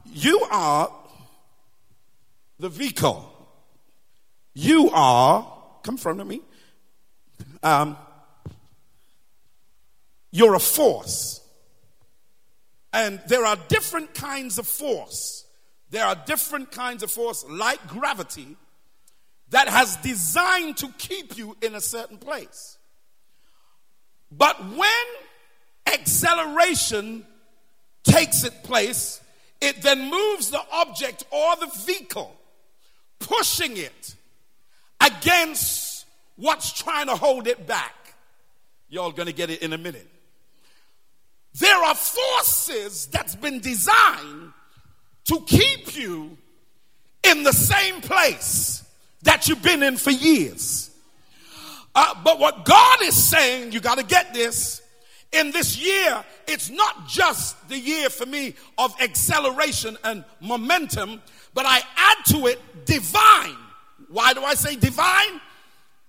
you 0.07 0.41
are 0.51 0.91
the 2.59 2.71
vehicle. 2.71 3.29
You 4.55 4.89
are, 4.91 5.53
come 5.83 5.99
front 5.99 6.21
of 6.21 6.27
me. 6.27 6.41
Um, 7.63 7.99
you're 10.31 10.55
a 10.55 10.61
force. 10.61 11.42
And 12.93 13.21
there 13.27 13.45
are 13.45 13.57
different 13.69 14.15
kinds 14.15 14.59
of 14.59 14.67
force. 14.67 15.45
There 15.91 16.05
are 16.05 16.17
different 16.27 16.71
kinds 16.73 17.03
of 17.03 17.11
force, 17.11 17.45
like 17.49 17.87
gravity, 17.87 18.57
that 19.51 19.69
has 19.69 19.97
designed 19.97 20.79
to 20.79 20.89
keep 20.99 21.37
you 21.37 21.57
in 21.63 21.75
a 21.75 21.81
certain 21.81 22.19
place. 22.19 22.79
But 24.31 24.59
when 24.75 24.89
acceleration 25.87 27.27
takes 28.05 28.45
its 28.45 28.57
place, 28.67 29.21
it 29.61 29.83
then 29.83 30.11
moves 30.11 30.51
the 30.51 30.63
object 30.73 31.25
or 31.31 31.57
the 31.57 31.71
vehicle, 31.85 32.35
pushing 33.19 33.77
it 33.77 34.17
against 35.01 36.07
what's 36.37 36.73
trying 36.73 37.07
to 37.07 37.17
hold 37.17 37.47
it 37.47 37.67
back. 37.67 38.15
Y'all 38.89 39.13
gonna 39.13 39.33
get 39.33 39.51
it 39.51 39.63
in 39.63 39.73
a 39.73 39.79
minute. 39.79 40.09
There 41.59 41.85
are 41.85 41.95
forces 41.95 43.07
that's 43.07 43.37
been 43.37 43.61
designed 43.61 44.53
to 45.25 45.41
keep 45.47 45.95
you 45.95 46.37
in 47.23 47.43
the 47.43 47.53
same 47.53 48.01
place 48.01 48.85
that 49.23 49.49
you've 49.49 49.63
been 49.63 49.83
in 49.83 49.97
for 49.97 50.11
years. 50.11 50.91
Uh, 51.95 52.15
but 52.25 52.39
what 52.39 52.65
God 52.65 53.03
is 53.03 53.15
saying, 53.15 53.73
you 53.73 53.81
got 53.81 53.99
to 53.99 54.05
get 54.05 54.33
this. 54.33 54.81
In 55.31 55.51
this 55.51 55.79
year, 55.79 56.25
it's 56.47 56.71
not 56.71 57.09
just 57.09 57.69
the 57.69 57.79
year 57.79 58.11
for 58.11 58.27
me 58.27 58.55
of 58.77 58.95
acceleration 59.01 59.97
and 60.05 60.25
momentum, 60.41 61.23
but 61.55 61.65
I 61.67 61.81
add 61.97 62.25
to 62.33 62.47
it 62.47 62.85
divine. 62.85 63.57
Why 64.09 64.35
do 64.35 64.43
I 64.43 64.55
say 64.55 64.77
divine? 64.77 65.41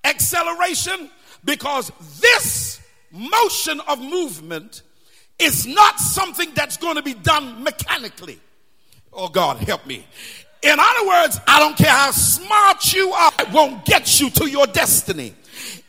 Acceleration. 0.03 1.09
Because 1.45 1.91
this 2.19 2.81
motion 3.11 3.79
of 3.81 3.99
movement 3.99 4.81
is 5.43 5.65
not 5.65 5.99
something 5.99 6.49
that's 6.53 6.77
going 6.77 6.95
to 6.95 7.01
be 7.01 7.13
done 7.13 7.63
mechanically. 7.63 8.39
Oh 9.11 9.27
God, 9.27 9.57
help 9.57 9.85
me. 9.85 10.05
In 10.61 10.79
other 10.79 11.07
words, 11.07 11.39
I 11.45 11.59
don't 11.59 11.75
care 11.77 11.91
how 11.91 12.11
smart 12.11 12.93
you 12.93 13.11
are, 13.11 13.31
it 13.39 13.51
won't 13.51 13.85
get 13.85 14.19
you 14.19 14.29
to 14.31 14.49
your 14.49 14.65
destiny. 14.67 15.33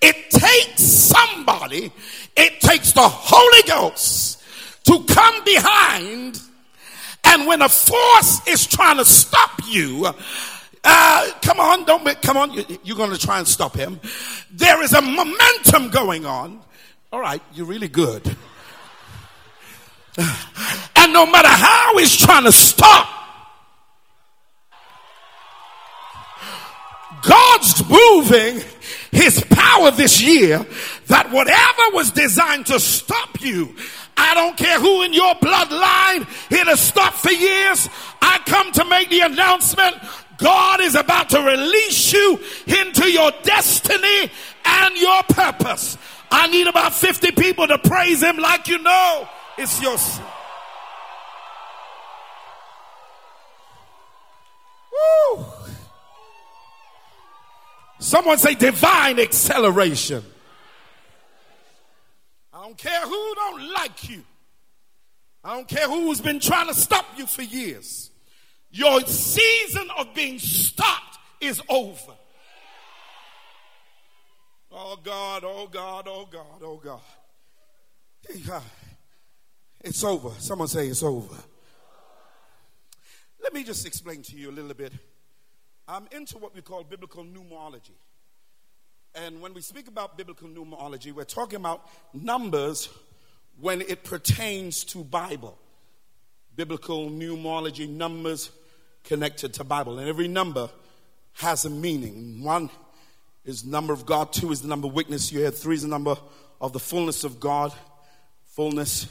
It 0.02 0.30
takes 0.30 0.82
somebody, 0.82 1.92
it 2.36 2.60
takes 2.60 2.92
the 2.92 3.08
Holy 3.08 3.62
Ghost 3.68 4.42
to 4.84 5.04
come 5.04 5.44
behind. 5.44 6.40
And 7.22 7.46
when 7.46 7.62
a 7.62 7.68
force 7.68 8.46
is 8.46 8.66
trying 8.66 8.98
to 8.98 9.04
stop 9.04 9.60
you, 9.66 10.12
uh, 10.84 11.30
come 11.40 11.60
on, 11.60 11.84
don't 11.84 12.04
be, 12.04 12.14
come 12.16 12.36
on, 12.36 12.52
you're 12.82 12.96
going 12.96 13.10
to 13.12 13.18
try 13.18 13.38
and 13.38 13.48
stop 13.48 13.74
him. 13.74 13.98
There 14.50 14.82
is 14.82 14.92
a 14.92 15.00
momentum 15.00 15.88
going 15.90 16.26
on. 16.26 16.60
All 17.12 17.20
right, 17.20 17.40
you're 17.54 17.66
really 17.66 17.88
good. 17.88 18.36
And 20.16 21.12
no 21.12 21.26
matter 21.26 21.48
how 21.48 21.98
he's 21.98 22.16
trying 22.16 22.44
to 22.44 22.52
stop, 22.52 23.08
God's 27.22 27.88
moving 27.88 28.62
his 29.10 29.42
power 29.50 29.90
this 29.90 30.20
year 30.20 30.64
that 31.06 31.30
whatever 31.30 31.94
was 31.94 32.10
designed 32.10 32.66
to 32.66 32.78
stop 32.78 33.40
you, 33.40 33.74
I 34.16 34.34
don't 34.34 34.56
care 34.56 34.78
who 34.78 35.02
in 35.02 35.12
your 35.12 35.34
bloodline 35.36 36.22
it 36.50 36.66
has 36.66 36.80
stopped 36.80 37.18
for 37.18 37.32
years. 37.32 37.88
I 38.22 38.38
come 38.46 38.72
to 38.72 38.84
make 38.84 39.10
the 39.10 39.20
announcement. 39.20 39.96
God 40.38 40.80
is 40.80 40.94
about 40.94 41.30
to 41.30 41.40
release 41.40 42.12
you 42.12 42.40
into 42.66 43.10
your 43.10 43.32
destiny 43.42 44.30
and 44.64 44.96
your 44.96 45.22
purpose. 45.24 45.96
I 46.30 46.48
need 46.48 46.66
about 46.66 46.94
50 46.94 47.32
people 47.32 47.66
to 47.66 47.78
praise 47.78 48.22
him 48.22 48.36
like 48.38 48.68
you 48.68 48.78
know 48.78 49.28
it's 49.56 49.80
yours. 49.82 50.20
Woo. 54.92 55.44
Someone 57.98 58.38
say 58.38 58.54
divine 58.54 59.18
acceleration. 59.18 60.22
I 62.52 62.62
don't 62.62 62.78
care 62.78 63.00
who 63.02 63.34
don't 63.34 63.72
like 63.72 64.08
you. 64.08 64.22
I 65.42 65.54
don't 65.54 65.68
care 65.68 65.88
who's 65.88 66.20
been 66.20 66.40
trying 66.40 66.68
to 66.68 66.74
stop 66.74 67.06
you 67.16 67.26
for 67.26 67.42
years. 67.42 68.10
Your 68.70 69.00
season 69.02 69.88
of 69.96 70.14
being 70.14 70.38
stopped 70.38 71.18
is 71.40 71.60
over. 71.68 72.14
Oh 74.72 74.98
God, 75.02 75.44
oh 75.44 75.68
God, 75.70 76.08
oh 76.08 76.26
God, 76.30 76.62
oh 76.62 76.76
God. 76.82 77.00
It's 79.84 80.02
over. 80.02 80.30
Someone 80.38 80.66
say 80.66 80.88
it's 80.88 81.02
over. 81.02 81.36
Let 83.42 83.52
me 83.52 83.62
just 83.62 83.86
explain 83.86 84.22
to 84.22 84.36
you 84.36 84.50
a 84.50 84.52
little 84.52 84.72
bit. 84.72 84.94
I'm 85.86 86.08
into 86.10 86.38
what 86.38 86.54
we 86.54 86.62
call 86.62 86.84
biblical 86.84 87.22
numerology. 87.22 87.92
And 89.14 89.42
when 89.42 89.52
we 89.52 89.60
speak 89.60 89.86
about 89.86 90.16
biblical 90.16 90.48
numerology, 90.48 91.12
we're 91.12 91.24
talking 91.24 91.56
about 91.56 91.86
numbers 92.14 92.88
when 93.60 93.82
it 93.82 94.04
pertains 94.04 94.84
to 94.84 95.04
Bible. 95.04 95.58
Biblical 96.56 97.10
numerology, 97.10 97.86
numbers 97.86 98.50
connected 99.04 99.52
to 99.52 99.64
Bible. 99.64 99.98
And 99.98 100.08
every 100.08 100.28
number 100.28 100.70
has 101.34 101.66
a 101.66 101.70
meaning. 101.70 102.42
One 102.42 102.70
is 103.44 103.66
number 103.66 103.92
of 103.92 104.06
God, 104.06 104.32
two 104.32 104.50
is 104.50 104.62
the 104.62 104.68
number 104.68 104.86
of 104.86 104.94
witness 104.94 105.30
you 105.30 105.40
had, 105.40 105.54
three 105.54 105.74
is 105.74 105.82
the 105.82 105.88
number 105.88 106.16
of 106.58 106.72
the 106.72 106.80
fullness 106.80 107.22
of 107.22 107.38
God, 107.38 107.74
fullness, 108.46 109.08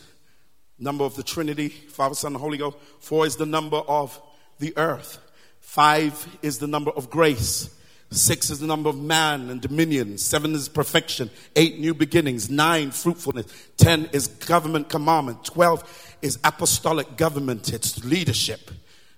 number 0.79 1.03
of 1.03 1.15
the 1.15 1.23
Trinity, 1.23 1.69
Father, 1.69 2.15
Son, 2.15 2.33
and 2.33 2.41
Holy 2.41 2.57
Ghost. 2.57 2.77
Four 2.99 3.25
is 3.25 3.35
the 3.35 3.45
number 3.45 3.77
of 3.77 4.19
the 4.59 4.75
earth. 4.77 5.19
Five 5.59 6.37
is 6.41 6.59
the 6.59 6.67
number 6.67 6.91
of 6.91 7.09
grace. 7.09 7.69
Six 8.11 8.51
is 8.51 8.59
the 8.59 8.67
number 8.67 8.89
of 8.89 8.97
man 8.97 9.49
and 9.49 9.59
dominion. 9.59 10.19
Seven 10.19 10.53
is 10.53 10.69
perfection. 10.69 11.31
Eight, 11.55 11.79
new 11.79 11.95
beginnings. 11.95 12.49
Nine, 12.49 12.91
fruitfulness. 12.91 13.47
Ten 13.77 14.07
is 14.13 14.27
government 14.27 14.89
commandment. 14.89 15.43
Twelve 15.43 15.83
is 16.21 16.37
apostolic 16.43 17.17
government. 17.17 17.73
It's 17.73 18.03
leadership. 18.03 18.69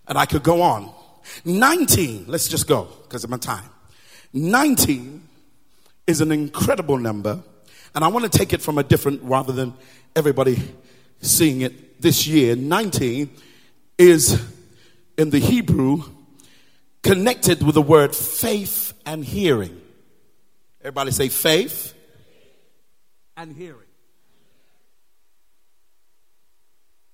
And 0.07 0.17
I 0.17 0.25
could 0.25 0.43
go 0.43 0.61
on. 0.61 0.93
19, 1.43 2.25
let's 2.27 2.47
just 2.47 2.67
go 2.67 2.87
because 3.03 3.23
of 3.23 3.29
my 3.29 3.37
time. 3.37 3.69
19 4.33 5.23
is 6.07 6.21
an 6.21 6.31
incredible 6.31 6.97
number. 6.97 7.41
And 7.95 8.03
I 8.03 8.07
want 8.09 8.31
to 8.31 8.37
take 8.37 8.53
it 8.53 8.61
from 8.61 8.77
a 8.77 8.83
different, 8.83 9.23
rather 9.23 9.51
than 9.51 9.73
everybody 10.15 10.61
seeing 11.21 11.61
it 11.61 12.01
this 12.01 12.27
year. 12.27 12.55
19 12.55 13.29
is 13.97 14.43
in 15.17 15.29
the 15.29 15.39
Hebrew 15.39 16.03
connected 17.03 17.63
with 17.63 17.75
the 17.75 17.81
word 17.81 18.15
faith 18.15 18.93
and 19.05 19.23
hearing. 19.23 19.79
Everybody 20.81 21.11
say 21.11 21.29
faith 21.29 21.93
and 23.37 23.55
hearing. 23.55 23.79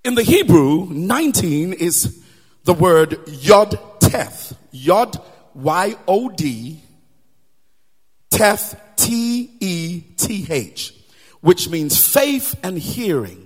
In 0.03 0.15
the 0.15 0.23
Hebrew, 0.23 0.87
19 0.89 1.73
is 1.73 2.23
the 2.63 2.73
word 2.73 3.19
yod 3.27 3.79
teth. 3.99 4.57
Yod, 4.71 5.19
Y 5.53 5.95
O 6.07 6.29
D, 6.29 6.81
teth, 8.29 8.79
T 8.95 9.51
E 9.59 10.01
T 10.17 10.47
H, 10.49 10.93
which 11.41 11.69
means 11.69 12.05
faith 12.05 12.55
and 12.63 12.77
hearing. 12.77 13.40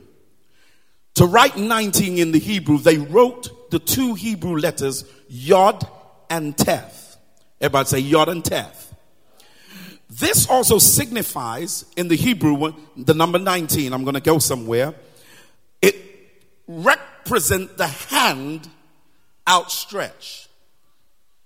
To 1.16 1.26
write 1.26 1.58
19 1.58 2.18
in 2.18 2.32
the 2.32 2.40
Hebrew, 2.40 2.78
they 2.78 2.98
wrote 2.98 3.72
the 3.72 3.80
two 3.80 4.14
Hebrew 4.16 4.58
letters 4.58 5.06
yod 5.30 5.88
and 6.30 6.58
teth. 6.58 7.18
Everybody 7.62 7.88
say 7.88 8.00
yod 8.00 8.30
and 8.30 8.44
teth. 8.44 8.94
This 10.10 10.48
also 10.48 10.78
signifies 10.78 11.86
in 11.98 12.08
the 12.08 12.16
Hebrew, 12.16 12.74
the 12.96 13.14
number 13.14 13.40
19, 13.40 13.92
I'm 13.92 14.04
going 14.04 14.14
to 14.14 14.22
go 14.22 14.40
somewhere. 14.40 14.94
It 15.82 15.96
represents 16.68 17.74
the 17.76 17.88
hand 17.88 18.70
outstretched. 19.48 20.48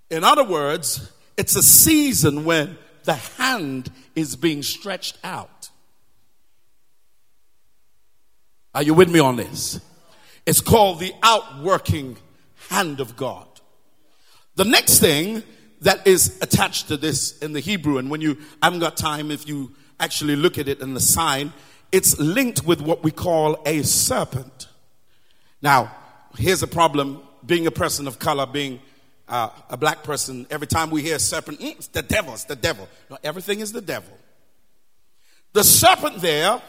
In 0.10 0.23
other 0.23 0.43
words, 0.43 1.12
it's 1.38 1.55
a 1.55 1.63
season 1.63 2.43
when 2.43 2.77
the 3.03 3.15
hand 3.15 3.91
is 4.15 4.36
being 4.36 4.62
stretched 4.62 5.17
out. 5.23 5.59
Are 8.80 8.84
you 8.84 8.94
with 8.94 9.10
me 9.10 9.20
on 9.20 9.36
this? 9.36 9.82
It's 10.46 10.62
called 10.62 11.02
the 11.02 11.12
outworking 11.22 12.15
hand 12.70 13.02
of 13.02 13.18
God. 13.18 13.46
The 14.56 14.63
next 14.63 15.00
thing 15.00 15.44
that 15.82 16.08
is 16.08 16.39
attached 16.42 16.88
to 16.88 16.96
this 16.96 17.38
in 17.39 17.52
the 17.52 17.60
Hebrew, 17.60 17.98
and 17.98 18.10
when 18.10 18.22
you 18.22 18.38
I 18.62 18.68
haven't 18.68 18.80
got 18.80 18.96
time, 18.96 19.32
if 19.32 19.46
you 19.50 19.76
actually 20.00 20.38
look 20.38 20.58
at 20.58 20.70
it 20.70 20.80
in 20.80 20.94
the 20.94 21.02
sign, 21.02 21.52
it's 21.92 22.18
linked 22.20 22.63
with 22.63 22.80
what 22.80 23.04
we 23.04 23.12
call 23.12 23.62
a 23.65 23.84
serpent. 23.84 24.70
Now, 25.62 25.94
here's 26.38 26.63
a 26.63 26.68
problem 26.68 27.22
being 27.46 27.68
a 27.68 27.72
person 27.72 28.08
of 28.08 28.18
color, 28.18 28.46
being 28.46 28.80
uh, 29.28 29.50
a 29.70 29.76
black 29.76 30.04
person, 30.04 30.48
every 30.50 30.68
time 30.68 30.89
we 30.89 31.02
hear 31.02 31.20
serpent, 31.20 31.60
mm, 31.60 31.72
it's 31.72 31.88
the 31.88 32.02
devil, 32.02 32.34
it's 32.34 32.46
the 32.46 32.56
devil. 32.56 32.88
No, 33.10 33.18
everything 33.26 33.60
is 33.60 33.74
the 33.74 33.82
devil. 33.82 34.18
The 35.52 35.65
serpent 35.65 36.22
there, 36.22 36.62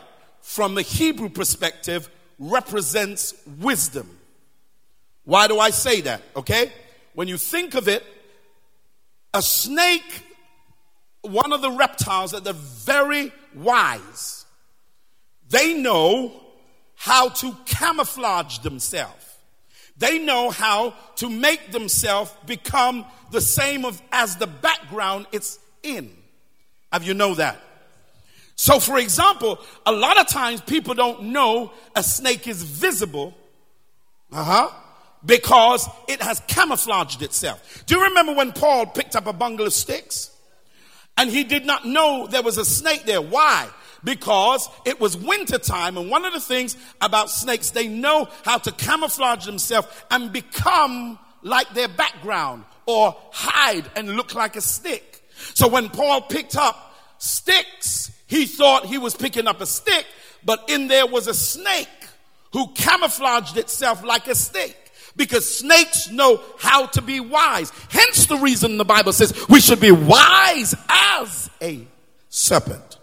from 0.42 0.74
the 0.74 0.82
Hebrew 0.82 1.28
perspective, 1.28 2.08
represents 2.38 3.34
wisdom. 3.58 4.18
Why 5.24 5.46
do 5.46 5.58
I 5.58 5.70
say 5.70 6.00
that? 6.02 6.22
Okay? 6.34 6.72
When 7.14 7.28
you 7.28 7.36
think 7.36 7.74
of 7.74 7.88
it, 7.88 8.04
a 9.34 9.42
snake, 9.42 10.24
one 11.22 11.52
of 11.52 11.62
the 11.62 11.70
reptiles 11.70 12.32
that 12.32 12.46
are 12.46 12.52
very 12.52 13.32
wise, 13.54 14.44
they 15.48 15.74
know 15.74 16.32
how 16.96 17.28
to 17.28 17.56
camouflage 17.66 18.58
themselves. 18.58 19.26
They 19.96 20.18
know 20.18 20.50
how 20.50 20.94
to 21.16 21.28
make 21.28 21.72
themselves 21.72 22.32
become 22.46 23.04
the 23.30 23.40
same 23.40 23.84
of, 23.84 24.00
as 24.10 24.36
the 24.36 24.46
background 24.46 25.26
it's 25.30 25.58
in. 25.82 26.10
Have 26.90 27.04
you 27.04 27.14
know 27.14 27.34
that? 27.34 27.62
So, 28.60 28.78
for 28.78 28.98
example, 28.98 29.58
a 29.86 29.90
lot 29.90 30.20
of 30.20 30.26
times 30.26 30.60
people 30.60 30.92
don't 30.92 31.22
know 31.32 31.72
a 31.96 32.02
snake 32.02 32.46
is 32.46 32.62
visible. 32.62 33.34
Uh 34.30 34.44
huh. 34.44 34.70
Because 35.24 35.88
it 36.06 36.20
has 36.20 36.40
camouflaged 36.40 37.22
itself. 37.22 37.84
Do 37.86 37.94
you 37.94 38.04
remember 38.04 38.34
when 38.34 38.52
Paul 38.52 38.84
picked 38.84 39.16
up 39.16 39.26
a 39.26 39.32
bundle 39.32 39.66
of 39.66 39.72
sticks? 39.72 40.30
And 41.16 41.30
he 41.30 41.42
did 41.42 41.64
not 41.64 41.86
know 41.86 42.26
there 42.26 42.42
was 42.42 42.58
a 42.58 42.66
snake 42.66 43.06
there. 43.06 43.22
Why? 43.22 43.70
because 44.04 44.68
it 44.84 45.00
was 45.00 45.16
winter 45.16 45.58
time. 45.58 45.96
And 45.96 46.10
one 46.10 46.26
of 46.26 46.34
the 46.34 46.40
things 46.40 46.76
about 47.00 47.30
snakes, 47.30 47.70
they 47.70 47.88
know 47.88 48.28
how 48.44 48.58
to 48.58 48.72
camouflage 48.72 49.46
themselves 49.46 49.88
and 50.10 50.32
become 50.32 51.18
like 51.42 51.72
their 51.74 51.88
background 51.88 52.64
or 52.84 53.16
hide 53.32 53.90
and 53.96 54.16
look 54.16 54.34
like 54.34 54.56
a 54.56 54.60
stick. 54.62 55.22
So 55.54 55.68
when 55.68 55.88
Paul 55.90 56.22
picked 56.22 56.56
up 56.56 56.94
sticks, 57.18 58.10
he 58.30 58.46
thought 58.46 58.86
he 58.86 58.96
was 58.96 59.16
picking 59.16 59.48
up 59.48 59.60
a 59.60 59.66
stick, 59.66 60.06
but 60.44 60.70
in 60.70 60.86
there 60.86 61.04
was 61.04 61.26
a 61.26 61.34
snake 61.34 61.88
who 62.52 62.68
camouflaged 62.74 63.56
itself 63.56 64.04
like 64.04 64.28
a 64.28 64.36
stick 64.36 64.92
because 65.16 65.52
snakes 65.52 66.08
know 66.12 66.40
how 66.56 66.86
to 66.86 67.02
be 67.02 67.18
wise. 67.18 67.72
Hence 67.90 68.26
the 68.26 68.36
reason 68.36 68.76
the 68.76 68.84
Bible 68.84 69.12
says 69.12 69.34
we 69.48 69.60
should 69.60 69.80
be 69.80 69.90
wise 69.90 70.76
as 70.88 71.50
a 71.60 71.84
serpent 72.28 72.98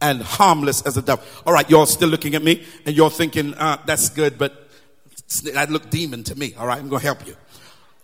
and 0.00 0.20
harmless 0.20 0.82
as 0.82 0.96
a 0.96 1.02
dove. 1.02 1.42
All 1.46 1.52
right, 1.52 1.70
y'all 1.70 1.86
still 1.86 2.08
looking 2.08 2.34
at 2.34 2.42
me 2.42 2.66
and 2.84 2.96
you're 2.96 3.08
thinking, 3.08 3.54
uh, 3.54 3.78
that's 3.86 4.10
good, 4.10 4.36
but 4.36 4.68
that 5.54 5.70
looked 5.70 5.90
demon 5.90 6.24
to 6.24 6.34
me. 6.34 6.54
All 6.58 6.66
right, 6.66 6.78
I'm 6.78 6.88
going 6.88 7.00
to 7.00 7.06
help 7.06 7.24
you. 7.24 7.36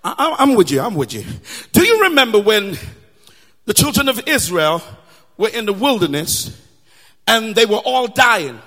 I, 0.05 0.37
I'm 0.39 0.55
with 0.55 0.71
you. 0.71 0.81
I'm 0.81 0.95
with 0.95 1.13
you. 1.13 1.25
Do 1.73 1.85
you 1.85 2.03
remember 2.03 2.39
when 2.39 2.79
the 3.65 3.75
children 3.75 4.09
of 4.09 4.29
Israel 4.29 4.81
were 5.37 5.49
in 5.49 5.67
the 5.67 5.73
wilderness 5.73 6.57
and 7.29 7.55
they 7.55 7.67
were 7.67 7.77
all 7.77 8.09
dying? 8.09 8.61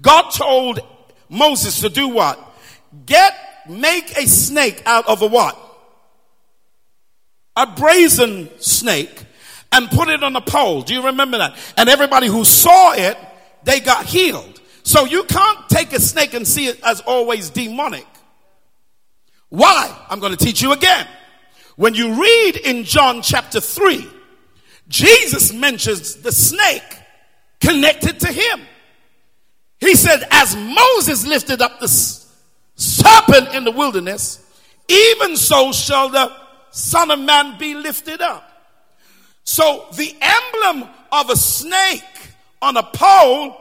God 0.00 0.30
told 0.30 0.80
Moses 1.28 1.80
to 1.82 1.88
do 1.88 2.08
what? 2.08 2.38
Get, 3.06 3.34
make 3.68 4.16
a 4.16 4.26
snake 4.26 4.82
out 4.86 5.06
of 5.08 5.22
a 5.22 5.26
what? 5.26 5.56
A 7.56 7.66
brazen 7.66 8.48
snake 8.60 9.24
and 9.72 9.90
put 9.90 10.08
it 10.08 10.22
on 10.22 10.34
a 10.34 10.40
pole. 10.40 10.82
Do 10.82 10.94
you 10.94 11.06
remember 11.06 11.38
that? 11.38 11.56
And 11.76 11.88
everybody 11.88 12.26
who 12.26 12.44
saw 12.44 12.92
it, 12.92 13.16
they 13.64 13.80
got 13.80 14.06
healed. 14.06 14.60
So 14.82 15.04
you 15.04 15.24
can't 15.24 15.68
take 15.68 15.92
a 15.92 16.00
snake 16.00 16.34
and 16.34 16.46
see 16.46 16.66
it 16.66 16.80
as 16.82 17.00
always 17.00 17.50
demonic. 17.50 18.06
Why? 19.50 19.94
I'm 20.08 20.20
going 20.20 20.34
to 20.34 20.42
teach 20.42 20.62
you 20.62 20.72
again. 20.72 21.06
When 21.76 21.94
you 21.94 22.20
read 22.20 22.56
in 22.56 22.84
John 22.84 23.22
chapter 23.22 23.60
3, 23.60 24.06
Jesus 24.88 25.52
mentions 25.52 26.16
the 26.16 26.32
snake 26.32 26.97
connected 27.60 28.20
to 28.20 28.32
him. 28.32 28.60
He 29.80 29.94
said, 29.94 30.26
as 30.30 30.56
Moses 30.56 31.26
lifted 31.26 31.62
up 31.62 31.80
the 31.80 31.88
serpent 31.88 33.54
in 33.54 33.64
the 33.64 33.70
wilderness, 33.70 34.44
even 34.88 35.36
so 35.36 35.72
shall 35.72 36.08
the 36.08 36.32
Son 36.70 37.10
of 37.10 37.18
Man 37.18 37.58
be 37.58 37.74
lifted 37.74 38.20
up. 38.20 38.44
So 39.44 39.86
the 39.94 40.14
emblem 40.20 40.88
of 41.10 41.30
a 41.30 41.36
snake 41.36 42.02
on 42.60 42.76
a 42.76 42.82
pole 42.82 43.56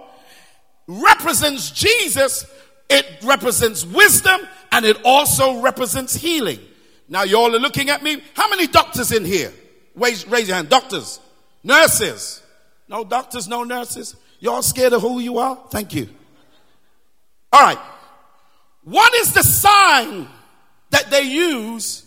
represents 0.88 1.72
Jesus. 1.72 2.46
It 2.90 3.06
represents 3.24 3.86
wisdom 3.86 4.42
and 4.72 4.86
it 4.86 4.98
also 5.04 5.62
represents 5.62 6.16
healing. 6.16 6.60
Now 7.10 7.24
you 7.24 7.38
all 7.38 7.56
are 7.56 7.60
looking 7.60 7.90
at 7.90 8.04
me. 8.04 8.22
How 8.34 8.50
many 8.50 8.68
doctors 8.68 9.12
in 9.12 9.24
here? 9.24 9.54
Raise, 9.96 10.28
raise 10.28 10.48
your 10.48 10.58
hand. 10.58 10.70
Doctors, 10.70 11.20
nurses. 11.64 12.42
No 12.88 13.04
doctors, 13.04 13.48
no 13.48 13.64
nurses. 13.64 14.16
Y'all 14.40 14.62
scared 14.62 14.94
of 14.94 15.02
who 15.02 15.20
you 15.20 15.38
are? 15.40 15.58
Thank 15.70 15.94
you. 15.94 16.10
All 17.52 17.62
right. 17.62 17.80
What 18.84 19.14
is 19.16 19.34
the 19.34 19.44
sign 19.44 20.28
that 20.92 21.10
they 21.10 21.24
use 21.24 22.06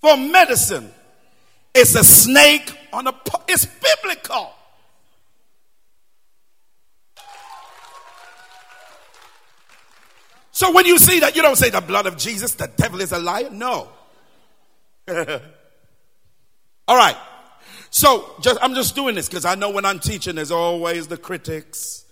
for 0.00 0.16
medicine? 0.16 0.92
It's 1.74 1.94
a 1.94 2.04
snake 2.04 2.72
on 2.92 3.06
a, 3.06 3.14
it's 3.48 3.66
biblical. 3.66 4.52
So 10.56 10.72
when 10.72 10.86
you 10.86 10.96
see 10.98 11.20
that, 11.20 11.36
you 11.36 11.42
don't 11.42 11.56
say 11.56 11.68
the 11.68 11.82
blood 11.82 12.06
of 12.06 12.16
Jesus, 12.16 12.54
the 12.54 12.66
devil 12.66 13.02
is 13.02 13.12
a 13.12 13.18
liar. 13.18 13.50
No. 13.50 13.90
All 16.88 16.96
right. 16.96 17.16
So 17.96 18.34
just, 18.42 18.58
I'm 18.60 18.74
just 18.74 18.94
doing 18.94 19.14
this 19.14 19.26
because 19.26 19.46
I 19.46 19.54
know 19.54 19.70
when 19.70 19.86
I'm 19.86 19.98
teaching, 19.98 20.34
there's 20.34 20.50
always 20.50 21.06
the 21.06 21.16
critics 21.16 22.04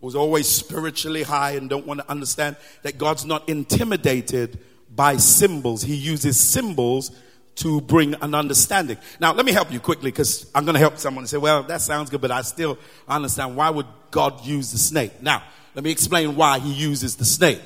who's 0.00 0.14
always 0.14 0.48
spiritually 0.48 1.22
high 1.22 1.50
and 1.50 1.68
don't 1.68 1.86
want 1.86 2.00
to 2.00 2.10
understand 2.10 2.56
that 2.84 2.96
God's 2.96 3.26
not 3.26 3.46
intimidated 3.46 4.58
by 4.88 5.18
symbols. 5.18 5.82
He 5.82 5.94
uses 5.94 6.40
symbols 6.40 7.10
to 7.56 7.82
bring 7.82 8.14
an 8.22 8.34
understanding. 8.34 8.96
Now, 9.20 9.34
let 9.34 9.44
me 9.44 9.52
help 9.52 9.70
you 9.70 9.78
quickly 9.78 10.10
because 10.10 10.50
I'm 10.54 10.64
going 10.64 10.72
to 10.72 10.80
help 10.80 10.96
someone 10.96 11.24
and 11.24 11.28
say, 11.28 11.36
well, 11.36 11.64
that 11.64 11.82
sounds 11.82 12.08
good, 12.08 12.22
but 12.22 12.30
I 12.30 12.40
still 12.40 12.78
understand 13.06 13.56
why 13.56 13.68
would 13.68 13.86
God 14.10 14.42
use 14.46 14.72
the 14.72 14.78
snake? 14.78 15.20
Now, 15.20 15.42
let 15.74 15.84
me 15.84 15.90
explain 15.90 16.34
why 16.34 16.60
he 16.60 16.72
uses 16.72 17.16
the 17.16 17.26
snake. 17.26 17.60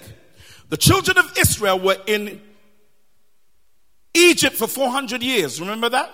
The 0.70 0.76
children 0.76 1.16
of 1.16 1.38
Israel 1.38 1.78
were 1.78 1.98
in 2.04 2.40
Egypt 4.12 4.56
for 4.56 4.66
400 4.66 5.22
years. 5.22 5.60
Remember 5.60 5.88
that? 5.88 6.10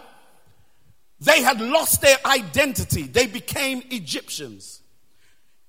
They 1.20 1.42
had 1.42 1.60
lost 1.60 2.00
their 2.00 2.18
identity. 2.24 3.04
They 3.04 3.26
became 3.26 3.82
Egyptians. 3.90 4.82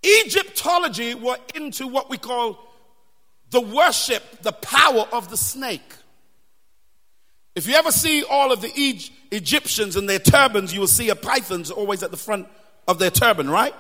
Egyptology 0.04 1.16
were 1.16 1.38
into 1.54 1.88
what 1.88 2.10
we 2.10 2.18
call 2.18 2.60
the 3.52 3.62
worship, 3.62 4.42
the 4.42 4.52
power 4.52 5.08
of 5.12 5.30
the 5.30 5.38
snake. 5.38 5.94
If 7.56 7.68
you 7.68 7.76
ever 7.76 7.92
see 7.92 8.24
all 8.24 8.52
of 8.52 8.62
the 8.62 8.72
Egyptians 9.32 9.96
and 9.96 10.10
their 10.10 10.20
turbans, 10.20 10.74
you 10.74 10.82
will 10.82 10.88
see 10.88 11.10
a 11.10 11.16
python's 11.16 11.72
always 11.72 12.04
at 12.04 12.12
the 12.12 12.18
front 12.18 12.48
of 12.88 13.00
their 13.00 13.10
turban, 13.10 13.50
right? 13.50 13.74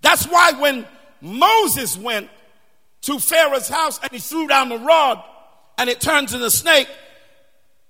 That's 0.00 0.24
why 0.26 0.52
when 0.52 0.86
Moses 1.20 1.96
went 1.98 2.30
to 3.02 3.18
Pharaoh's 3.18 3.68
house 3.68 4.00
and 4.02 4.10
he 4.10 4.18
threw 4.18 4.46
down 4.48 4.70
the 4.70 4.78
rod 4.78 5.22
and 5.76 5.90
it 5.90 6.00
turns 6.00 6.32
into 6.32 6.46
a 6.46 6.50
snake, 6.50 6.88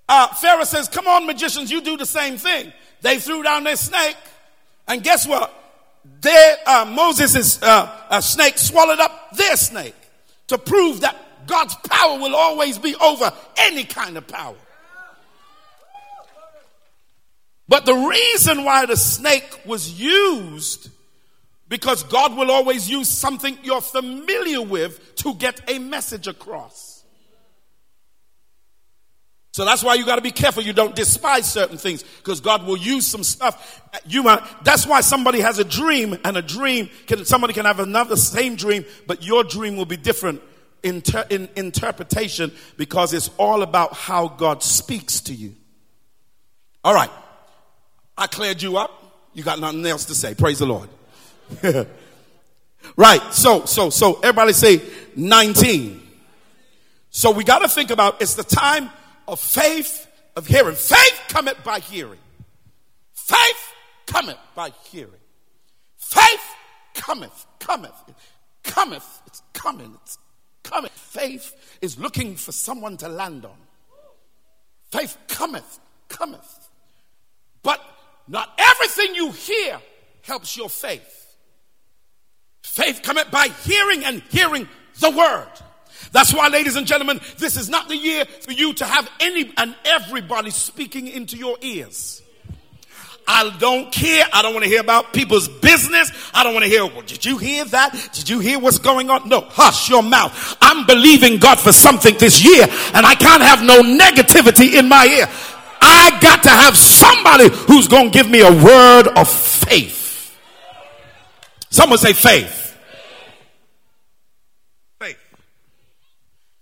uh, 0.08 0.28
Pharaoh 0.34 0.64
says, 0.64 0.88
Come 0.88 1.06
on, 1.06 1.26
magicians, 1.26 1.70
you 1.70 1.80
do 1.80 1.96
the 1.96 2.06
same 2.06 2.36
thing. 2.36 2.72
They 3.00 3.18
threw 3.18 3.42
down 3.42 3.64
their 3.64 3.76
snake, 3.76 4.16
and 4.86 5.02
guess 5.02 5.26
what? 5.26 5.52
Their, 6.20 6.56
uh, 6.66 6.84
Moses' 6.92 7.62
uh, 7.62 8.20
snake 8.20 8.58
swallowed 8.58 9.00
up 9.00 9.36
their 9.36 9.56
snake 9.56 9.94
to 10.48 10.58
prove 10.58 11.00
that 11.00 11.16
God's 11.46 11.74
power 11.74 12.18
will 12.18 12.34
always 12.34 12.78
be 12.78 12.94
over 12.96 13.32
any 13.56 13.84
kind 13.84 14.16
of 14.16 14.26
power. 14.26 14.56
But 17.68 17.86
the 17.86 17.94
reason 17.94 18.64
why 18.64 18.86
the 18.86 18.96
snake 18.96 19.60
was 19.64 19.98
used, 19.98 20.90
because 21.68 22.02
God 22.02 22.36
will 22.36 22.50
always 22.50 22.90
use 22.90 23.08
something 23.08 23.56
you're 23.62 23.80
familiar 23.80 24.60
with 24.60 25.14
to 25.16 25.34
get 25.34 25.70
a 25.70 25.78
message 25.78 26.26
across. 26.26 26.91
So 29.52 29.66
that's 29.66 29.84
why 29.84 29.94
you 29.94 30.06
got 30.06 30.16
to 30.16 30.22
be 30.22 30.30
careful 30.30 30.62
you 30.62 30.72
don't 30.72 30.96
despise 30.96 31.50
certain 31.50 31.76
things 31.76 32.02
because 32.02 32.40
God 32.40 32.66
will 32.66 32.76
use 32.76 33.06
some 33.06 33.22
stuff 33.22 33.82
you 34.06 34.22
might, 34.22 34.42
that's 34.64 34.86
why 34.86 35.02
somebody 35.02 35.40
has 35.40 35.58
a 35.58 35.64
dream 35.64 36.16
and 36.24 36.38
a 36.38 36.42
dream 36.42 36.88
can 37.06 37.26
somebody 37.26 37.52
can 37.52 37.66
have 37.66 37.78
another 37.78 38.16
same 38.16 38.56
dream 38.56 38.86
but 39.06 39.22
your 39.22 39.44
dream 39.44 39.76
will 39.76 39.84
be 39.84 39.98
different 39.98 40.40
in, 40.82 41.00
ter, 41.02 41.24
in 41.30 41.48
interpretation 41.56 42.52
because 42.76 43.12
it's 43.12 43.30
all 43.38 43.62
about 43.62 43.94
how 43.94 44.28
God 44.28 44.62
speaks 44.62 45.20
to 45.22 45.34
you. 45.34 45.54
All 46.84 46.94
right. 46.94 47.10
I 48.16 48.26
cleared 48.26 48.62
you 48.62 48.76
up. 48.76 48.90
You 49.34 49.42
got 49.42 49.60
nothing 49.60 49.84
else 49.86 50.06
to 50.06 50.14
say. 50.14 50.34
Praise 50.34 50.58
the 50.58 50.66
Lord. 50.66 50.88
right. 52.96 53.22
So, 53.32 53.64
so, 53.64 53.90
so 53.90 54.14
everybody 54.16 54.52
say 54.52 54.82
19. 55.16 56.00
So 57.10 57.30
we 57.30 57.44
got 57.44 57.60
to 57.60 57.68
think 57.68 57.90
about 57.90 58.20
it's 58.20 58.34
the 58.34 58.44
time 58.44 58.90
of 59.28 59.40
faith, 59.40 60.08
of 60.36 60.46
hearing. 60.46 60.76
Faith 60.76 61.20
cometh 61.28 61.62
by 61.64 61.80
hearing. 61.80 62.18
Faith 63.12 63.74
cometh 64.06 64.38
by 64.54 64.70
hearing. 64.84 65.10
Faith 65.96 66.54
cometh, 66.94 67.46
cometh, 67.58 67.94
cometh. 68.62 69.22
It's 69.26 69.42
coming. 69.52 69.96
It's 70.02 70.18
coming. 70.62 70.90
Faith 70.94 71.78
is 71.80 71.98
looking 71.98 72.36
for 72.36 72.52
someone 72.52 72.96
to 72.98 73.08
land 73.08 73.44
on. 73.44 73.56
Faith 74.90 75.16
cometh, 75.28 75.80
cometh. 76.08 76.68
But 77.62 77.80
not 78.28 78.50
everything 78.58 79.14
you 79.14 79.32
hear 79.32 79.80
helps 80.22 80.56
your 80.56 80.68
faith. 80.68 81.36
Faith 82.62 83.00
cometh 83.02 83.30
by 83.30 83.48
hearing 83.64 84.04
and 84.04 84.22
hearing 84.30 84.68
the 85.00 85.10
word. 85.10 85.48
That's 86.10 86.32
why, 86.32 86.48
ladies 86.48 86.76
and 86.76 86.86
gentlemen, 86.86 87.20
this 87.38 87.56
is 87.56 87.68
not 87.68 87.88
the 87.88 87.96
year 87.96 88.24
for 88.24 88.52
you 88.52 88.72
to 88.74 88.84
have 88.84 89.08
any 89.20 89.52
and 89.56 89.74
everybody 89.84 90.50
speaking 90.50 91.08
into 91.08 91.36
your 91.36 91.56
ears. 91.60 92.22
I 93.26 93.54
don't 93.58 93.92
care. 93.92 94.26
I 94.32 94.42
don't 94.42 94.52
want 94.52 94.64
to 94.64 94.68
hear 94.68 94.80
about 94.80 95.12
people's 95.12 95.48
business. 95.48 96.10
I 96.34 96.42
don't 96.42 96.54
want 96.54 96.64
to 96.64 96.70
hear, 96.70 96.84
well, 96.86 97.02
did 97.02 97.24
you 97.24 97.38
hear 97.38 97.64
that? 97.66 98.10
Did 98.12 98.28
you 98.28 98.40
hear 98.40 98.58
what's 98.58 98.78
going 98.78 99.10
on? 99.10 99.28
No, 99.28 99.42
hush 99.42 99.88
your 99.88 100.02
mouth. 100.02 100.56
I'm 100.60 100.86
believing 100.86 101.38
God 101.38 101.60
for 101.60 101.72
something 101.72 102.16
this 102.18 102.44
year 102.44 102.64
and 102.94 103.06
I 103.06 103.14
can't 103.14 103.42
have 103.42 103.62
no 103.62 103.80
negativity 103.82 104.74
in 104.74 104.88
my 104.88 105.06
ear. 105.06 105.28
I 105.80 106.18
got 106.20 106.42
to 106.44 106.48
have 106.48 106.76
somebody 106.76 107.48
who's 107.48 107.88
going 107.88 108.10
to 108.10 108.18
give 108.18 108.28
me 108.28 108.40
a 108.40 108.50
word 108.50 109.08
of 109.16 109.28
faith. 109.28 110.36
Someone 111.70 111.98
say 111.98 112.12
faith. 112.12 112.61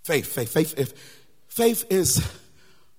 Faith. 0.02 0.26
Faith, 0.26 0.52
faith. 0.52 0.74
If 0.76 0.94
Faith 1.50 1.84
is 1.90 2.24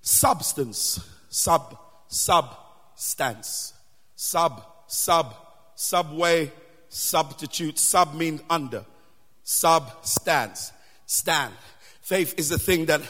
substance, 0.01 0.99
sub, 1.29 1.79
substance, 2.09 3.73
sub, 4.13 4.65
sub, 4.87 5.35
subway, 5.73 6.51
substitute, 6.89 7.79
sub 7.79 8.13
means 8.13 8.41
under, 8.49 8.83
substance, 9.41 10.73
stand. 11.05 11.53
Faith 12.01 12.35
is 12.37 12.49
the 12.49 12.59
thing 12.59 12.87
that 12.87 13.01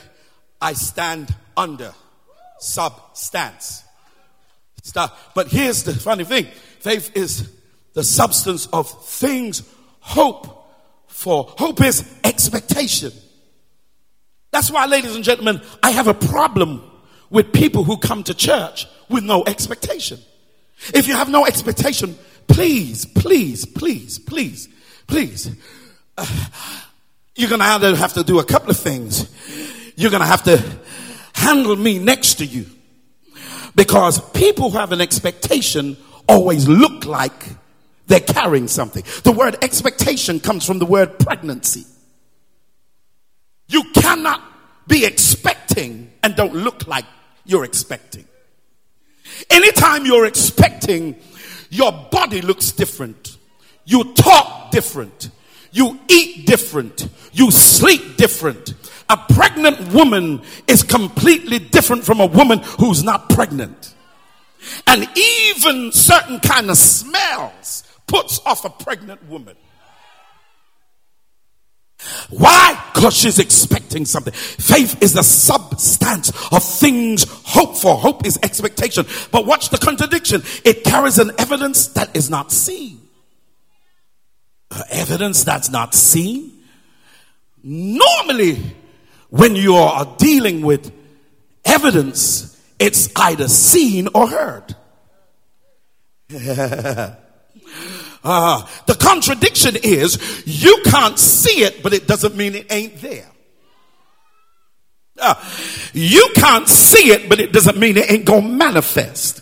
I 0.61 0.73
stand 0.73 1.35
under, 1.57 1.95
substance. 2.59 3.83
Stop. 4.83 5.17
But 5.33 5.47
here's 5.47 5.81
the 5.83 5.95
funny 5.95 6.23
thing 6.23 6.45
faith 6.81 7.17
is 7.17 7.51
the 7.93 8.03
substance 8.03 8.67
of 8.67 8.87
things 9.07 9.63
hope 10.01 10.69
for. 11.07 11.45
Hope 11.57 11.81
is 11.81 12.07
expectation. 12.23 13.11
That's 14.51 14.69
why, 14.69 14.85
ladies 14.85 15.15
and 15.15 15.23
gentlemen, 15.23 15.61
I 15.81 15.91
have 15.91 16.07
a 16.07 16.13
problem 16.13 16.83
with 17.29 17.53
people 17.53 17.83
who 17.83 17.97
come 17.97 18.23
to 18.23 18.33
church 18.33 18.85
with 19.09 19.23
no 19.23 19.43
expectation. 19.45 20.19
If 20.93 21.07
you 21.07 21.15
have 21.15 21.29
no 21.29 21.45
expectation, 21.45 22.17
please, 22.47 23.05
please, 23.05 23.65
please, 23.65 24.19
please, 24.19 24.67
please, 25.07 25.55
uh, 26.17 26.45
you're 27.35 27.49
going 27.49 27.61
to 27.61 27.67
either 27.67 27.95
have 27.95 28.13
to 28.13 28.23
do 28.23 28.39
a 28.39 28.43
couple 28.43 28.69
of 28.69 28.77
things. 28.77 29.29
You're 29.95 30.11
going 30.11 30.21
to 30.21 30.27
have 30.27 30.43
to 30.43 30.61
handle 31.33 31.75
me 31.75 31.97
next 31.99 32.35
to 32.35 32.45
you. 32.45 32.65
Because 33.73 34.19
people 34.31 34.69
who 34.69 34.77
have 34.77 34.91
an 34.91 34.99
expectation 34.99 35.95
always 36.27 36.67
look 36.67 37.05
like 37.05 37.47
they're 38.07 38.19
carrying 38.19 38.67
something. 38.67 39.03
The 39.23 39.31
word 39.31 39.55
expectation 39.63 40.41
comes 40.41 40.65
from 40.65 40.79
the 40.79 40.85
word 40.85 41.19
pregnancy. 41.19 41.85
You 43.71 43.85
cannot 43.93 44.41
be 44.85 45.05
expecting 45.05 46.11
and 46.21 46.35
don't 46.35 46.53
look 46.53 46.87
like 46.87 47.05
you're 47.45 47.63
expecting. 47.63 48.25
Anytime 49.49 50.05
you're 50.05 50.25
expecting, 50.25 51.15
your 51.69 51.93
body 52.11 52.41
looks 52.41 52.73
different. 52.73 53.37
You 53.85 54.13
talk 54.13 54.71
different. 54.71 55.29
You 55.71 55.97
eat 56.09 56.45
different. 56.45 57.07
You 57.31 57.49
sleep 57.49 58.17
different. 58.17 58.73
A 59.09 59.15
pregnant 59.33 59.93
woman 59.93 60.41
is 60.67 60.83
completely 60.83 61.59
different 61.59 62.03
from 62.03 62.19
a 62.19 62.25
woman 62.25 62.59
who's 62.77 63.03
not 63.03 63.29
pregnant. 63.29 63.95
And 64.85 65.07
even 65.17 65.93
certain 65.93 66.41
kind 66.41 66.69
of 66.69 66.77
smells 66.77 67.85
puts 68.05 68.41
off 68.45 68.65
a 68.65 68.69
pregnant 68.69 69.23
woman. 69.29 69.55
Why? 72.29 72.81
Because 72.93 73.15
she's 73.15 73.39
expecting 73.39 74.05
something. 74.05 74.33
Faith 74.33 75.01
is 75.01 75.13
the 75.13 75.23
substance 75.23 76.29
of 76.51 76.63
things 76.63 77.25
hoped 77.45 77.77
for. 77.77 77.95
Hope 77.95 78.25
is 78.25 78.39
expectation. 78.43 79.05
But 79.31 79.45
watch 79.45 79.69
the 79.69 79.77
contradiction. 79.77 80.41
It 80.63 80.83
carries 80.83 81.19
an 81.19 81.31
evidence 81.37 81.87
that 81.89 82.15
is 82.15 82.29
not 82.29 82.51
seen. 82.51 82.99
Uh, 84.69 84.83
evidence 84.89 85.43
that's 85.43 85.69
not 85.69 85.93
seen. 85.93 86.51
Normally, 87.63 88.59
when 89.29 89.55
you 89.55 89.75
are 89.75 90.15
dealing 90.17 90.61
with 90.61 90.91
evidence, 91.65 92.59
it's 92.79 93.09
either 93.15 93.47
seen 93.47 94.07
or 94.15 94.27
heard. 94.27 94.75
Uh, 98.23 98.65
the 98.85 98.95
contradiction 98.95 99.75
is 99.83 100.43
you 100.45 100.81
can't 100.85 101.17
see 101.17 101.63
it, 101.63 101.81
but 101.81 101.93
it 101.93 102.07
doesn't 102.07 102.35
mean 102.35 102.55
it 102.55 102.71
ain't 102.71 103.01
there. 103.01 103.27
Uh, 105.19 105.35
you 105.93 106.31
can't 106.35 106.67
see 106.67 107.11
it, 107.11 107.29
but 107.29 107.39
it 107.39 107.51
doesn't 107.51 107.77
mean 107.77 107.97
it 107.97 108.09
ain't 108.09 108.25
gonna 108.25 108.47
manifest. 108.47 109.41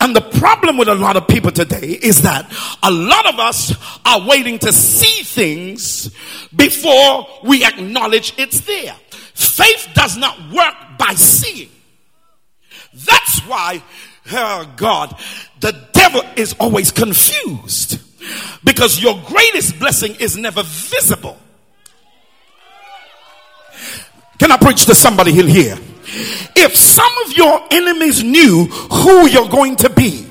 And 0.00 0.16
the 0.16 0.20
problem 0.20 0.78
with 0.78 0.88
a 0.88 0.94
lot 0.94 1.16
of 1.16 1.28
people 1.28 1.52
today 1.52 1.98
is 2.02 2.22
that 2.22 2.50
a 2.82 2.90
lot 2.90 3.26
of 3.26 3.38
us 3.38 3.72
are 4.04 4.26
waiting 4.26 4.58
to 4.60 4.72
see 4.72 5.22
things 5.22 6.10
before 6.54 7.26
we 7.44 7.64
acknowledge 7.64 8.34
it's 8.36 8.60
there. 8.60 8.96
Faith 9.34 9.88
does 9.94 10.16
not 10.16 10.36
work 10.50 10.74
by 10.98 11.14
seeing. 11.14 11.70
That's 12.92 13.40
why, 13.46 13.82
oh 14.32 14.72
God, 14.76 15.16
the 15.60 15.88
devil 15.92 16.22
is 16.36 16.54
always 16.58 16.90
confused 16.90 18.01
because 18.64 19.02
your 19.02 19.20
greatest 19.26 19.78
blessing 19.78 20.14
is 20.16 20.36
never 20.36 20.62
visible. 20.62 21.38
Can 24.38 24.50
I 24.50 24.56
preach 24.56 24.86
to 24.86 24.94
somebody 24.94 25.32
here? 25.32 25.78
If 26.56 26.76
some 26.76 27.12
of 27.24 27.36
your 27.36 27.60
enemies 27.70 28.22
knew 28.22 28.64
who 28.66 29.26
you're 29.26 29.48
going 29.48 29.76
to 29.76 29.90
be, 29.90 30.26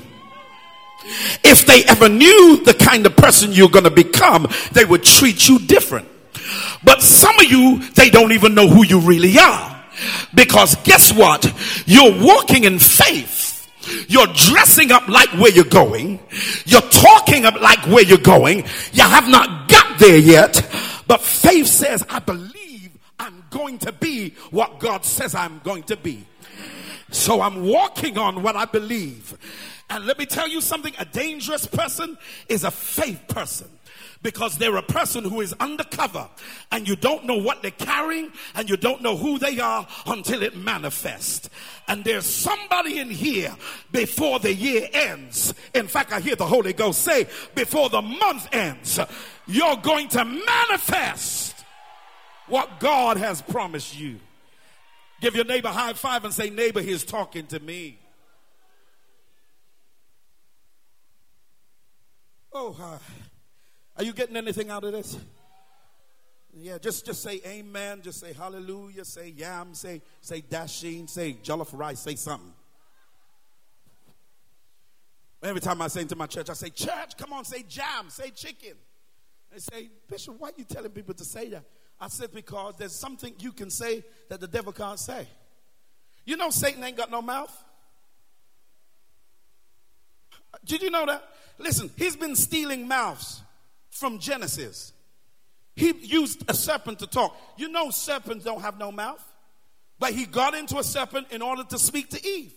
if 1.42 1.66
they 1.66 1.84
ever 1.84 2.08
knew 2.08 2.62
the 2.64 2.74
kind 2.74 3.06
of 3.06 3.16
person 3.16 3.52
you're 3.52 3.68
going 3.68 3.84
to 3.84 3.90
become, 3.90 4.48
they 4.72 4.84
would 4.84 5.02
treat 5.02 5.48
you 5.48 5.58
different. 5.58 6.08
But 6.84 7.02
some 7.02 7.38
of 7.38 7.44
you, 7.44 7.80
they 7.94 8.10
don't 8.10 8.32
even 8.32 8.54
know 8.54 8.68
who 8.68 8.84
you 8.84 9.00
really 9.00 9.38
are. 9.38 9.84
Because 10.34 10.76
guess 10.84 11.12
what? 11.12 11.52
You're 11.86 12.22
walking 12.22 12.64
in 12.64 12.78
faith 12.78 13.51
you're 14.08 14.26
dressing 14.28 14.92
up 14.92 15.08
like 15.08 15.28
where 15.30 15.50
you're 15.50 15.64
going. 15.64 16.20
You're 16.64 16.80
talking 16.82 17.44
up 17.44 17.60
like 17.60 17.84
where 17.86 18.04
you're 18.04 18.18
going. 18.18 18.64
You 18.92 19.04
have 19.04 19.28
not 19.28 19.68
got 19.68 19.98
there 19.98 20.18
yet. 20.18 20.66
But 21.06 21.20
faith 21.20 21.66
says, 21.66 22.04
I 22.08 22.18
believe 22.20 22.90
I'm 23.18 23.44
going 23.50 23.78
to 23.78 23.92
be 23.92 24.34
what 24.50 24.78
God 24.78 25.04
says 25.04 25.34
I'm 25.34 25.60
going 25.64 25.82
to 25.84 25.96
be. 25.96 26.24
So 27.10 27.40
I'm 27.40 27.66
walking 27.66 28.16
on 28.18 28.42
what 28.42 28.56
I 28.56 28.64
believe. 28.64 29.36
And 29.90 30.06
let 30.06 30.18
me 30.18 30.24
tell 30.26 30.48
you 30.48 30.60
something 30.60 30.94
a 30.98 31.04
dangerous 31.04 31.66
person 31.66 32.16
is 32.48 32.64
a 32.64 32.70
faith 32.70 33.20
person 33.28 33.68
because 34.22 34.56
they're 34.56 34.76
a 34.76 34.82
person 34.82 35.24
who 35.24 35.40
is 35.40 35.52
undercover 35.54 36.28
and 36.70 36.88
you 36.88 36.96
don't 36.96 37.24
know 37.24 37.36
what 37.36 37.62
they're 37.62 37.70
carrying 37.72 38.32
and 38.54 38.70
you 38.70 38.76
don't 38.76 39.02
know 39.02 39.16
who 39.16 39.38
they 39.38 39.58
are 39.58 39.86
until 40.06 40.42
it 40.42 40.56
manifests. 40.56 41.50
And 41.88 42.04
there's 42.04 42.26
somebody 42.26 42.98
in 42.98 43.10
here 43.10 43.54
before 43.90 44.38
the 44.38 44.54
year 44.54 44.88
ends. 44.92 45.52
In 45.74 45.88
fact, 45.88 46.12
I 46.12 46.20
hear 46.20 46.36
the 46.36 46.46
Holy 46.46 46.72
Ghost 46.72 47.02
say, 47.02 47.26
before 47.54 47.88
the 47.88 48.02
month 48.02 48.48
ends, 48.52 49.00
you're 49.46 49.76
going 49.76 50.08
to 50.10 50.24
manifest 50.24 51.56
what 52.46 52.80
God 52.80 53.16
has 53.16 53.42
promised 53.42 53.98
you. 53.98 54.20
Give 55.20 55.34
your 55.34 55.44
neighbor 55.44 55.68
high 55.68 55.92
five 55.92 56.24
and 56.24 56.34
say, 56.34 56.50
neighbor, 56.50 56.80
he's 56.80 57.04
talking 57.04 57.46
to 57.46 57.60
me. 57.60 57.98
Oh, 62.52 62.72
hi. 62.72 62.98
Are 63.96 64.04
you 64.04 64.12
getting 64.12 64.36
anything 64.36 64.70
out 64.70 64.84
of 64.84 64.92
this? 64.92 65.18
Yeah, 66.54 66.78
just, 66.78 67.06
just 67.06 67.22
say 67.22 67.40
amen, 67.46 68.02
just 68.02 68.20
say 68.20 68.32
hallelujah, 68.32 69.04
say 69.04 69.28
yam, 69.28 69.74
say, 69.74 70.02
say 70.20 70.42
dasheen, 70.42 71.08
say 71.08 71.36
jollof 71.42 71.68
rice, 71.72 72.00
say 72.00 72.14
something. 72.14 72.52
Every 75.42 75.60
time 75.60 75.82
I 75.82 75.88
say 75.88 76.02
into 76.02 76.14
my 76.14 76.26
church, 76.26 76.50
I 76.50 76.52
say, 76.52 76.70
church, 76.70 77.16
come 77.16 77.32
on, 77.32 77.44
say 77.44 77.64
jam, 77.66 78.10
say 78.10 78.30
chicken. 78.30 78.74
They 79.50 79.58
say, 79.58 79.90
Bishop, 80.08 80.38
why 80.38 80.48
are 80.48 80.52
you 80.56 80.64
telling 80.64 80.92
people 80.92 81.14
to 81.14 81.24
say 81.24 81.48
that? 81.48 81.64
I 81.98 82.08
said, 82.08 82.32
because 82.32 82.74
there's 82.78 82.94
something 82.94 83.34
you 83.40 83.52
can 83.52 83.68
say 83.68 84.04
that 84.28 84.40
the 84.40 84.46
devil 84.46 84.72
can't 84.72 84.98
say. 84.98 85.26
You 86.24 86.36
know 86.36 86.50
Satan 86.50 86.84
ain't 86.84 86.96
got 86.96 87.10
no 87.10 87.20
mouth? 87.22 87.52
Did 90.64 90.82
you 90.82 90.90
know 90.90 91.06
that? 91.06 91.24
Listen, 91.58 91.90
he's 91.96 92.14
been 92.14 92.36
stealing 92.36 92.86
mouths 92.86 93.41
from 93.92 94.18
Genesis. 94.18 94.92
He 95.76 95.92
used 95.92 96.42
a 96.48 96.54
serpent 96.54 96.98
to 96.98 97.06
talk. 97.06 97.36
You 97.56 97.68
know, 97.68 97.90
serpents 97.90 98.44
don't 98.44 98.60
have 98.60 98.78
no 98.78 98.90
mouth, 98.90 99.24
but 99.98 100.12
he 100.12 100.24
got 100.26 100.54
into 100.54 100.78
a 100.78 100.84
serpent 100.84 101.28
in 101.30 101.40
order 101.40 101.62
to 101.64 101.78
speak 101.78 102.10
to 102.10 102.26
Eve. 102.26 102.52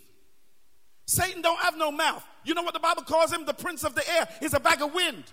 Satan 1.06 1.42
don't 1.42 1.60
have 1.60 1.78
no 1.78 1.92
mouth. 1.92 2.26
You 2.44 2.56
know 2.56 2.64
what 2.64 2.74
the 2.74 2.80
Bible 2.80 3.04
calls 3.04 3.32
him? 3.32 3.46
The 3.46 3.54
prince 3.54 3.84
of 3.84 3.94
the 3.94 4.10
air. 4.10 4.28
He's 4.40 4.54
a 4.54 4.60
bag 4.60 4.82
of 4.82 4.94
wind. 4.94 5.24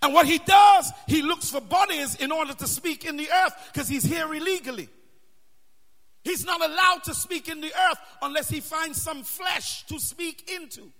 And 0.00 0.14
what 0.14 0.26
he 0.26 0.38
does, 0.38 0.92
he 1.08 1.22
looks 1.22 1.50
for 1.50 1.60
bodies 1.60 2.14
in 2.16 2.30
order 2.30 2.54
to 2.54 2.66
speak 2.66 3.04
in 3.04 3.16
the 3.16 3.28
earth 3.30 3.52
because 3.72 3.88
he's 3.88 4.04
here 4.04 4.32
illegally. 4.32 4.88
He's 6.22 6.44
not 6.44 6.64
allowed 6.64 7.04
to 7.04 7.14
speak 7.14 7.48
in 7.48 7.60
the 7.60 7.72
earth 7.90 7.98
unless 8.22 8.48
he 8.48 8.60
finds 8.60 9.00
some 9.00 9.22
flesh 9.22 9.84
to 9.86 9.98
speak 9.98 10.50
into. 10.50 10.90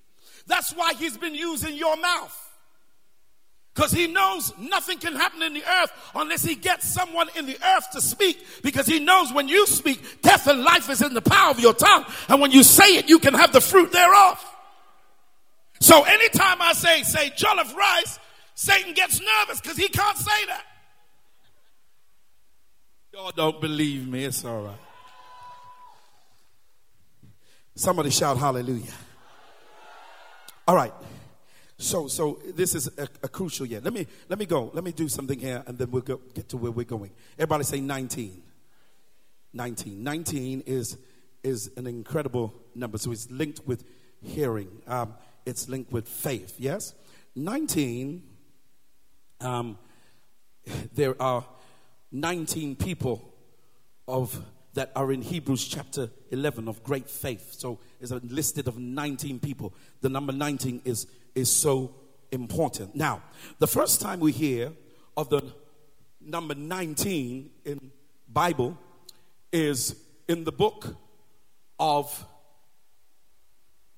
That's 0.46 0.72
why 0.72 0.94
he's 0.94 1.16
been 1.16 1.34
using 1.34 1.76
your 1.76 1.96
mouth. 1.96 2.45
Because 3.76 3.92
he 3.92 4.06
knows 4.06 4.54
nothing 4.58 4.96
can 4.96 5.14
happen 5.14 5.42
in 5.42 5.52
the 5.52 5.62
earth 5.62 5.92
unless 6.14 6.42
he 6.42 6.54
gets 6.54 6.88
someone 6.88 7.28
in 7.36 7.44
the 7.44 7.58
earth 7.62 7.90
to 7.90 8.00
speak. 8.00 8.42
Because 8.62 8.86
he 8.86 8.98
knows 8.98 9.34
when 9.34 9.48
you 9.48 9.66
speak, 9.66 10.22
death 10.22 10.46
and 10.46 10.62
life 10.62 10.88
is 10.88 11.02
in 11.02 11.12
the 11.12 11.20
power 11.20 11.50
of 11.50 11.60
your 11.60 11.74
tongue. 11.74 12.06
And 12.30 12.40
when 12.40 12.52
you 12.52 12.62
say 12.62 12.96
it, 12.96 13.06
you 13.10 13.18
can 13.18 13.34
have 13.34 13.52
the 13.52 13.60
fruit 13.60 13.92
thereof. 13.92 14.42
So 15.78 16.04
anytime 16.04 16.62
I 16.62 16.72
say, 16.72 17.02
say 17.02 17.28
jollof 17.36 17.76
rice, 17.76 18.18
Satan 18.54 18.94
gets 18.94 19.20
nervous 19.20 19.60
because 19.60 19.76
he 19.76 19.88
can't 19.88 20.16
say 20.16 20.46
that. 20.46 20.64
Y'all 23.12 23.32
don't 23.36 23.60
believe 23.60 24.08
me. 24.08 24.24
It's 24.24 24.42
all 24.42 24.62
right. 24.62 24.78
Somebody 27.74 28.08
shout 28.08 28.38
hallelujah. 28.38 28.94
All 30.66 30.74
right. 30.74 30.94
So, 31.78 32.08
so 32.08 32.38
this 32.54 32.74
is 32.74 32.88
a, 32.98 33.08
a, 33.22 33.28
crucial 33.28 33.66
year. 33.66 33.80
Let 33.82 33.92
me 33.92 34.06
let 34.28 34.38
me 34.38 34.46
go. 34.46 34.70
Let 34.72 34.82
me 34.82 34.92
do 34.92 35.08
something 35.08 35.38
here, 35.38 35.62
and 35.66 35.76
then 35.76 35.90
we'll 35.90 36.02
go, 36.02 36.20
get 36.34 36.48
to 36.50 36.56
where 36.56 36.70
we're 36.72 36.84
going. 36.84 37.10
Everybody 37.38 37.64
say 37.64 37.80
19. 37.80 38.42
19. 39.52 40.02
19 40.02 40.62
is 40.66 40.96
is 41.42 41.70
an 41.76 41.86
incredible 41.86 42.54
number. 42.74 42.98
So 42.98 43.12
it's 43.12 43.30
linked 43.30 43.66
with 43.66 43.84
hearing. 44.22 44.68
Um, 44.86 45.14
it's 45.44 45.68
linked 45.68 45.92
with 45.92 46.08
faith. 46.08 46.54
Yes. 46.58 46.94
19. 47.34 48.22
Um, 49.40 49.78
there 50.94 51.20
are 51.20 51.44
19 52.10 52.76
people 52.76 53.32
of 54.08 54.42
that 54.74 54.92
are 54.94 55.10
in 55.10 55.22
Hebrews 55.22 55.66
chapter 55.66 56.10
11 56.30 56.68
of 56.68 56.82
great 56.82 57.08
faith. 57.08 57.54
So 57.58 57.78
it's 58.00 58.10
a 58.10 58.16
listed 58.16 58.68
of 58.68 58.78
19 58.78 59.40
people. 59.40 59.74
The 60.02 60.10
number 60.10 60.32
19 60.32 60.82
is, 60.84 61.06
is 61.36 61.52
so 61.52 61.94
important. 62.32 62.96
Now, 62.96 63.22
the 63.60 63.66
first 63.68 64.00
time 64.00 64.18
we 64.18 64.32
hear 64.32 64.72
of 65.16 65.28
the 65.28 65.42
number 66.20 66.54
19 66.54 67.50
in 67.64 67.92
Bible 68.28 68.76
is 69.52 69.94
in 70.28 70.44
the 70.44 70.50
book 70.50 70.96
of 71.78 72.26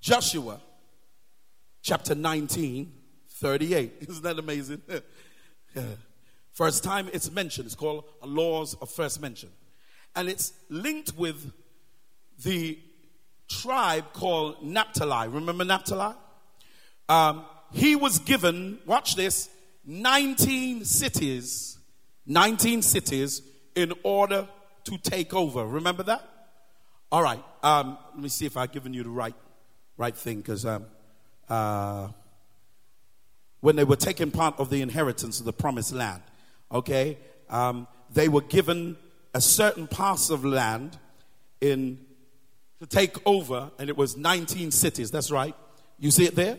Joshua, 0.00 0.60
chapter 1.82 2.14
19, 2.14 2.92
38. 3.28 3.92
Isn't 4.00 4.22
that 4.24 4.38
amazing? 4.38 4.82
First 6.52 6.82
time 6.82 7.08
it's 7.12 7.30
mentioned, 7.30 7.66
it's 7.66 7.74
called 7.76 8.04
Laws 8.24 8.74
of 8.74 8.90
First 8.90 9.22
Mention. 9.22 9.50
And 10.16 10.28
it's 10.28 10.52
linked 10.68 11.16
with 11.16 11.52
the 12.44 12.78
tribe 13.48 14.12
called 14.12 14.64
Naphtali. 14.64 15.28
Remember 15.28 15.64
Naphtali? 15.64 16.14
Um, 17.08 17.44
he 17.72 17.96
was 17.96 18.18
given, 18.18 18.78
watch 18.86 19.16
this, 19.16 19.48
19 19.84 20.84
cities, 20.84 21.78
19 22.26 22.82
cities 22.82 23.42
in 23.74 23.92
order 24.02 24.48
to 24.84 24.98
take 24.98 25.34
over. 25.34 25.66
Remember 25.66 26.02
that? 26.04 26.22
All 27.10 27.22
right. 27.22 27.42
Um, 27.62 27.98
let 28.14 28.22
me 28.22 28.28
see 28.28 28.46
if 28.46 28.56
I've 28.56 28.72
given 28.72 28.92
you 28.92 29.02
the 29.02 29.10
right, 29.10 29.34
right 29.96 30.14
thing 30.14 30.38
because 30.38 30.66
um, 30.66 30.86
uh, 31.48 32.08
when 33.60 33.76
they 33.76 33.84
were 33.84 33.96
taking 33.96 34.30
part 34.30 34.58
of 34.58 34.70
the 34.70 34.82
inheritance 34.82 35.40
of 35.40 35.46
the 35.46 35.52
promised 35.52 35.92
land, 35.92 36.22
okay, 36.70 37.18
um, 37.48 37.86
they 38.12 38.28
were 38.28 38.42
given 38.42 38.96
a 39.34 39.40
certain 39.40 39.86
parcel 39.86 40.34
of 40.34 40.44
land 40.44 40.98
in 41.60 41.98
to 42.80 42.86
take 42.86 43.16
over, 43.26 43.70
and 43.78 43.88
it 43.88 43.96
was 43.96 44.16
19 44.16 44.70
cities. 44.70 45.10
That's 45.10 45.30
right. 45.32 45.54
You 45.98 46.12
see 46.12 46.26
it 46.26 46.36
there? 46.36 46.58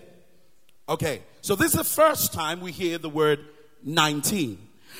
Okay. 0.89 1.21
So 1.41 1.55
this 1.55 1.73
is 1.73 1.77
the 1.77 1.83
first 1.83 2.33
time 2.33 2.59
we 2.59 2.71
hear 2.71 2.97
the 2.97 3.09
word 3.09 3.45
19. 3.83 4.57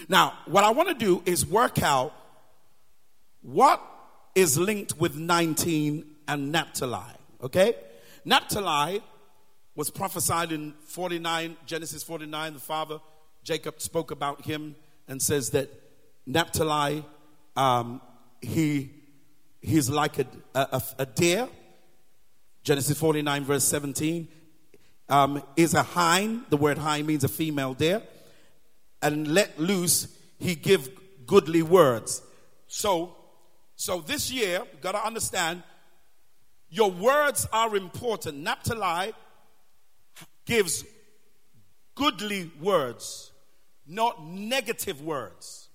Now, 0.08 0.34
what 0.46 0.64
I 0.64 0.70
want 0.70 0.88
to 0.90 0.94
do 0.94 1.24
is 1.26 1.46
work 1.46 1.82
out 1.82 2.14
what 3.42 3.82
is 4.36 4.58
linked 4.58 5.00
with 5.00 5.16
19 5.16 6.06
and 6.28 6.52
Naphtali. 6.52 7.16
Okay? 7.42 7.74
Naphtali 8.24 9.02
was 9.76 9.90
prophesied 9.90 10.52
in 10.52 10.76
49, 10.86 11.58
Genesis 11.66 12.04
49. 12.04 12.54
The 12.54 12.60
father, 12.60 13.00
Jacob, 13.44 13.82
spoke 13.82 14.12
about 14.12 14.46
him 14.46 14.76
and 15.08 15.20
says 15.20 15.50
that 15.52 15.70
Naphtali, 16.28 17.04
um, 17.56 18.00
he, 18.42 18.92
he's 19.62 19.90
like 19.90 20.20
a, 20.20 20.28
a, 20.54 20.84
a, 21.00 21.06
deer. 21.08 21.50
Genesis 22.64 22.98
49, 22.98 23.44
verse 23.46 23.64
17. 23.64 24.28
Um, 25.10 25.42
is 25.56 25.74
a 25.74 25.82
hind. 25.82 26.46
The 26.50 26.58
word 26.58 26.78
hind 26.78 27.08
means 27.08 27.24
a 27.24 27.28
female 27.28 27.74
deer. 27.74 28.04
And 29.02 29.28
let 29.30 29.60
loose, 29.60 30.08
he 30.38 30.56
give 30.56 30.90
goodly 31.26 31.64
words. 31.64 32.22
So, 32.68 33.16
so 33.76 34.02
this 34.02 34.32
year, 34.32 34.62
you 34.72 34.80
got 34.82 34.92
to 34.92 35.04
understand, 35.06 35.64
your 36.70 36.92
words 36.92 37.48
are 37.52 37.76
important. 37.76 38.38
Naphtali 38.38 39.14
gives 40.46 40.86
goodly 41.96 42.52
words, 42.62 43.32
not 43.88 44.24
negative 44.24 45.02
words. 45.02 45.70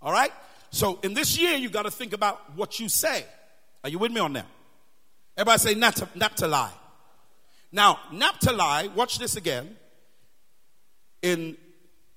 All 0.00 0.12
right? 0.12 0.32
So 0.70 0.98
in 1.02 1.14
this 1.14 1.38
year, 1.38 1.56
you 1.56 1.68
got 1.68 1.84
to 1.84 1.90
think 1.90 2.12
about 2.12 2.56
what 2.56 2.80
you 2.80 2.88
say. 2.88 3.24
Are 3.82 3.90
you 3.90 3.98
with 3.98 4.12
me 4.12 4.20
on 4.20 4.32
that? 4.32 4.46
Everybody 5.36 5.58
say 5.58 5.74
Naphtali. 5.74 6.70
Now, 7.74 7.98
Naphtali, 8.12 8.86
watch 8.90 9.18
this 9.18 9.34
again. 9.34 9.74
In 11.22 11.56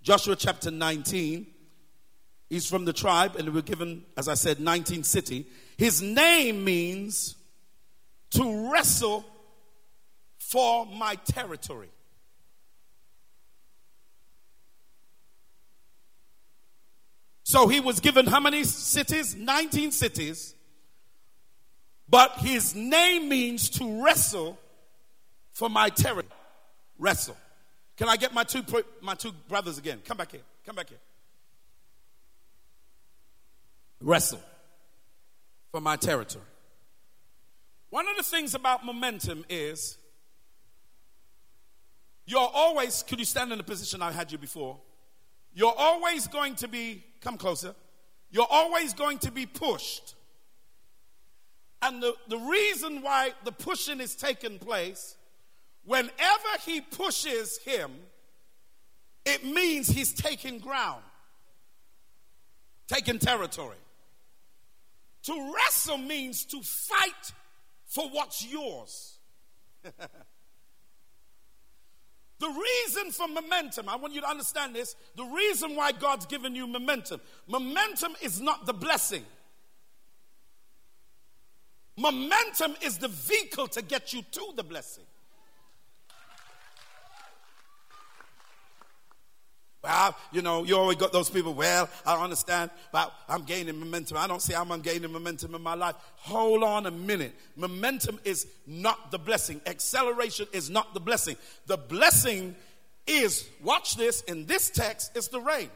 Joshua 0.03 0.35
chapter 0.35 0.69
19, 0.69 1.47
he's 2.47 2.69
from 2.69 2.85
the 2.85 2.93
tribe, 2.93 3.35
and 3.37 3.51
we're 3.51 3.63
given, 3.63 4.03
as 4.15 4.27
I 4.27 4.35
said, 4.35 4.59
19 4.59 5.01
city. 5.01 5.47
His 5.75 5.99
name 5.99 6.63
means 6.63 7.37
to 8.31 8.71
wrestle 8.71 9.25
for 10.37 10.85
my 10.85 11.15
territory. 11.15 11.89
So 17.41 17.67
he 17.67 17.79
was 17.79 17.99
given 17.99 18.27
how 18.27 18.41
many 18.41 18.63
cities? 18.63 19.35
19 19.35 19.91
cities. 19.91 20.53
But 22.07 22.33
his 22.33 22.75
name 22.75 23.27
means 23.27 23.71
to 23.71 24.03
wrestle 24.03 24.59
for 25.57 25.71
my 25.71 25.89
territory. 25.89 26.27
Wrestle. 26.99 27.35
Can 27.97 28.07
I 28.07 28.15
get 28.15 28.31
my 28.31 28.43
two, 28.43 28.61
my 29.01 29.15
two 29.15 29.31
brothers 29.47 29.79
again? 29.79 30.03
Come 30.05 30.15
back 30.15 30.31
here. 30.31 30.43
Come 30.63 30.75
back 30.75 30.89
here. 30.89 30.99
Wrestle 33.99 34.39
for 35.71 35.81
my 35.81 35.95
territory. 35.95 36.45
One 37.89 38.07
of 38.07 38.15
the 38.17 38.21
things 38.21 38.53
about 38.53 38.85
momentum 38.85 39.45
is 39.49 39.97
you're 42.27 42.51
always, 42.53 43.01
could 43.01 43.17
you 43.17 43.25
stand 43.25 43.51
in 43.51 43.57
the 43.57 43.63
position 43.63 44.03
I 44.03 44.11
had 44.11 44.31
you 44.31 44.37
before? 44.37 44.77
You're 45.55 45.73
always 45.75 46.27
going 46.27 46.53
to 46.57 46.67
be, 46.67 47.03
come 47.19 47.35
closer, 47.35 47.73
you're 48.29 48.45
always 48.47 48.93
going 48.93 49.17
to 49.19 49.31
be 49.31 49.47
pushed. 49.47 50.13
And 51.81 52.03
the, 52.03 52.13
the 52.27 52.37
reason 52.37 53.01
why 53.01 53.31
the 53.43 53.51
pushing 53.51 53.99
is 53.99 54.15
taking 54.15 54.59
place, 54.59 55.16
whenever 55.87 56.49
he 56.65 56.81
pushes 56.81 57.57
him, 57.59 57.91
it 59.25 59.43
means 59.43 59.87
he's 59.87 60.13
taking 60.13 60.59
ground, 60.59 61.01
taking 62.87 63.17
territory. 63.17 63.77
To 65.23 65.53
wrestle 65.53 65.97
means 65.97 66.45
to 66.45 66.61
fight 66.61 67.31
for 67.85 68.07
what's 68.09 68.45
yours. 68.45 69.17
The 72.39 72.47
reason 72.47 73.11
for 73.11 73.27
momentum, 73.27 73.89
I 73.89 73.95
want 73.95 74.13
you 74.13 74.21
to 74.21 74.29
understand 74.29 74.75
this. 74.75 74.95
The 75.15 75.23
reason 75.23 75.75
why 75.75 75.91
God's 75.91 76.27
given 76.27 76.55
you 76.55 76.67
momentum, 76.67 77.19
momentum 77.47 78.15
is 78.21 78.39
not 78.39 78.67
the 78.67 78.73
blessing. 78.73 79.25
Momentum 81.95 82.75
is 82.83 82.99
the 82.99 83.07
vehicle 83.07 83.67
to 83.69 83.81
get 83.81 84.13
you 84.13 84.21
to 84.21 84.53
the 84.55 84.63
blessing. 84.63 85.05
Well, 89.87 90.17
you 90.33 90.41
know, 90.41 90.65
you 90.65 90.77
always 90.77 90.97
got 90.97 91.13
those 91.13 91.29
people, 91.29 91.53
well, 91.53 91.89
I 92.05 92.21
understand, 92.21 92.71
but 92.91 93.13
I'm 93.29 93.43
gaining 93.43 93.79
momentum. 93.79 94.17
I 94.17 94.27
don't 94.27 94.41
see 94.41 94.53
how 94.53 94.65
I'm 94.69 94.81
gaining 94.81 95.13
momentum 95.13 95.55
in 95.55 95.61
my 95.61 95.75
life. 95.75 95.95
Hold 96.17 96.61
on 96.63 96.85
a 96.87 96.91
minute. 96.91 97.33
Momentum 97.55 98.19
is 98.25 98.47
not 98.65 99.11
the 99.11 99.17
blessing, 99.17 99.61
acceleration 99.65 100.45
is 100.51 100.69
not 100.69 100.93
the 100.93 100.99
blessing. 100.99 101.37
The 101.67 101.77
blessing 101.77 102.53
is, 103.05 103.47
watch 103.63 103.95
this, 103.95 104.23
in 104.23 104.45
this 104.45 104.69
text, 104.69 105.11
it's 105.15 105.29
the 105.29 105.39
rain. 105.39 105.69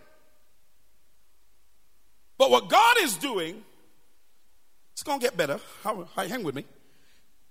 But 2.38 2.52
what 2.52 2.68
God 2.68 2.98
is 3.00 3.16
doing, 3.16 3.64
it's 4.92 5.04
going 5.04 5.22
to 5.22 5.26
get 5.26 5.38
better. 5.38 5.58
Hang 5.84 6.44
with 6.44 6.56
me. 6.56 6.66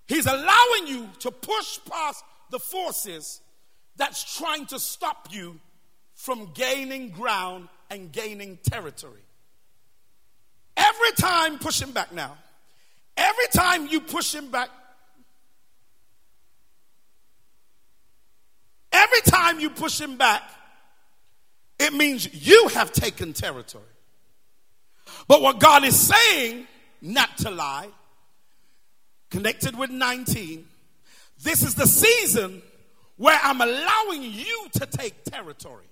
He's 0.06 0.26
allowing 0.26 0.86
you 0.86 1.08
to 1.20 1.30
push 1.30 1.78
past 1.90 2.22
the 2.50 2.58
forces 2.58 3.40
that's 3.96 4.36
trying 4.36 4.66
to 4.66 4.78
stop 4.78 5.28
you 5.30 5.58
from 6.20 6.50
gaining 6.52 7.08
ground 7.08 7.66
and 7.88 8.12
gaining 8.12 8.58
territory. 8.58 9.22
Every 10.76 11.12
time, 11.12 11.58
push 11.58 11.80
him 11.80 11.92
back 11.92 12.12
now. 12.12 12.36
Every 13.16 13.46
time 13.50 13.86
you 13.86 14.02
push 14.02 14.34
him 14.34 14.50
back, 14.50 14.68
every 18.92 19.22
time 19.22 19.60
you 19.60 19.70
push 19.70 19.98
him 19.98 20.18
back, 20.18 20.42
it 21.78 21.94
means 21.94 22.28
you 22.34 22.68
have 22.74 22.92
taken 22.92 23.32
territory. 23.32 23.82
But 25.26 25.40
what 25.40 25.58
God 25.58 25.84
is 25.84 25.98
saying, 25.98 26.66
Naphtali, 27.00 27.88
connected 29.30 29.74
with 29.74 29.88
19, 29.88 30.66
this 31.42 31.62
is 31.62 31.74
the 31.76 31.86
season 31.86 32.60
where 33.16 33.40
I'm 33.42 33.62
allowing 33.62 34.22
you 34.22 34.66
to 34.72 34.84
take 34.84 35.24
territory. 35.24 35.86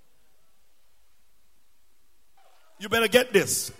You 2.78 2.88
better 2.88 3.08
get 3.08 3.32
this. 3.32 3.72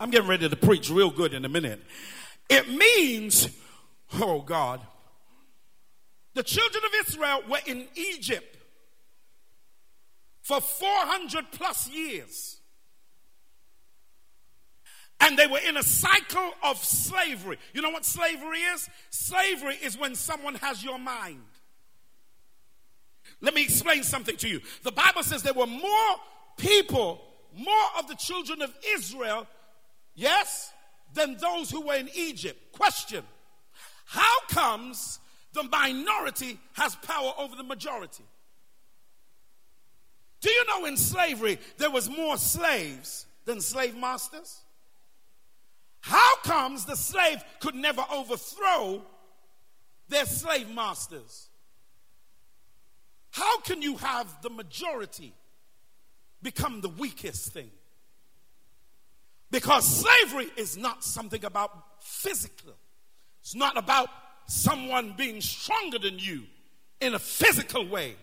I'm 0.00 0.10
getting 0.10 0.28
ready 0.28 0.48
to 0.48 0.56
preach 0.56 0.90
real 0.90 1.10
good 1.10 1.34
in 1.34 1.44
a 1.44 1.48
minute. 1.48 1.80
It 2.48 2.68
means, 2.68 3.48
oh 4.14 4.40
God, 4.40 4.80
the 6.34 6.42
children 6.42 6.82
of 6.84 7.08
Israel 7.08 7.42
were 7.48 7.60
in 7.66 7.86
Egypt 7.96 8.56
for 10.42 10.60
400 10.60 11.46
plus 11.52 11.90
years. 11.90 12.58
And 15.20 15.36
they 15.36 15.46
were 15.46 15.58
in 15.58 15.76
a 15.76 15.82
cycle 15.82 16.52
of 16.62 16.82
slavery. 16.82 17.58
You 17.74 17.82
know 17.82 17.90
what 17.90 18.04
slavery 18.04 18.58
is? 18.58 18.88
Slavery 19.10 19.76
is 19.82 19.98
when 19.98 20.14
someone 20.14 20.54
has 20.54 20.82
your 20.82 20.98
mind. 20.98 21.42
Let 23.40 23.52
me 23.54 23.62
explain 23.62 24.04
something 24.04 24.36
to 24.36 24.48
you. 24.48 24.60
The 24.84 24.92
Bible 24.92 25.22
says 25.22 25.42
there 25.42 25.52
were 25.52 25.66
more 25.66 26.16
people, 26.56 27.20
more 27.56 27.88
of 27.98 28.08
the 28.08 28.14
children 28.14 28.62
of 28.62 28.74
Israel, 28.94 29.46
yes, 30.14 30.72
than 31.14 31.36
those 31.36 31.70
who 31.70 31.86
were 31.86 31.96
in 31.96 32.10
Egypt. 32.14 32.72
Question 32.72 33.24
How 34.06 34.40
comes 34.48 35.18
the 35.52 35.62
minority 35.64 36.58
has 36.74 36.94
power 36.96 37.32
over 37.38 37.56
the 37.56 37.62
majority? 37.62 38.24
Do 40.40 40.50
you 40.50 40.64
know 40.66 40.84
in 40.84 40.96
slavery 40.96 41.58
there 41.78 41.90
was 41.90 42.08
more 42.08 42.36
slaves 42.36 43.26
than 43.44 43.60
slave 43.60 43.96
masters? 43.96 44.62
How 46.00 46.36
comes 46.44 46.84
the 46.84 46.96
slave 46.96 47.42
could 47.60 47.74
never 47.74 48.04
overthrow 48.12 49.02
their 50.08 50.26
slave 50.26 50.70
masters? 50.70 51.48
How 53.30 53.60
can 53.60 53.82
you 53.82 53.96
have 53.96 54.42
the 54.42 54.50
majority 54.50 55.34
become 56.42 56.80
the 56.80 56.88
weakest 56.88 57.52
thing? 57.52 57.70
Because 59.50 59.86
slavery 59.86 60.50
is 60.56 60.76
not 60.76 61.02
something 61.02 61.44
about 61.44 61.70
physical. 62.00 62.74
It's 63.40 63.54
not 63.54 63.76
about 63.76 64.08
someone 64.46 65.14
being 65.16 65.40
stronger 65.40 65.98
than 65.98 66.18
you 66.18 66.42
in 67.00 67.14
a 67.14 67.18
physical 67.18 67.86
way. 67.86 68.16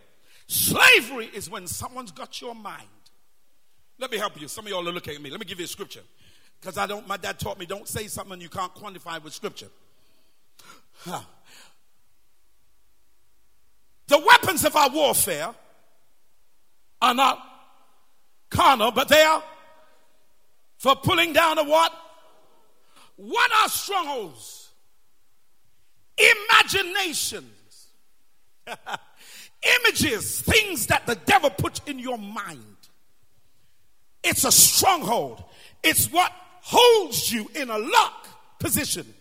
Slavery 0.48 1.30
is 1.34 1.50
when 1.50 1.66
someone's 1.66 2.12
got 2.12 2.42
your 2.42 2.54
mind. 2.54 2.88
Let 3.98 4.12
me 4.12 4.18
help 4.18 4.40
you. 4.40 4.48
Some 4.48 4.66
of 4.66 4.72
y'all 4.72 4.88
are 4.88 4.92
looking 4.92 5.16
at 5.16 5.22
me. 5.22 5.30
Let 5.30 5.40
me 5.40 5.46
give 5.46 5.60
you 5.60 5.66
a 5.66 5.70
scripture. 5.70 6.02
Because 6.60 6.78
I 6.78 6.86
don't, 6.86 7.08
my 7.08 7.18
dad 7.18 7.40
taught 7.40 7.60
me 7.60 7.66
don't 7.66 7.88
say 7.88 8.08
something 8.08 8.40
you 8.40 8.50
can't 8.50 8.74
quantify 8.76 9.24
with 9.24 9.34
scripture. 9.34 9.70
Huh. 11.00 11.22
The 14.08 14.20
weapons 14.20 14.66
of 14.66 14.76
our 14.76 14.90
warfare 14.90 15.54
are 17.02 17.14
not 17.14 17.40
carnal, 18.50 18.92
but 18.92 19.08
they 19.08 19.22
are 19.22 19.44
for 20.78 20.96
pulling 20.96 21.34
down 21.34 21.58
a 21.58 21.64
what? 21.64 21.92
What 23.16 23.52
are 23.52 23.70
strongholds? 23.70 24.70
Imaginations. 26.18 27.88
Images, 29.88 30.42
things 30.42 30.88
that 30.88 31.08
the 31.08 31.16
devil 31.16 31.50
puts 31.50 31.82
in 31.88 31.98
your 31.98 32.18
mind. 32.18 32.62
It's 34.24 34.44
a 34.44 34.52
stronghold. 34.52 35.44
It's 35.84 36.12
what 36.12 36.32
holds 36.62 37.32
you 37.32 37.50
in 37.56 37.70
a 37.70 37.78
lock 37.78 38.28
position 38.60 39.12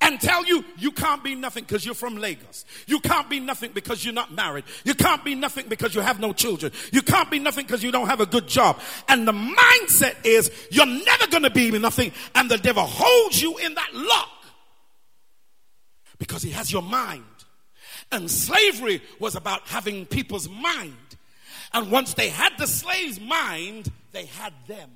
and 0.00 0.20
tell 0.20 0.44
you 0.44 0.64
you 0.76 0.92
can't 0.92 1.22
be 1.24 1.34
nothing 1.34 1.64
because 1.64 1.84
you're 1.84 1.94
from 1.94 2.16
Lagos. 2.16 2.64
You 2.86 3.00
can't 3.00 3.28
be 3.28 3.40
nothing 3.40 3.72
because 3.72 4.04
you're 4.04 4.14
not 4.14 4.32
married. 4.32 4.64
You 4.84 4.94
can't 4.94 5.24
be 5.24 5.34
nothing 5.34 5.66
because 5.68 5.94
you 5.94 6.00
have 6.00 6.20
no 6.20 6.32
children. 6.32 6.72
You 6.92 7.02
can't 7.02 7.30
be 7.30 7.38
nothing 7.38 7.66
because 7.66 7.82
you 7.82 7.90
don't 7.90 8.06
have 8.06 8.20
a 8.20 8.26
good 8.26 8.46
job. 8.46 8.80
And 9.08 9.26
the 9.26 9.32
mindset 9.32 10.14
is 10.24 10.50
you're 10.70 10.86
never 10.86 11.26
going 11.28 11.42
to 11.42 11.50
be 11.50 11.70
nothing 11.78 12.12
and 12.34 12.50
the 12.50 12.58
devil 12.58 12.84
holds 12.84 13.40
you 13.40 13.58
in 13.58 13.74
that 13.74 13.90
lock 13.94 14.28
because 16.18 16.42
he 16.42 16.50
has 16.50 16.72
your 16.72 16.82
mind. 16.82 17.24
And 18.10 18.30
slavery 18.30 19.02
was 19.18 19.34
about 19.34 19.62
having 19.68 20.06
people's 20.06 20.48
mind. 20.48 20.94
And 21.72 21.90
once 21.90 22.14
they 22.14 22.28
had 22.28 22.52
the 22.58 22.66
slave's 22.66 23.20
mind, 23.20 23.90
they 24.12 24.24
had 24.26 24.52
them. 24.66 24.90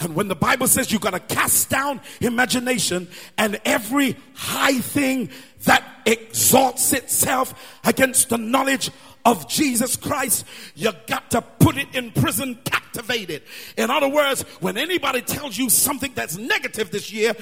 And 0.00 0.14
when 0.14 0.28
the 0.28 0.36
Bible 0.36 0.68
says 0.68 0.92
you've 0.92 1.00
got 1.00 1.14
to 1.14 1.20
cast 1.20 1.70
down 1.70 2.00
imagination 2.20 3.08
and 3.36 3.60
every 3.64 4.16
high 4.34 4.78
thing 4.78 5.30
that 5.64 5.84
exalts 6.06 6.92
itself 6.92 7.78
against 7.84 8.28
the 8.28 8.38
knowledge 8.38 8.90
of 9.24 9.48
Jesus 9.48 9.96
Christ, 9.96 10.46
you 10.76 10.92
got 11.06 11.30
to 11.32 11.42
put 11.42 11.76
it 11.76 11.94
in 11.94 12.12
prison, 12.12 12.58
captivate 12.64 13.28
it. 13.30 13.44
In 13.76 13.90
other 13.90 14.08
words, 14.08 14.42
when 14.60 14.78
anybody 14.78 15.20
tells 15.20 15.58
you 15.58 15.68
something 15.68 16.12
that's 16.14 16.36
negative 16.36 16.90
this 16.90 17.12
year, 17.12 17.34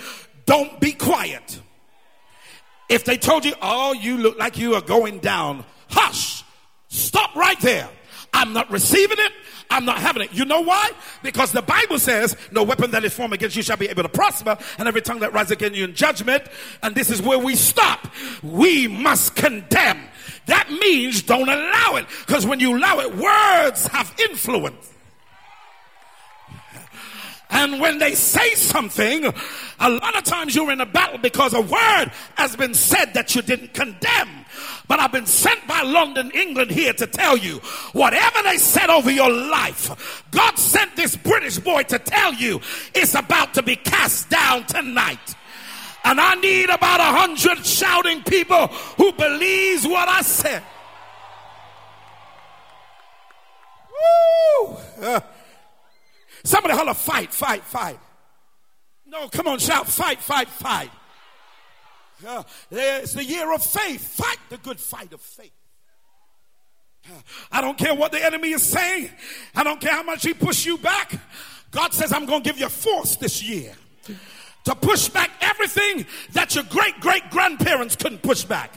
don't 0.46 0.80
be 0.80 0.92
quiet. 0.92 1.61
If 2.88 3.04
they 3.04 3.18
told 3.18 3.44
you, 3.44 3.54
oh, 3.61 3.92
you 3.92 4.16
look 4.16 4.38
like 4.38 4.57
you 4.57 4.74
are 4.74 4.80
going 4.80 5.18
down, 5.18 5.64
hush, 5.90 6.44
stop 6.88 7.34
right 7.34 7.61
there. 7.61 7.88
I'm 8.32 8.52
not 8.52 8.70
receiving 8.70 9.18
it. 9.18 9.32
I'm 9.70 9.84
not 9.84 9.98
having 9.98 10.22
it. 10.22 10.32
You 10.32 10.44
know 10.44 10.60
why? 10.60 10.90
Because 11.22 11.52
the 11.52 11.62
Bible 11.62 11.98
says, 11.98 12.36
no 12.52 12.62
weapon 12.62 12.90
that 12.92 13.04
is 13.04 13.12
formed 13.12 13.34
against 13.34 13.56
you 13.56 13.62
shall 13.62 13.76
be 13.76 13.88
able 13.88 14.02
to 14.02 14.08
prosper, 14.08 14.56
and 14.78 14.88
every 14.88 15.02
tongue 15.02 15.20
that 15.20 15.32
rises 15.32 15.52
against 15.52 15.76
you 15.76 15.84
in 15.84 15.94
judgment. 15.94 16.44
And 16.82 16.94
this 16.94 17.10
is 17.10 17.20
where 17.20 17.38
we 17.38 17.56
stop. 17.56 18.08
We 18.42 18.88
must 18.88 19.36
condemn. 19.36 20.00
That 20.46 20.70
means 20.70 21.22
don't 21.22 21.48
allow 21.48 21.96
it. 21.96 22.06
Because 22.26 22.46
when 22.46 22.60
you 22.60 22.76
allow 22.76 23.00
it, 23.00 23.16
words 23.16 23.86
have 23.88 24.14
influence. 24.30 24.92
And 27.50 27.80
when 27.80 27.98
they 27.98 28.14
say 28.14 28.54
something, 28.54 29.24
a 29.78 29.90
lot 29.90 30.16
of 30.16 30.24
times 30.24 30.54
you're 30.54 30.72
in 30.72 30.80
a 30.80 30.86
battle 30.86 31.18
because 31.18 31.54
a 31.54 31.60
word 31.60 32.10
has 32.34 32.56
been 32.56 32.74
said 32.74 33.14
that 33.14 33.34
you 33.34 33.42
didn't 33.42 33.72
condemn. 33.72 34.44
But 34.89 35.01
I've 35.01 35.12
been 35.12 35.26
sent 35.26 35.66
by 35.66 35.82
London, 35.82 36.30
England 36.32 36.70
here 36.70 36.93
to 36.93 37.07
tell 37.07 37.37
you 37.37 37.59
whatever 37.93 38.43
they 38.45 38.59
said 38.59 38.89
over 38.89 39.11
your 39.11 39.30
life, 39.30 40.24
God 40.30 40.57
sent 40.59 40.95
this 40.95 41.16
British 41.16 41.59
boy 41.59 41.82
to 41.84 41.99
tell 41.99 42.32
you 42.34 42.61
it's 42.95 43.14
about 43.14 43.55
to 43.55 43.62
be 43.62 43.76
cast 43.76 44.30
down 44.30 44.64
tonight. 44.66 45.34
And 46.05 46.20
I 46.20 46.37
need 46.37 46.70
about 46.70 47.01
a 47.01 47.18
hundred 47.18 47.66
shouting 47.66 48.22
people 48.22 48.68
who 48.97 49.12
believes 49.12 49.87
what 49.87 50.09
I 50.09 50.22
said. 50.22 50.62
Woo! 54.61 54.76
Uh, 55.03 55.20
Somebody 56.45 56.74
holler, 56.74 56.95
fight, 56.95 57.34
fight, 57.34 57.64
fight. 57.64 57.99
No, 59.05 59.28
come 59.28 59.49
on, 59.49 59.59
shout, 59.59 59.89
fight, 59.89 60.20
fight, 60.20 60.49
fight. 60.49 60.91
It's 62.70 63.12
the 63.12 63.24
year 63.24 63.52
of 63.52 63.62
faith. 63.62 64.00
Fight 64.00 64.38
the 64.48 64.58
good 64.58 64.80
fight 64.80 65.12
of 65.12 65.20
faith. 65.20 65.52
I 67.52 67.60
don't 67.60 67.78
care 67.78 67.94
what 67.94 68.10
the 68.12 68.24
enemy 68.24 68.50
is 68.50 68.62
saying. 68.62 69.10
I 69.54 69.62
don't 69.62 69.80
care 69.80 69.92
how 69.92 70.02
much 70.02 70.24
he 70.24 70.34
pushes 70.34 70.66
you 70.66 70.78
back. 70.78 71.20
God 71.70 71.92
says, 71.92 72.12
I'm 72.12 72.26
going 72.26 72.42
to 72.42 72.48
give 72.48 72.58
you 72.58 72.68
force 72.68 73.16
this 73.16 73.42
year 73.42 73.74
to 74.64 74.74
push 74.74 75.08
back 75.08 75.30
everything 75.40 76.04
that 76.32 76.56
your 76.56 76.64
great 76.64 76.98
great 77.00 77.30
grandparents 77.30 77.94
couldn't 77.94 78.22
push 78.22 78.42
back. 78.44 78.72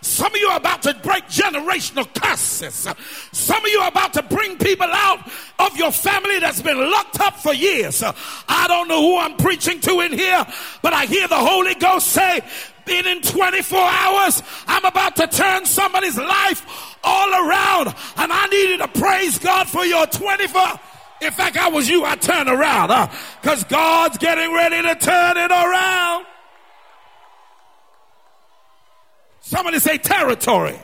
Some 0.00 0.34
of 0.34 0.40
you 0.40 0.48
are 0.48 0.56
about 0.56 0.82
to 0.82 0.94
break 0.94 1.26
generational 1.26 2.12
curses. 2.20 2.88
Some 3.32 3.64
of 3.64 3.70
you 3.70 3.80
are 3.80 3.88
about 3.88 4.14
to 4.14 4.22
bring 4.22 4.56
people 4.58 4.88
out 4.90 5.30
of 5.58 5.76
your 5.76 5.92
family 5.92 6.38
that's 6.38 6.62
been 6.62 6.78
locked 6.90 7.20
up 7.20 7.36
for 7.36 7.52
years. 7.52 8.02
I 8.48 8.66
don't 8.68 8.88
know 8.88 9.00
who 9.00 9.18
I'm 9.18 9.36
preaching 9.36 9.80
to 9.80 10.00
in 10.00 10.12
here, 10.12 10.46
but 10.82 10.92
I 10.92 11.06
hear 11.06 11.28
the 11.28 11.36
Holy 11.36 11.74
Ghost 11.74 12.08
say, 12.08 12.40
in 12.90 13.22
24 13.22 13.78
hours, 13.78 14.42
I'm 14.66 14.84
about 14.84 15.16
to 15.16 15.26
turn 15.26 15.66
somebody's 15.66 16.16
life 16.16 16.96
all 17.04 17.30
around. 17.30 17.88
And 18.16 18.32
I 18.32 18.46
needed 18.46 18.78
to 18.78 18.88
praise 19.00 19.38
God 19.38 19.68
for 19.68 19.84
your 19.84 20.06
24. 20.06 20.62
In 21.20 21.32
fact, 21.32 21.56
I 21.56 21.68
was 21.68 21.88
you, 21.88 22.04
I'd 22.04 22.22
turn 22.22 22.48
around, 22.48 22.90
huh? 22.90 23.08
Because 23.40 23.64
God's 23.64 24.18
getting 24.18 24.54
ready 24.54 24.82
to 24.82 24.94
turn 24.94 25.36
it 25.36 25.50
around. 25.50 26.26
Somebody 29.40 29.78
say 29.78 29.98
territory. 29.98 30.78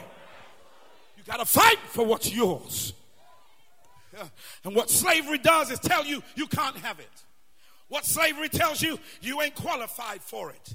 You 1.16 1.22
got 1.24 1.38
to 1.38 1.44
fight 1.44 1.78
for 1.88 2.04
what's 2.04 2.32
yours. 2.32 2.94
And 4.64 4.74
what 4.74 4.90
slavery 4.90 5.38
does 5.38 5.70
is 5.70 5.78
tell 5.78 6.04
you 6.04 6.22
you 6.34 6.46
can't 6.46 6.76
have 6.78 6.98
it. 6.98 7.10
What 7.88 8.04
slavery 8.04 8.48
tells 8.48 8.82
you, 8.82 8.98
you 9.20 9.42
ain't 9.42 9.54
qualified 9.54 10.20
for 10.20 10.50
it. 10.50 10.74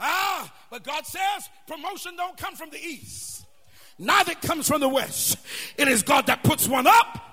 Ah, 0.00 0.50
but 0.70 0.82
God 0.82 1.06
says 1.06 1.48
promotion 1.66 2.16
don't 2.16 2.36
come 2.36 2.54
from 2.54 2.70
the 2.70 2.78
east. 2.78 3.44
Neither 3.98 4.34
comes 4.34 4.66
from 4.66 4.80
the 4.80 4.88
west. 4.88 5.36
It 5.76 5.86
is 5.86 6.02
God 6.02 6.26
that 6.26 6.42
puts 6.42 6.66
one 6.66 6.86
up 6.86 7.30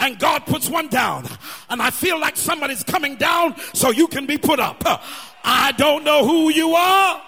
and 0.00 0.18
God 0.18 0.44
puts 0.44 0.68
one 0.68 0.88
down. 0.88 1.24
And 1.68 1.80
I 1.80 1.90
feel 1.90 2.18
like 2.18 2.36
somebody's 2.36 2.82
coming 2.82 3.14
down 3.16 3.54
so 3.74 3.90
you 3.90 4.08
can 4.08 4.26
be 4.26 4.36
put 4.36 4.58
up. 4.58 4.82
I 5.44 5.72
don't 5.72 6.02
know 6.02 6.26
who 6.26 6.50
you 6.50 6.74
are. 6.74 7.22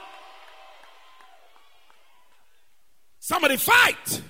Somebody 3.20 3.56
fight. 3.56 4.22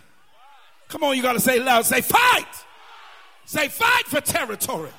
Come 0.89 1.03
on, 1.05 1.17
you 1.17 1.23
got 1.23 1.33
to 1.33 1.41
say 1.41 1.59
loud. 1.59 1.87
Say 1.87 2.03
fight. 2.03 2.47
Say 3.47 3.69
fight 3.69 4.05
for 4.07 4.21
territory. 4.21 4.91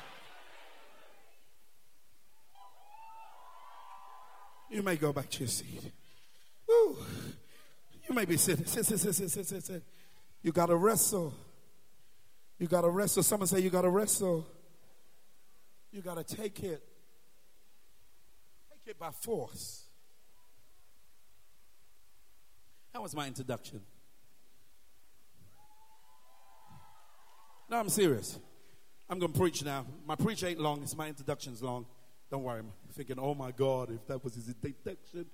You 4.74 4.82
may 4.82 4.96
go 4.96 5.12
back 5.12 5.30
to 5.30 5.38
your 5.38 5.48
seat. 5.48 5.92
Woo. 6.68 6.96
You 8.08 8.12
may 8.12 8.24
be 8.24 8.36
sitting. 8.36 8.64
Sit, 8.64 8.84
sit, 8.84 8.98
sit, 8.98 9.14
sit, 9.14 9.30
sit, 9.30 9.46
sit, 9.46 9.62
sit. 9.62 9.82
You 10.42 10.50
got 10.50 10.66
to 10.66 10.74
wrestle. 10.74 11.32
You 12.58 12.66
got 12.66 12.80
to 12.80 12.88
wrestle. 12.88 13.22
Someone 13.22 13.46
say 13.46 13.60
you 13.60 13.70
got 13.70 13.82
to 13.82 13.88
wrestle. 13.88 14.44
You 15.92 16.02
got 16.02 16.16
to 16.16 16.24
take 16.24 16.58
it. 16.64 16.82
Take 18.72 18.88
it 18.88 18.98
by 18.98 19.12
force. 19.12 19.84
That 22.92 23.00
was 23.00 23.14
my 23.14 23.28
introduction. 23.28 23.80
No, 27.70 27.78
I'm 27.78 27.88
serious. 27.88 28.40
I'm 29.08 29.20
going 29.20 29.32
to 29.32 29.38
preach 29.38 29.64
now. 29.64 29.86
My 30.04 30.16
preach 30.16 30.42
ain't 30.42 30.58
long. 30.58 30.82
It's 30.82 30.96
my 30.96 31.06
introduction's 31.06 31.62
long. 31.62 31.86
Don't 32.30 32.42
worry. 32.42 32.60
I'm 32.60 32.72
thinking, 32.92 33.18
oh 33.18 33.34
my 33.34 33.50
God, 33.50 33.90
if 33.90 34.06
that 34.06 34.22
was 34.22 34.34
his 34.34 34.46
detection. 34.46 35.26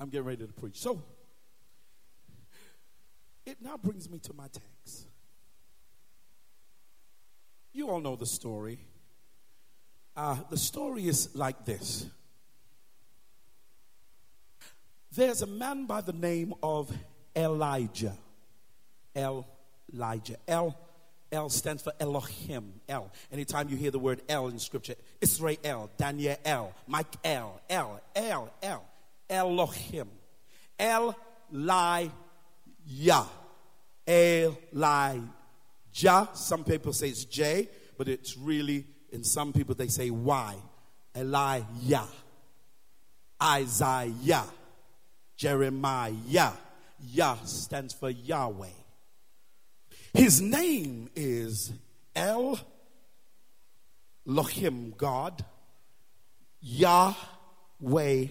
I'm 0.00 0.08
getting 0.08 0.26
ready 0.26 0.46
to 0.46 0.52
preach. 0.52 0.76
So, 0.76 1.02
it 3.44 3.58
now 3.60 3.76
brings 3.76 4.08
me 4.10 4.18
to 4.20 4.32
my 4.32 4.46
text. 4.46 5.06
You 7.72 7.90
all 7.90 8.00
know 8.00 8.16
the 8.16 8.26
story. 8.26 8.78
Uh, 10.16 10.36
the 10.50 10.56
story 10.56 11.08
is 11.08 11.34
like 11.34 11.64
this 11.64 12.06
there's 15.14 15.42
a 15.42 15.46
man 15.46 15.84
by 15.84 16.00
the 16.00 16.12
name 16.12 16.54
of 16.62 16.90
Elijah. 17.36 18.16
Elijah. 19.14 20.36
El, 20.48 20.74
El 21.32 21.48
stands 21.48 21.82
for 21.82 21.92
Elohim. 21.98 22.74
El. 22.88 23.10
Anytime 23.32 23.70
you 23.70 23.76
hear 23.76 23.90
the 23.90 23.98
word 23.98 24.20
El 24.28 24.48
in 24.48 24.58
scripture, 24.58 24.94
Israel, 25.20 25.90
Daniel, 25.96 26.36
El, 26.44 26.72
Mike 26.86 27.16
El, 27.24 27.58
El, 27.70 28.00
El, 28.14 28.52
El, 28.62 28.84
Elohim. 29.30 30.08
Elijah. 30.78 32.10
Elijah. 34.06 35.28
Some 36.34 36.64
people 36.64 36.92
say 36.92 37.08
it's 37.08 37.24
J, 37.24 37.68
but 37.96 38.08
it's 38.08 38.36
really, 38.36 38.84
in 39.10 39.24
some 39.24 39.54
people 39.54 39.74
they 39.74 39.88
say 39.88 40.10
Y. 40.10 40.54
Elijah. 41.16 42.06
Isaiah. 43.42 44.44
Jeremiah. 45.36 46.52
Yah 47.04 47.36
stands 47.44 47.94
for 47.94 48.10
Yahweh. 48.10 48.81
His 50.14 50.40
name 50.40 51.08
is 51.16 51.72
El 52.14 52.60
Lohim, 54.26 54.94
God, 54.96 55.44
Yahweh, 56.60 58.26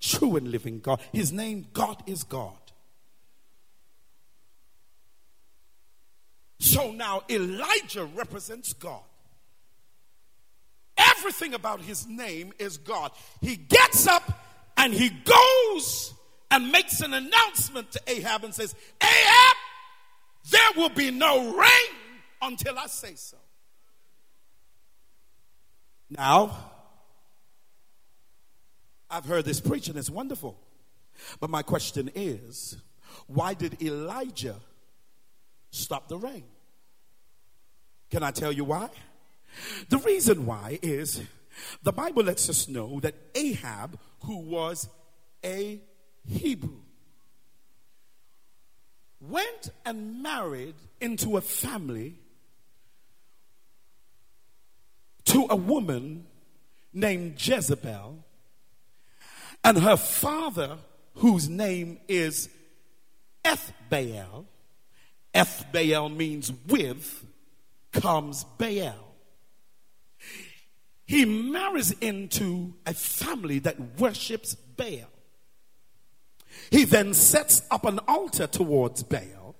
true 0.00 0.36
and 0.36 0.50
living 0.50 0.80
God. 0.80 1.00
His 1.12 1.32
name, 1.32 1.66
God 1.72 2.02
is 2.06 2.24
God. 2.24 2.54
So 6.58 6.90
now 6.90 7.22
Elijah 7.30 8.04
represents 8.04 8.72
God. 8.72 9.02
Everything 10.96 11.54
about 11.54 11.80
his 11.80 12.06
name 12.06 12.52
is 12.58 12.76
God. 12.76 13.12
He 13.40 13.56
gets 13.56 14.06
up 14.06 14.44
and 14.76 14.92
he 14.92 15.08
goes 15.08 16.12
and 16.50 16.70
makes 16.72 17.00
an 17.00 17.14
announcement 17.14 17.92
to 17.92 18.00
Ahab 18.06 18.44
and 18.44 18.54
says, 18.54 18.74
Ahab, 19.00 19.39
there 20.48 20.70
will 20.76 20.88
be 20.88 21.10
no 21.10 21.56
rain 21.56 21.96
until 22.42 22.78
I 22.78 22.86
say 22.86 23.14
so. 23.14 23.36
Now, 26.08 26.56
I've 29.10 29.24
heard 29.24 29.44
this 29.44 29.60
preaching, 29.60 29.96
it's 29.96 30.10
wonderful. 30.10 30.58
But 31.38 31.50
my 31.50 31.62
question 31.62 32.10
is 32.14 32.76
why 33.26 33.54
did 33.54 33.82
Elijah 33.82 34.56
stop 35.70 36.08
the 36.08 36.16
rain? 36.16 36.44
Can 38.10 38.22
I 38.22 38.30
tell 38.30 38.52
you 38.52 38.64
why? 38.64 38.88
The 39.88 39.98
reason 39.98 40.46
why 40.46 40.78
is 40.82 41.22
the 41.82 41.92
Bible 41.92 42.24
lets 42.24 42.48
us 42.48 42.68
know 42.68 43.00
that 43.00 43.14
Ahab, 43.34 43.98
who 44.24 44.38
was 44.38 44.88
a 45.44 45.80
Hebrew, 46.26 46.80
went 49.20 49.70
and 49.84 50.22
married 50.22 50.74
into 51.00 51.36
a 51.36 51.40
family 51.40 52.14
to 55.24 55.46
a 55.50 55.56
woman 55.56 56.26
named 56.92 57.34
Jezebel, 57.38 58.24
and 59.62 59.78
her 59.78 59.96
father, 59.96 60.78
whose 61.14 61.48
name 61.48 62.00
is 62.08 62.48
Ethbaal. 63.44 64.46
Ethbaal 65.34 66.14
means 66.16 66.52
with, 66.66 67.24
comes 67.92 68.44
Baal. 68.58 69.14
He 71.06 71.24
marries 71.24 71.92
into 72.00 72.74
a 72.86 72.94
family 72.94 73.58
that 73.60 74.00
worships 74.00 74.54
Baal. 74.54 75.08
He 76.70 76.84
then 76.84 77.14
sets 77.14 77.62
up 77.70 77.84
an 77.84 77.98
altar 78.06 78.46
towards 78.46 79.02
Baal. 79.02 79.56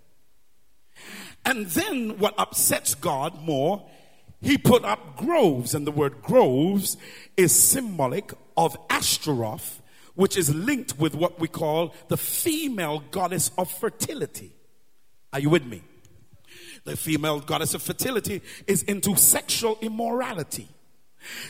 And 1.44 1.66
then 1.66 2.18
what 2.18 2.34
upsets 2.38 2.94
God 2.94 3.42
more, 3.42 3.88
he 4.40 4.56
put 4.56 4.84
up 4.84 5.16
groves, 5.16 5.74
and 5.74 5.86
the 5.86 5.90
word 5.90 6.22
groves 6.22 6.96
is 7.36 7.52
symbolic 7.52 8.32
of 8.56 8.76
Ashtaroth, 8.88 9.82
which 10.14 10.36
is 10.36 10.54
linked 10.54 10.98
with 10.98 11.14
what 11.14 11.40
we 11.40 11.48
call 11.48 11.94
the 12.08 12.16
female 12.16 13.02
goddess 13.10 13.50
of 13.58 13.70
fertility. 13.70 14.54
Are 15.32 15.40
you 15.40 15.50
with 15.50 15.64
me? 15.64 15.82
The 16.84 16.96
female 16.96 17.40
goddess 17.40 17.74
of 17.74 17.82
fertility 17.82 18.42
is 18.66 18.82
into 18.84 19.16
sexual 19.16 19.78
immorality. 19.80 20.68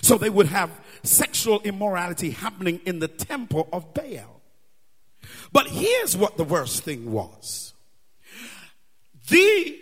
So 0.03 0.19
they 0.19 0.31
would 0.31 0.47
have 0.47 0.71
sexual 1.03 1.61
immorality 1.61 2.31
happening 2.31 2.81
in 2.85 2.99
the 2.99 3.09
temple 3.09 3.69
of 3.73 3.95
Baal. 3.95 4.40
But 5.53 5.69
here's 5.69 6.17
what 6.17 6.37
the 6.37 6.45
worst 6.45 6.83
thing 6.83 7.13
was 7.13 7.75
the 9.29 9.79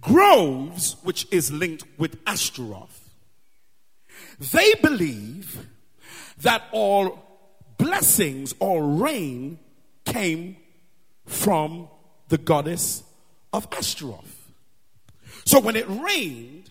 groves, 0.00 0.96
which 1.02 1.26
is 1.30 1.50
linked 1.50 1.84
with 1.98 2.18
Ashtaroth, 2.26 3.10
they 4.52 4.74
believe 4.82 5.66
that 6.38 6.62
all 6.72 7.22
blessings 7.76 8.54
all 8.58 8.80
rain 8.80 9.58
came 10.04 10.56
from 11.26 11.88
the 12.28 12.38
goddess 12.38 13.02
of 13.52 13.66
Ashtaroth. 13.72 14.50
So 15.44 15.60
when 15.60 15.76
it 15.76 15.88
rained, 15.88 16.70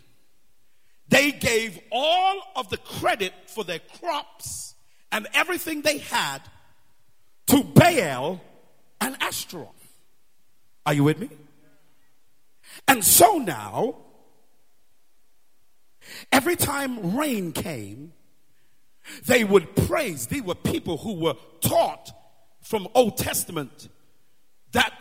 they 1.08 1.32
gave 1.32 1.80
all 1.92 2.42
of 2.56 2.70
the 2.70 2.78
credit 2.78 3.34
for 3.48 3.64
their 3.64 3.80
crops 3.80 4.76
and 5.12 5.28
everything 5.34 5.82
they 5.82 5.98
had 5.98 6.40
to 7.50 7.64
Baal 7.64 8.42
and 9.02 9.16
Ashtaroth. 9.22 9.68
Are 10.86 10.94
you 10.94 11.04
with 11.04 11.20
me? 11.20 11.30
And 12.88 13.04
so 13.04 13.38
now, 13.38 13.98
every 16.32 16.56
time 16.56 17.16
rain 17.18 17.52
came, 17.52 18.14
they 19.26 19.44
would 19.44 19.76
praise. 19.76 20.28
These 20.28 20.44
were 20.44 20.56
people 20.56 20.98
who 20.98 21.14
were 21.16 21.36
taught 21.62 22.12
from 22.62 22.88
Old 22.94 23.18
Testament 23.18 23.90
that 24.72 24.94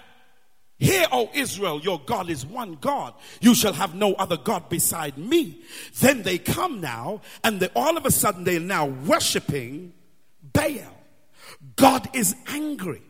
Hear, 0.78 1.06
O 1.10 1.28
Israel, 1.34 1.80
your 1.80 2.00
God 2.06 2.30
is 2.30 2.46
one 2.46 2.78
God. 2.80 3.14
You 3.40 3.54
shall 3.56 3.72
have 3.72 3.96
no 3.96 4.14
other 4.14 4.36
God 4.36 4.68
beside 4.68 5.18
me. 5.18 5.60
Then 5.98 6.22
they 6.22 6.38
come 6.38 6.80
now, 6.80 7.20
and 7.42 7.58
they, 7.58 7.68
all 7.74 7.96
of 7.96 8.06
a 8.06 8.12
sudden 8.12 8.44
they're 8.44 8.60
now 8.60 8.86
worshiping 8.86 9.92
Baal. 10.52 10.97
God 11.78 12.08
is 12.14 12.34
angry. 12.48 13.02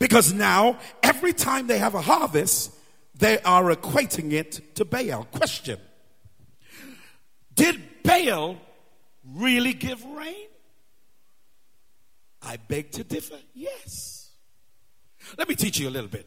Because 0.00 0.32
now, 0.32 0.78
every 1.02 1.32
time 1.32 1.68
they 1.68 1.78
have 1.78 1.94
a 1.94 2.00
harvest, 2.00 2.72
they 3.14 3.38
are 3.40 3.74
equating 3.74 4.32
it 4.32 4.74
to 4.74 4.84
Baal. 4.84 5.24
Question 5.24 5.78
Did 7.54 7.80
Baal 8.02 8.56
really 9.24 9.72
give 9.72 10.04
rain? 10.04 10.48
I 12.42 12.56
beg 12.56 12.92
to 12.92 13.04
differ. 13.04 13.38
Yes. 13.54 14.30
Let 15.38 15.48
me 15.48 15.54
teach 15.54 15.78
you 15.78 15.88
a 15.88 15.90
little 15.90 16.10
bit. 16.10 16.26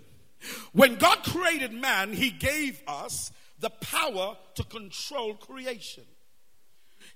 When 0.71 0.95
God 0.95 1.23
created 1.23 1.73
man, 1.73 2.13
he 2.13 2.29
gave 2.29 2.81
us 2.87 3.31
the 3.59 3.69
power 3.69 4.37
to 4.55 4.63
control 4.63 5.35
creation. 5.35 6.03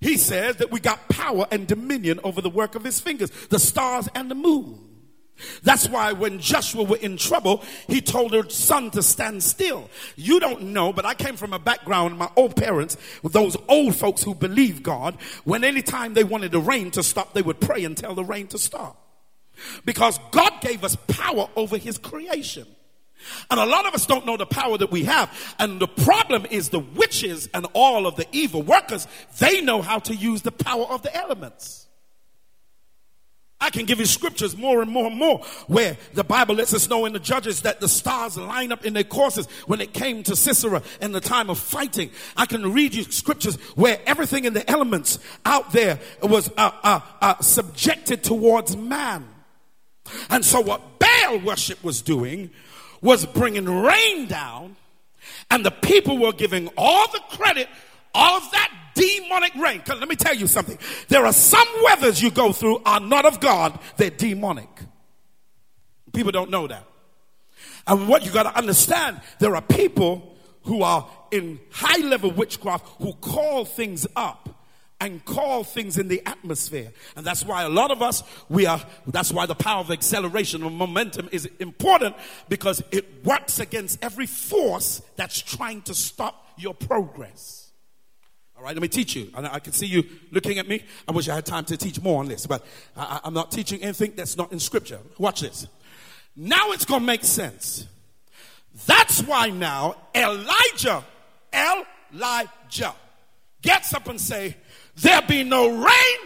He 0.03 0.17
says 0.17 0.57
that 0.57 0.69
we 0.69 0.81
got 0.81 1.07
power 1.07 1.47
and 1.49 1.65
dominion 1.65 2.19
over 2.25 2.41
the 2.41 2.49
work 2.49 2.75
of 2.75 2.83
his 2.83 2.99
fingers, 2.99 3.31
the 3.47 3.57
stars 3.57 4.09
and 4.13 4.29
the 4.29 4.35
moon. 4.35 4.77
That's 5.63 5.87
why 5.87 6.11
when 6.11 6.39
Joshua 6.39 6.83
were 6.83 6.97
in 6.97 7.15
trouble, 7.15 7.63
he 7.87 8.01
told 8.01 8.33
her 8.33 8.47
son 8.49 8.91
to 8.91 9.01
stand 9.01 9.41
still. 9.41 9.89
You 10.17 10.41
don't 10.41 10.61
know, 10.73 10.91
but 10.91 11.05
I 11.05 11.13
came 11.13 11.37
from 11.37 11.53
a 11.53 11.59
background, 11.59 12.17
my 12.17 12.29
old 12.35 12.57
parents, 12.57 12.97
those 13.23 13.55
old 13.69 13.95
folks 13.95 14.21
who 14.21 14.35
believe 14.35 14.83
God, 14.83 15.17
when 15.45 15.63
any 15.63 15.81
time 15.81 16.13
they 16.13 16.25
wanted 16.25 16.51
the 16.51 16.59
rain 16.59 16.91
to 16.91 17.01
stop, 17.01 17.33
they 17.33 17.41
would 17.41 17.61
pray 17.61 17.85
and 17.85 17.95
tell 17.95 18.13
the 18.13 18.25
rain 18.25 18.47
to 18.47 18.57
stop. 18.57 18.99
Because 19.85 20.19
God 20.31 20.59
gave 20.59 20.83
us 20.83 20.97
power 21.07 21.47
over 21.55 21.77
his 21.77 21.97
creation. 21.97 22.67
And 23.49 23.59
a 23.59 23.65
lot 23.65 23.85
of 23.85 23.93
us 23.93 24.05
don't 24.05 24.25
know 24.25 24.37
the 24.37 24.45
power 24.45 24.77
that 24.77 24.91
we 24.91 25.03
have. 25.05 25.55
And 25.59 25.79
the 25.79 25.87
problem 25.87 26.45
is 26.49 26.69
the 26.69 26.79
witches 26.79 27.49
and 27.53 27.67
all 27.73 28.07
of 28.07 28.15
the 28.15 28.27
evil 28.31 28.61
workers, 28.61 29.07
they 29.39 29.61
know 29.61 29.81
how 29.81 29.99
to 29.99 30.15
use 30.15 30.41
the 30.41 30.51
power 30.51 30.85
of 30.85 31.01
the 31.01 31.15
elements. 31.15 31.83
I 33.63 33.69
can 33.69 33.85
give 33.85 33.99
you 33.99 34.05
scriptures 34.05 34.57
more 34.57 34.81
and 34.81 34.91
more 34.91 35.07
and 35.07 35.15
more 35.15 35.39
where 35.67 35.95
the 36.13 36.25
Bible 36.25 36.55
lets 36.55 36.73
us 36.73 36.89
know 36.89 37.05
in 37.05 37.13
the 37.13 37.19
judges 37.19 37.61
that 37.61 37.79
the 37.79 37.87
stars 37.87 38.35
line 38.35 38.73
up 38.73 38.85
in 38.85 38.93
their 38.93 39.05
courses 39.05 39.47
when 39.67 39.79
it 39.79 39.93
came 39.93 40.21
to 40.23 40.35
Sisera 40.35 40.83
in 40.99 41.13
the 41.13 41.21
time 41.21 41.49
of 41.49 41.57
fighting. 41.57 42.11
I 42.35 42.45
can 42.45 42.73
read 42.73 42.93
you 42.93 43.03
scriptures 43.03 43.55
where 43.75 44.01
everything 44.05 44.43
in 44.43 44.53
the 44.53 44.69
elements 44.69 45.17
out 45.45 45.71
there 45.71 45.97
was 46.21 46.51
uh, 46.57 46.71
uh, 46.83 46.99
uh, 47.21 47.39
subjected 47.39 48.21
towards 48.21 48.75
man. 48.75 49.29
And 50.29 50.43
so 50.43 50.59
what 50.59 50.99
Baal 50.99 51.39
worship 51.39 51.81
was 51.85 52.01
doing 52.01 52.49
was 53.03 53.25
bringing 53.27 53.65
rain 53.65 54.27
down 54.27 54.75
and 55.51 55.63
the 55.63 55.71
people 55.71 56.17
were 56.17 56.33
giving 56.33 56.69
all 56.77 57.11
the 57.11 57.19
credit 57.29 57.67
of 58.15 58.51
that 58.51 58.71
demonic 58.95 59.53
rain. 59.55 59.77
Because 59.77 59.99
Let 59.99 60.09
me 60.09 60.15
tell 60.15 60.33
you 60.33 60.47
something. 60.47 60.77
There 61.09 61.25
are 61.25 61.33
some 61.33 61.67
weathers 61.83 62.21
you 62.21 62.31
go 62.31 62.51
through 62.51 62.81
are 62.85 62.99
not 62.99 63.25
of 63.25 63.39
God, 63.39 63.77
they're 63.97 64.09
demonic. 64.09 64.69
People 66.13 66.31
don't 66.31 66.49
know 66.49 66.67
that. 66.67 66.85
And 67.85 68.07
what 68.07 68.25
you 68.25 68.31
got 68.31 68.43
to 68.43 68.57
understand, 68.57 69.21
there 69.39 69.55
are 69.55 69.61
people 69.61 70.35
who 70.63 70.83
are 70.83 71.07
in 71.31 71.59
high 71.71 72.05
level 72.05 72.31
witchcraft 72.31 72.87
who 72.99 73.13
call 73.13 73.65
things 73.65 74.07
up 74.15 74.49
and 75.03 75.25
call 75.25 75.65
things 75.65 75.97
in 75.97 76.07
the 76.07 76.21
atmosphere. 76.25 76.93
And 77.17 77.25
that's 77.25 77.43
why 77.43 77.63
a 77.63 77.69
lot 77.69 77.91
of 77.91 78.01
us, 78.01 78.23
we 78.47 78.65
are, 78.65 78.81
that's 79.05 79.33
why 79.33 79.45
the 79.45 79.55
power 79.55 79.81
of 79.81 79.91
acceleration 79.91 80.63
or 80.63 80.71
momentum 80.71 81.27
is 81.33 81.45
important 81.59 82.15
because 82.47 82.81
it 82.91 83.25
works 83.25 83.59
against 83.59 84.01
every 84.01 84.25
force 84.25 85.01
that's 85.17 85.41
trying 85.41 85.81
to 85.83 85.93
stop 85.93 86.47
your 86.57 86.73
progress. 86.73 87.71
All 88.55 88.63
right, 88.63 88.73
let 88.73 88.81
me 88.81 88.87
teach 88.87 89.13
you. 89.15 89.29
I, 89.33 89.55
I 89.55 89.59
can 89.59 89.73
see 89.73 89.87
you 89.87 90.05
looking 90.31 90.57
at 90.57 90.69
me. 90.69 90.85
I 91.05 91.11
wish 91.11 91.27
I 91.27 91.35
had 91.35 91.45
time 91.45 91.65
to 91.65 91.75
teach 91.75 92.01
more 92.01 92.21
on 92.21 92.29
this, 92.29 92.47
but 92.47 92.65
I, 92.95 93.19
I'm 93.25 93.33
not 93.33 93.51
teaching 93.51 93.83
anything 93.83 94.13
that's 94.15 94.37
not 94.37 94.53
in 94.53 94.59
scripture. 94.59 94.99
Watch 95.17 95.41
this. 95.41 95.67
Now 96.33 96.71
it's 96.71 96.85
going 96.85 97.01
to 97.01 97.05
make 97.05 97.25
sense. 97.25 97.87
That's 98.85 99.21
why 99.21 99.49
now 99.49 99.97
Elijah, 100.15 101.03
Elijah, 101.53 102.95
gets 103.61 103.93
up 103.93 104.07
and 104.07 104.21
say, 104.21 104.55
there 104.95 105.21
be 105.23 105.43
no 105.43 105.69
rain 105.69 106.17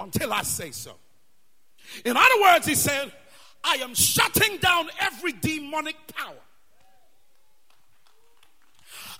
until 0.00 0.32
I 0.32 0.42
say 0.42 0.70
so. 0.70 0.92
In 2.04 2.16
other 2.16 2.40
words, 2.42 2.66
he 2.66 2.74
said, 2.74 3.12
I 3.62 3.76
am 3.76 3.94
shutting 3.94 4.58
down 4.58 4.88
every 5.00 5.32
demonic 5.32 5.96
power. 6.14 6.34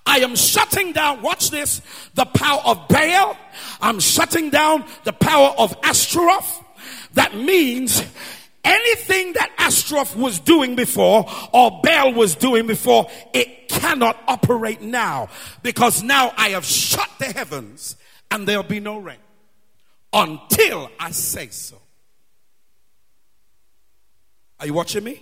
I 0.05 0.19
am 0.19 0.35
shutting 0.35 0.91
down, 0.93 1.21
watch 1.23 1.49
this, 1.49 1.81
the 2.13 2.25
power 2.25 2.61
of 2.63 2.87
Baal. 2.87 3.35
I'm 3.81 3.99
shutting 3.99 4.51
down 4.51 4.85
the 5.03 5.13
power 5.13 5.53
of 5.57 5.75
Ashtaroth. 5.81 6.63
That 7.13 7.35
means 7.35 8.03
anything 8.63 9.33
that 9.33 9.51
Ashtaroth 9.57 10.15
was 10.15 10.39
doing 10.39 10.75
before 10.75 11.25
or 11.51 11.81
Baal 11.81 12.13
was 12.13 12.35
doing 12.35 12.67
before, 12.67 13.09
it 13.33 13.67
cannot 13.67 14.17
operate 14.27 14.81
now 14.81 15.29
because 15.63 16.03
now 16.03 16.33
I 16.37 16.49
have 16.49 16.65
shut 16.65 17.09
the 17.17 17.25
heavens 17.25 17.95
and 18.31 18.47
there'll 18.47 18.63
be 18.63 18.79
no 18.79 18.97
rain 18.97 19.17
until 20.13 20.89
I 20.99 21.11
say 21.11 21.49
so. 21.49 21.81
Are 24.59 24.65
you 24.65 24.73
watching 24.73 25.03
me? 25.03 25.21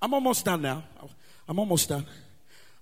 I'm 0.00 0.14
almost 0.14 0.44
done 0.44 0.62
now. 0.62 0.84
I'm 1.48 1.58
almost 1.58 1.88
done. 1.88 2.06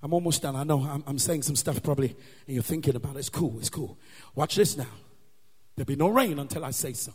I'm 0.03 0.13
almost 0.13 0.43
done. 0.43 0.55
I 0.55 0.63
know 0.63 0.81
I'm, 0.83 1.03
I'm, 1.07 1.19
saying 1.19 1.43
some 1.43 1.57
stuff 1.57 1.83
probably 1.83 2.09
and 2.47 2.55
you're 2.55 2.63
thinking 2.63 2.95
about 2.95 3.17
it. 3.17 3.21
It's 3.21 3.31
cool. 3.31 3.57
It's 3.59 3.71
cool. 3.71 3.99
Watch 4.35 4.55
this 4.55 4.77
now. 4.77 4.87
There'll 5.75 5.87
be 5.87 5.97
no 5.97 6.09
rain 6.09 6.39
until 6.39 6.65
I 6.65 6.71
say 6.71 6.93
so. 6.93 7.13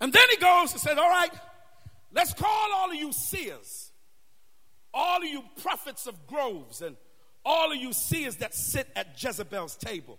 And 0.00 0.12
then 0.12 0.22
he 0.30 0.36
goes 0.36 0.72
and 0.72 0.80
says, 0.80 0.98
All 0.98 1.08
right, 1.08 1.30
let's 2.12 2.34
call 2.34 2.68
all 2.74 2.90
of 2.90 2.96
you 2.96 3.12
seers, 3.12 3.92
all 4.92 5.18
of 5.18 5.24
you 5.24 5.42
prophets 5.62 6.06
of 6.06 6.26
groves, 6.26 6.82
and 6.82 6.96
all 7.44 7.72
of 7.72 7.78
you 7.78 7.92
seers 7.92 8.36
that 8.36 8.54
sit 8.54 8.88
at 8.96 9.22
Jezebel's 9.22 9.76
table. 9.76 10.18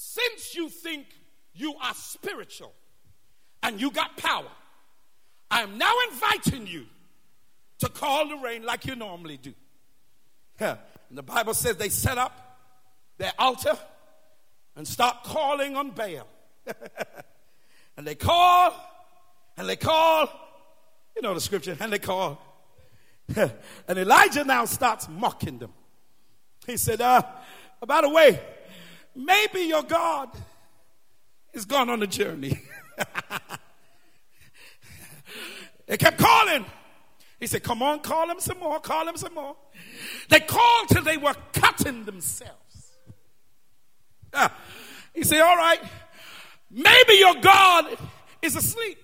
Since 0.00 0.54
you 0.54 0.68
think 0.68 1.06
you 1.54 1.74
are 1.82 1.92
spiritual 1.92 2.72
and 3.64 3.80
you 3.80 3.90
got 3.90 4.16
power, 4.16 4.46
I 5.50 5.62
am 5.62 5.76
now 5.76 5.92
inviting 6.12 6.68
you 6.68 6.86
to 7.80 7.88
call 7.88 8.28
the 8.28 8.36
rain 8.36 8.62
like 8.62 8.86
you 8.86 8.94
normally 8.94 9.38
do. 9.38 9.52
And 10.60 10.78
the 11.10 11.24
Bible 11.24 11.52
says 11.52 11.78
they 11.78 11.88
set 11.88 12.16
up 12.16 12.60
their 13.16 13.32
altar 13.40 13.76
and 14.76 14.86
start 14.86 15.24
calling 15.24 15.74
on 15.74 15.90
Baal. 15.90 16.28
and 17.96 18.06
they 18.06 18.14
call 18.14 18.74
and 19.56 19.68
they 19.68 19.74
call, 19.74 20.30
you 21.16 21.22
know 21.22 21.34
the 21.34 21.40
scripture, 21.40 21.76
and 21.80 21.92
they 21.92 21.98
call. 21.98 22.40
and 23.36 23.98
Elijah 23.98 24.44
now 24.44 24.64
starts 24.64 25.08
mocking 25.08 25.58
them. 25.58 25.72
He 26.68 26.76
said, 26.76 27.00
uh, 27.00 27.22
by 27.84 28.02
the 28.02 28.10
way, 28.10 28.40
maybe 29.18 29.60
your 29.62 29.82
God 29.82 30.30
is 31.52 31.64
gone 31.64 31.90
on 31.90 32.02
a 32.02 32.06
journey. 32.06 32.60
they 35.86 35.96
kept 35.96 36.18
calling. 36.18 36.64
He 37.40 37.46
said, 37.46 37.62
Come 37.62 37.82
on, 37.82 38.00
call 38.00 38.30
him 38.30 38.40
some 38.40 38.58
more, 38.58 38.80
call 38.80 39.06
him 39.08 39.16
some 39.16 39.34
more. 39.34 39.56
They 40.28 40.40
called 40.40 40.88
till 40.88 41.02
they 41.02 41.16
were 41.16 41.34
cutting 41.52 42.04
themselves. 42.04 42.92
Ah, 44.32 44.54
he 45.14 45.24
said, 45.24 45.40
All 45.40 45.56
right, 45.56 45.80
maybe 46.70 47.14
your 47.14 47.34
God 47.36 47.86
is 48.42 48.56
asleep. 48.56 48.98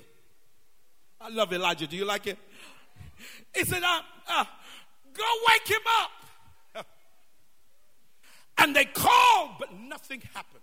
I 1.21 1.29
love 1.31 1.53
Elijah. 1.53 1.87
Do 1.87 1.97
you 1.97 2.05
like 2.05 2.27
it? 2.27 2.39
He 3.55 3.65
said, 3.65 3.83
uh, 3.83 4.01
uh, 4.29 4.45
Go 5.13 5.25
wake 5.49 5.69
him 5.69 5.81
up. 6.01 6.11
And 8.59 8.75
they 8.75 8.85
called, 8.85 9.51
but 9.59 9.73
nothing 9.73 10.23
happened. 10.35 10.63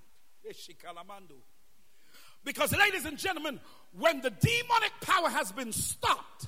Because, 2.43 2.75
ladies 2.75 3.05
and 3.05 3.17
gentlemen, 3.17 3.59
when 3.97 4.21
the 4.21 4.29
demonic 4.29 4.91
power 5.01 5.29
has 5.29 5.51
been 5.51 5.71
stopped, 5.71 6.47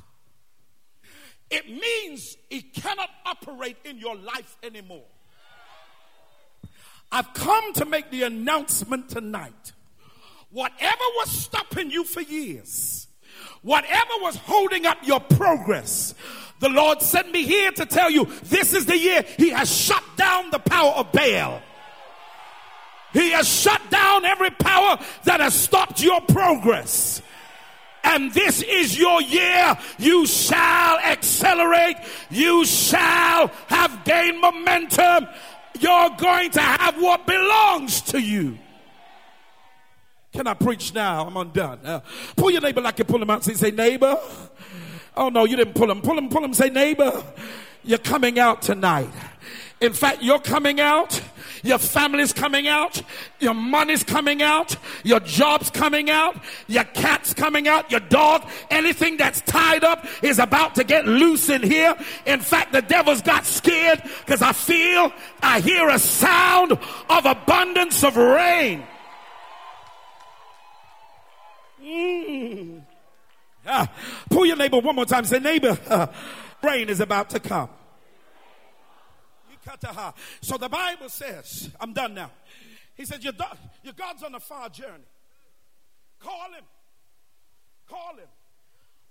it 1.50 1.68
means 1.70 2.36
it 2.50 2.74
cannot 2.74 3.10
operate 3.26 3.78
in 3.86 4.00
your 4.00 4.16
life 4.16 4.58
anymore. 4.64 5.06
I've 7.12 7.32
come 7.36 7.74
to 7.74 7.86
make 7.86 8.10
the 8.10 8.24
announcement 8.24 9.10
tonight. 9.10 9.74
Whatever 10.50 11.04
was 11.18 11.30
stopping 11.30 11.91
you 11.91 12.04
for 12.04 12.22
years, 12.22 13.03
whatever 13.62 14.12
was 14.22 14.36
holding 14.36 14.86
up 14.86 14.98
your 15.04 15.20
progress, 15.20 16.14
the 16.60 16.70
Lord 16.70 17.02
sent 17.02 17.32
me 17.32 17.44
here 17.44 17.72
to 17.74 17.86
tell 17.86 18.10
you 18.10 18.26
this 18.44 18.74
is 18.74 18.86
the 18.86 18.98
year 18.98 19.24
He 19.38 19.50
has 19.50 19.74
shut 19.74 20.04
down 20.16 20.50
the 20.52 20.60
power 20.60 20.92
of 20.94 21.12
Baal. 21.12 21.62
He 23.14 23.32
has 23.32 23.48
shut 23.48 23.82
down 23.92 24.26
every 24.26 24.50
power 24.50 24.98
that 25.26 25.40
has 25.40 25.54
stopped 25.54 26.02
your 26.02 26.20
progress. 26.22 27.22
And 28.04 28.34
this 28.34 28.62
is 28.62 28.98
your 28.98 29.22
year. 29.22 29.78
You 29.98 30.26
shall 30.26 30.98
accelerate. 31.00 31.98
You 32.30 32.66
shall 32.66 33.48
have 33.68 34.04
gained 34.04 34.42
momentum. 34.42 35.28
You're 35.80 36.10
going 36.18 36.52
to 36.52 36.62
have 36.62 37.02
what 37.02 37.26
belongs 37.26 38.02
to 38.02 38.20
you. 38.20 38.58
Can 40.34 40.48
I 40.48 40.56
preach 40.56 40.94
now? 40.94 41.28
I'm 41.28 41.38
undone. 41.38 41.80
Uh, 41.86 42.00
pull 42.36 42.50
your 42.50 42.62
neighbor 42.62 42.82
like 42.82 42.98
you 42.98 43.06
pull 43.06 43.22
him 43.22 43.30
out. 43.30 43.44
Say, 43.44 43.54
say, 43.54 43.72
neighbor. 43.72 44.18
Oh 45.16 45.30
no, 45.30 45.46
you 45.46 45.56
didn't 45.56 45.76
pull 45.76 45.92
him. 45.92 46.02
Pull 46.02 46.18
him, 46.18 46.28
pull 46.30 46.44
him. 46.44 46.54
Say, 46.54 46.70
neighbor, 46.70 47.24
you're 47.84 48.00
coming 48.00 48.40
out 48.40 48.64
tonight. 48.64 49.10
In 49.80 49.94
fact, 49.94 50.24
you're 50.24 50.40
coming 50.40 50.80
out 50.80 51.22
Your 51.64 51.78
family's 51.78 52.34
coming 52.34 52.68
out. 52.68 53.02
Your 53.40 53.54
money's 53.54 54.04
coming 54.04 54.42
out. 54.42 54.76
Your 55.04 55.22
job's 55.22 55.70
coming 55.70 56.10
out. 56.10 56.36
Your 56.68 56.84
cat's 56.84 57.34
coming 57.34 57.70
out. 57.70 57.90
Your 57.90 58.02
dog. 58.02 58.44
Anything 58.70 59.16
that's 59.16 59.40
tied 59.42 59.86
up 59.86 60.06
is 60.22 60.40
about 60.40 60.76
to 60.76 60.84
get 60.84 61.06
loose 61.08 61.50
in 61.50 61.64
here. 61.64 61.96
In 62.26 62.42
fact, 62.42 62.74
the 62.74 62.82
devil's 62.82 63.22
got 63.22 63.46
scared 63.46 64.04
because 64.20 64.42
I 64.42 64.52
feel, 64.52 65.14
I 65.42 65.62
hear 65.62 65.88
a 65.88 66.00
sound 66.00 66.74
of 67.10 67.26
abundance 67.26 68.04
of 68.04 68.18
rain. 68.18 68.84
Mm. 71.94 72.82
Ah, 73.66 73.91
pull 74.30 74.46
your 74.46 74.58
neighbor 74.58 74.80
one 74.80 74.96
more 74.96 75.06
time. 75.06 75.26
Say, 75.26 75.39
neighbor, 75.39 75.78
uh, 75.88 76.08
rain 76.64 76.89
is 76.89 77.00
about 77.00 77.30
to 77.32 77.39
come. 77.39 77.70
So 80.41 80.58
the 80.58 80.70
Bible 80.70 81.10
says, 81.10 81.70
I'm 81.80 81.94
done 81.94 82.14
now. 82.14 82.32
He 82.96 83.06
says, 83.06 83.24
your, 83.24 83.34
your 83.84 83.94
God's 83.94 84.24
on 84.24 84.36
a 84.36 84.39
far 84.39 84.70
journey. 84.70 85.06
Call 86.20 86.52
him. 86.52 86.66
Call 87.88 88.16
him. 88.16 88.28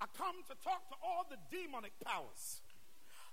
I 0.01 0.07
come 0.16 0.37
to 0.49 0.55
talk 0.62 0.89
to 0.89 0.95
all 1.03 1.26
the 1.30 1.37
demonic 1.51 1.93
powers. 2.05 2.61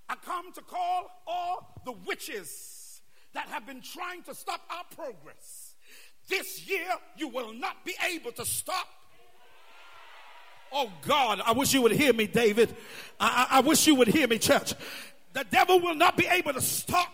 I 0.07 0.15
come 0.15 0.51
to 0.53 0.61
call 0.61 1.09
all 1.27 1.81
the 1.85 1.93
witches 2.07 3.01
that 3.33 3.47
have 3.47 3.65
been 3.65 3.81
trying 3.81 4.23
to 4.23 4.33
stop 4.33 4.61
our 4.69 4.83
progress. 4.95 5.75
This 6.27 6.67
year, 6.69 6.89
you 7.17 7.27
will 7.27 7.53
not 7.53 7.83
be 7.85 7.95
able 8.13 8.31
to 8.33 8.45
stop 8.45 8.87
Oh 10.71 10.91
God, 11.05 11.41
I 11.45 11.51
wish 11.53 11.73
you 11.73 11.81
would 11.81 11.91
hear 11.91 12.13
me, 12.13 12.27
David. 12.27 12.75
I, 13.19 13.47
I, 13.49 13.57
I, 13.57 13.59
wish 13.61 13.87
you 13.87 13.95
would 13.95 14.07
hear 14.07 14.27
me, 14.27 14.37
church. 14.37 14.73
The 15.33 15.45
devil 15.51 15.79
will 15.79 15.95
not 15.95 16.15
be 16.15 16.27
able 16.27 16.53
to 16.53 16.61
stop 16.61 17.11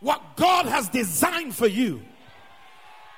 what 0.00 0.36
God 0.36 0.66
has 0.66 0.88
designed 0.88 1.54
for 1.54 1.66
you. 1.66 2.02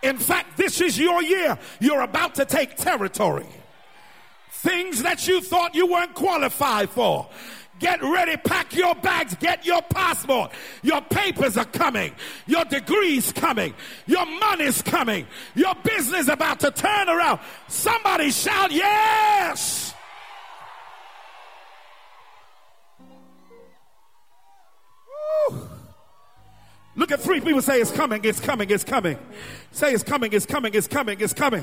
In 0.03 0.19
fact, 0.19 0.57
this 0.57 0.81
is 0.81 0.99
your 0.99 1.23
year. 1.23 1.59
You're 1.81 2.03
about 2.03 2.37
to 2.37 2.45
take 2.45 2.77
territory. 2.77 3.47
Things 4.51 5.03
that 5.03 5.27
you 5.27 5.41
thought 5.41 5.75
you 5.75 5.87
weren't 5.87 6.15
qualified 6.15 6.91
for. 6.91 7.29
Get 7.79 8.03
ready, 8.03 8.37
pack 8.37 8.75
your 8.75 8.95
bags, 8.95 9.35
get 9.35 9.67
your 9.67 9.83
passport. 9.83 10.53
Your 10.83 11.03
papers 11.03 11.57
are 11.57 11.67
coming. 11.67 12.13
Your 12.47 12.65
degrees 12.65 13.33
coming. 13.33 13.75
Your 14.07 14.25
money's 14.25 14.81
coming. 14.81 15.27
Your 15.55 15.75
business 15.83 16.29
about 16.29 16.61
to 16.61 16.71
turn 16.71 17.09
around. 17.09 17.41
Somebody 17.69 18.31
shout, 18.31 18.73
yes! 18.73 19.95
Woo. 25.51 25.76
Look 26.97 27.13
at 27.13 27.21
three 27.21 27.41
people 27.41 27.61
say 27.61 27.79
it's 27.79 27.91
coming, 27.91 28.25
it's 28.25 28.41
coming, 28.41 28.71
it's 28.71 28.83
coming. 28.83 29.19
Say 29.71 29.93
it's 29.93 30.03
coming, 30.03 30.33
it's 30.33 30.47
coming, 30.47 30.73
it's 30.73 30.89
coming, 30.89 31.21
it's 31.21 31.35
coming. 31.35 31.63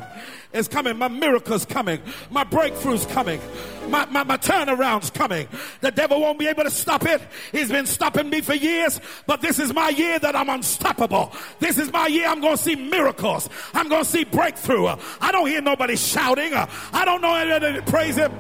It's 0.54 0.68
coming. 0.68 0.96
My 0.96 1.08
miracle's 1.08 1.66
coming. 1.66 2.00
My 2.30 2.44
breakthrough's 2.44 3.08
coming. 3.08 3.42
My, 3.88 4.06
my, 4.06 4.24
my 4.24 4.38
turnaround's 4.38 5.10
coming. 5.10 5.48
The 5.82 5.90
devil 5.90 6.22
won't 6.22 6.38
be 6.38 6.46
able 6.46 6.64
to 6.64 6.70
stop 6.70 7.06
it. 7.08 7.20
He's 7.52 7.72
been 7.72 7.88
stopping 7.88 8.30
me 8.30 8.42
for 8.42 8.54
years, 8.54 9.02
but 9.26 9.42
this 9.42 9.58
is 9.58 9.74
my 9.74 9.90
year 9.90 10.20
that 10.20 10.36
I'm 10.36 10.50
unstoppable. 10.50 11.34
This 11.60 11.80
is 11.80 11.92
my 11.92 12.06
year 12.06 12.28
I'm 12.28 12.40
going 12.40 12.56
to 12.56 12.62
see 12.62 12.76
miracles. 12.76 13.50
I'm 13.74 13.90
going 13.90 14.04
to 14.04 14.10
see 14.10 14.26
breakthrough. 14.26 14.86
I 15.20 15.32
don't 15.32 15.48
hear 15.48 15.62
nobody 15.62 15.96
shouting. 15.96 16.54
I 16.54 17.06
don't 17.06 17.22
know 17.22 17.34
anybody 17.34 17.82
praise 17.90 18.18
him. 18.18 18.32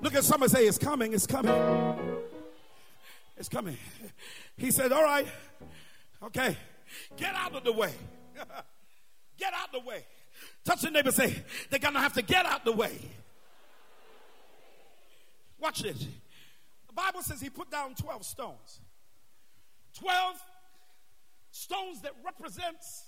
Look 0.00 0.14
at 0.14 0.24
someone 0.24 0.48
say, 0.48 0.66
It's 0.66 0.78
coming, 0.78 1.12
it's 1.12 1.26
coming. 1.26 1.54
It's 3.36 3.48
coming. 3.48 3.76
He 4.56 4.70
said, 4.70 4.92
All 4.92 5.02
right, 5.02 5.26
okay, 6.22 6.56
get 7.16 7.34
out 7.34 7.54
of 7.54 7.64
the 7.64 7.72
way. 7.72 7.92
get 9.38 9.52
out 9.54 9.72
the 9.72 9.80
way. 9.80 10.04
Touch 10.64 10.82
the 10.82 10.90
neighbor 10.90 11.12
say, 11.12 11.42
They're 11.70 11.78
going 11.78 11.94
to 11.94 12.00
have 12.00 12.14
to 12.14 12.22
get 12.22 12.46
out 12.46 12.64
the 12.64 12.72
way. 12.72 12.98
Watch 15.58 15.82
this. 15.82 16.06
The 16.88 16.92
Bible 16.92 17.22
says 17.22 17.40
he 17.40 17.48
put 17.48 17.70
down 17.70 17.94
12 17.94 18.24
stones. 18.26 18.80
12 19.98 20.36
stones 21.52 22.00
that 22.02 22.12
represents 22.24 23.04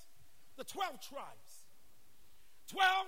the 0.57 0.65
12 0.65 1.01
tribes. 1.01 1.65
12 2.71 3.07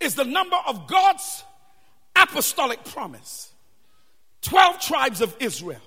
is 0.00 0.14
the 0.14 0.24
number 0.24 0.56
of 0.66 0.86
God's 0.86 1.44
apostolic 2.16 2.84
promise 2.84 3.50
12 4.42 4.80
tribes 4.80 5.20
of 5.20 5.34
Israel. 5.40 5.80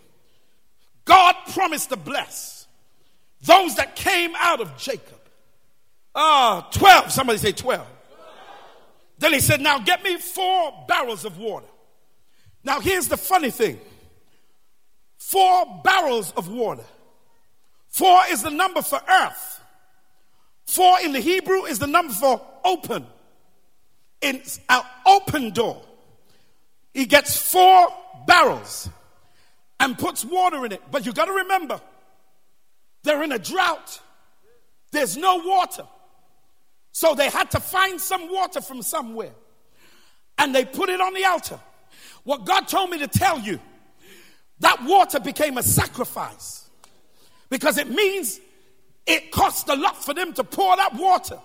God 1.03 1.35
promised 1.53 1.89
to 1.89 1.97
bless 1.97 2.67
those 3.41 3.75
that 3.75 3.95
came 3.95 4.33
out 4.37 4.59
of 4.59 4.75
Jacob. 4.77 5.19
Ah, 6.15 6.67
uh, 6.67 6.71
12. 6.71 7.11
Somebody 7.11 7.37
say 7.37 7.51
12. 7.51 7.85
Then 9.19 9.33
he 9.33 9.39
said, 9.39 9.61
Now 9.61 9.79
get 9.79 10.03
me 10.03 10.17
four 10.17 10.85
barrels 10.87 11.25
of 11.25 11.37
water. 11.37 11.67
Now 12.63 12.79
here's 12.79 13.07
the 13.07 13.17
funny 13.17 13.51
thing 13.51 13.79
four 15.17 15.81
barrels 15.83 16.31
of 16.31 16.47
water. 16.49 16.83
Four 17.89 18.21
is 18.29 18.41
the 18.41 18.49
number 18.49 18.81
for 18.81 18.99
earth. 19.09 19.61
Four 20.65 20.99
in 21.03 21.13
the 21.13 21.19
Hebrew 21.19 21.63
is 21.65 21.79
the 21.79 21.87
number 21.87 22.13
for 22.13 22.41
open. 22.63 23.05
It's 24.21 24.59
an 24.67 24.81
open 25.05 25.51
door 25.51 25.81
he 26.95 27.05
gets 27.05 27.35
four 27.35 27.89
barrels 28.25 28.89
and 29.81 29.97
puts 29.97 30.23
water 30.23 30.65
in 30.65 30.71
it. 30.71 30.81
But 30.89 31.05
you 31.05 31.11
got 31.11 31.25
to 31.25 31.33
remember, 31.33 31.81
they're 33.03 33.21
in 33.21 33.33
a 33.33 33.37
drought. 33.37 33.99
There's 34.93 35.17
no 35.17 35.35
water. 35.35 35.85
So 36.93 37.13
they 37.13 37.29
had 37.29 37.51
to 37.51 37.59
find 37.59 37.99
some 37.99 38.31
water 38.31 38.61
from 38.61 38.81
somewhere. 38.81 39.33
And 40.37 40.55
they 40.55 40.63
put 40.63 40.87
it 40.87 41.01
on 41.01 41.13
the 41.13 41.25
altar. 41.25 41.59
What 42.23 42.45
God 42.45 42.69
told 42.69 42.89
me 42.89 42.99
to 42.99 43.09
tell 43.09 43.39
you, 43.39 43.59
that 44.61 44.81
water 44.85 45.19
became 45.19 45.57
a 45.57 45.63
sacrifice. 45.63 46.69
Because 47.49 47.77
it 47.77 47.89
means 47.89 48.39
it 49.05 49.31
cost 49.31 49.67
a 49.67 49.75
lot 49.75 50.01
for 50.01 50.13
them 50.13 50.31
to 50.31 50.45
pour 50.45 50.77
that 50.77 50.93
water. 50.93 51.39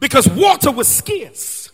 Because 0.00 0.26
water 0.26 0.70
was 0.70 0.88
scarce. 0.88 1.70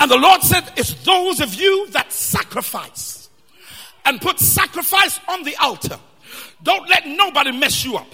And 0.00 0.10
the 0.10 0.16
Lord 0.16 0.42
said, 0.42 0.64
It's 0.76 0.94
those 1.04 1.40
of 1.40 1.54
you 1.54 1.88
that 1.90 2.12
sacrifice 2.12 3.22
and 4.04 4.20
put 4.20 4.38
sacrifice 4.38 5.20
on 5.28 5.42
the 5.44 5.56
altar. 5.56 5.98
Don't 6.62 6.88
let 6.88 7.06
nobody 7.06 7.52
mess 7.52 7.84
you 7.84 7.96
up. 7.96 8.06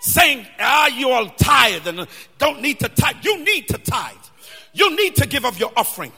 Saying, 0.00 0.46
ah, 0.60 0.88
you're 0.88 1.12
all 1.12 1.28
tired 1.30 1.86
and 1.86 2.06
don't 2.38 2.62
need 2.62 2.78
to 2.80 2.88
tithe. 2.88 3.16
You 3.22 3.44
need 3.44 3.68
to 3.68 3.78
tithe. 3.78 4.14
You 4.72 4.94
need 4.94 5.16
to 5.16 5.26
give 5.26 5.44
of 5.44 5.58
your 5.58 5.72
offering. 5.76 6.12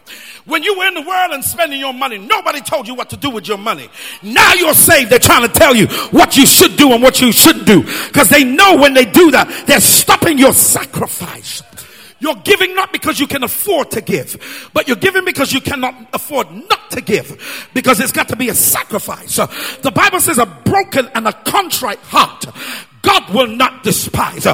When 0.44 0.62
you 0.62 0.76
were 0.76 0.86
in 0.86 0.94
the 0.94 1.02
world 1.02 1.32
and 1.32 1.42
spending 1.42 1.80
your 1.80 1.94
money, 1.94 2.18
nobody 2.18 2.60
told 2.60 2.88
you 2.88 2.94
what 2.94 3.08
to 3.10 3.16
do 3.16 3.30
with 3.30 3.48
your 3.48 3.56
money. 3.56 3.88
Now 4.22 4.52
you're 4.52 4.74
saved, 4.74 5.10
they're 5.10 5.18
trying 5.18 5.48
to 5.48 5.52
tell 5.52 5.74
you 5.74 5.86
what 6.10 6.36
you 6.36 6.44
should 6.44 6.76
do 6.76 6.92
and 6.92 7.02
what 7.02 7.22
you 7.22 7.32
shouldn't 7.32 7.66
do. 7.66 7.82
Because 8.08 8.28
they 8.28 8.44
know 8.44 8.76
when 8.76 8.92
they 8.92 9.06
do 9.06 9.30
that, 9.30 9.64
they're 9.66 9.80
stopping 9.80 10.36
your 10.36 10.52
sacrifice. 10.52 11.62
You're 12.20 12.36
giving 12.36 12.74
not 12.74 12.92
because 12.92 13.18
you 13.18 13.26
can 13.26 13.42
afford 13.42 13.90
to 13.92 14.00
give, 14.00 14.70
but 14.72 14.86
you're 14.86 14.96
giving 14.96 15.24
because 15.24 15.52
you 15.52 15.60
cannot 15.60 15.94
afford 16.12 16.50
not 16.50 16.90
to 16.90 17.00
give 17.00 17.68
because 17.74 17.98
it's 18.00 18.12
got 18.12 18.28
to 18.28 18.36
be 18.36 18.48
a 18.48 18.54
sacrifice. 18.54 19.36
the 19.36 19.92
Bible 19.94 20.20
says 20.20 20.38
a 20.38 20.46
broken 20.46 21.08
and 21.14 21.26
a 21.26 21.32
contrite 21.32 22.00
heart 22.00 22.46
God 23.02 23.32
will 23.32 23.46
not 23.46 23.82
despise. 23.82 24.44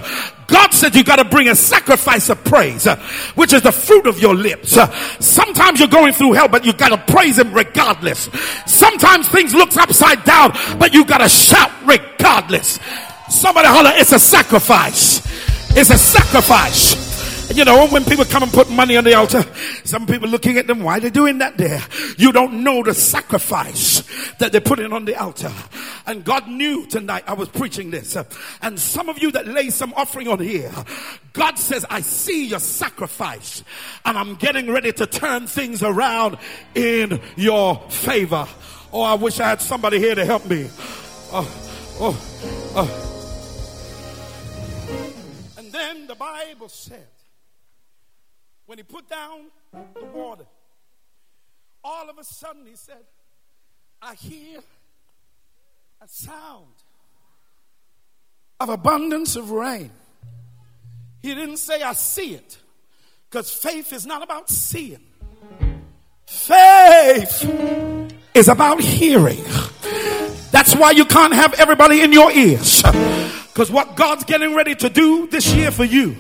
God 0.47 0.73
said 0.73 0.95
you 0.95 1.03
got 1.03 1.17
to 1.17 1.25
bring 1.25 1.49
a 1.49 1.57
sacrifice 1.57 2.29
of 2.29 2.43
praise, 2.45 2.87
which 3.35 3.53
is 3.53 3.63
the 3.63 3.73
fruit 3.73 4.07
of 4.07 4.21
your 4.21 4.35
lips. 4.35 4.79
Sometimes 5.19 5.81
you're 5.81 5.89
going 5.89 6.13
through 6.13 6.33
hell, 6.33 6.49
but 6.49 6.65
you 6.65 6.73
got 6.73 6.91
to 6.91 7.13
praise 7.13 7.39
Him 7.39 7.53
regardless. 7.53 8.29
Sometimes 8.67 9.29
things 9.29 9.55
look 9.55 9.77
upside 9.77 10.23
down, 10.25 10.53
but 10.79 10.95
you 10.95 11.05
got 11.05 11.19
to 11.19 11.29
shout 11.29 11.73
regardless. 11.85 12.79
Somebody 13.29 13.67
holler, 13.67 13.93
it's 13.95 14.13
a 14.13 14.19
sacrifice. 14.19 15.21
It's 15.77 15.91
a 15.91 15.99
sacrifice. 15.99 17.06
You 17.57 17.65
know, 17.65 17.87
when 17.89 18.05
people 18.05 18.27
come 18.27 18.43
and 18.43 18.53
put 18.53 18.69
money 18.69 18.99
on 18.99 19.05
the 19.05 19.15
altar, 19.15 19.43
some 19.83 20.07
people 20.07 20.29
looking 20.29 20.59
at 20.59 20.67
them, 20.67 20.81
why 20.81 20.99
are 20.99 21.01
they 21.01 21.09
doing 21.09 21.39
that 21.39 21.57
there? 21.57 21.81
You 22.19 22.31
don't 22.31 22.63
know 22.63 22.83
the 22.83 22.93
sacrifice 22.93 24.03
that 24.35 24.53
they're 24.53 24.61
putting 24.61 24.93
on 24.93 25.07
the 25.07 25.19
altar. 25.19 25.51
And 26.07 26.23
God 26.23 26.47
knew 26.49 26.85
tonight 26.85 27.25
I 27.27 27.33
was 27.33 27.49
preaching 27.49 27.91
this. 27.91 28.15
And 28.61 28.79
some 28.79 29.09
of 29.09 29.23
you 29.23 29.31
that 29.31 29.49
lay 29.49 29.71
some 29.71 29.95
offering 29.95 30.29
on 30.29 30.39
here, 30.39 30.71
God 31.33 31.59
says, 31.59 31.87
I 31.89 32.03
see 32.03 32.47
your 32.47 32.59
sacrifice 32.59 33.65
and 34.05 34.19
I'm 34.19 34.35
getting 34.35 34.71
ready 34.71 34.93
to 34.93 35.07
turn 35.07 35.47
things 35.47 35.83
around 35.83 36.37
in 36.75 37.23
your 37.37 37.81
favor. 37.89 38.47
Oh, 38.93 39.01
I 39.01 39.15
wish 39.15 39.41
I 39.41 39.49
had 39.49 39.63
somebody 39.63 39.99
here 39.99 40.15
to 40.15 40.27
help 40.27 40.45
me. 40.45 40.69
Oh, 41.33 41.51
oh, 42.01 42.15
oh. 42.77 43.13
And 45.57 45.73
then 45.73 46.07
the 46.07 46.17
Bible 46.17 46.69
said, 46.69 47.07
when 48.67 48.79
he 48.79 48.85
put 48.85 49.09
down 49.09 49.47
the 49.73 50.05
water, 50.05 50.47
all 51.83 52.11
of 52.11 52.19
a 52.19 52.25
sudden 52.25 52.67
he 52.67 52.77
said, 52.77 53.05
I 54.03 54.15
hear 54.15 54.61
a 56.03 56.09
sound 56.09 56.67
of 58.61 58.69
abundance 58.69 59.37
of 59.37 59.51
rain. 59.51 59.91
He 61.23 61.35
didn't 61.35 61.57
say, 61.59 61.83
I 61.83 61.93
see 61.95 62.35
it, 62.35 62.59
because 63.31 63.51
faith 63.51 63.93
is 63.93 64.07
not 64.07 64.23
about 64.23 64.51
seeing. 64.51 65.05
Faith 66.27 67.45
is 68.35 68.49
about 68.49 68.81
hearing. 68.81 69.43
That's 70.51 70.75
why 70.75 70.91
you 70.93 71.05
can't 71.05 71.35
have 71.35 71.55
everybody 71.55 72.01
in 72.01 72.13
your 72.13 72.31
ears. 72.33 72.83
Because 72.83 73.71
what 73.71 73.97
God's 73.97 74.25
getting 74.25 74.55
ready 74.55 74.75
to 74.75 74.91
do 74.91 75.27
this 75.29 75.55
year 75.55 75.71
for 75.71 75.85
you 75.85 76.17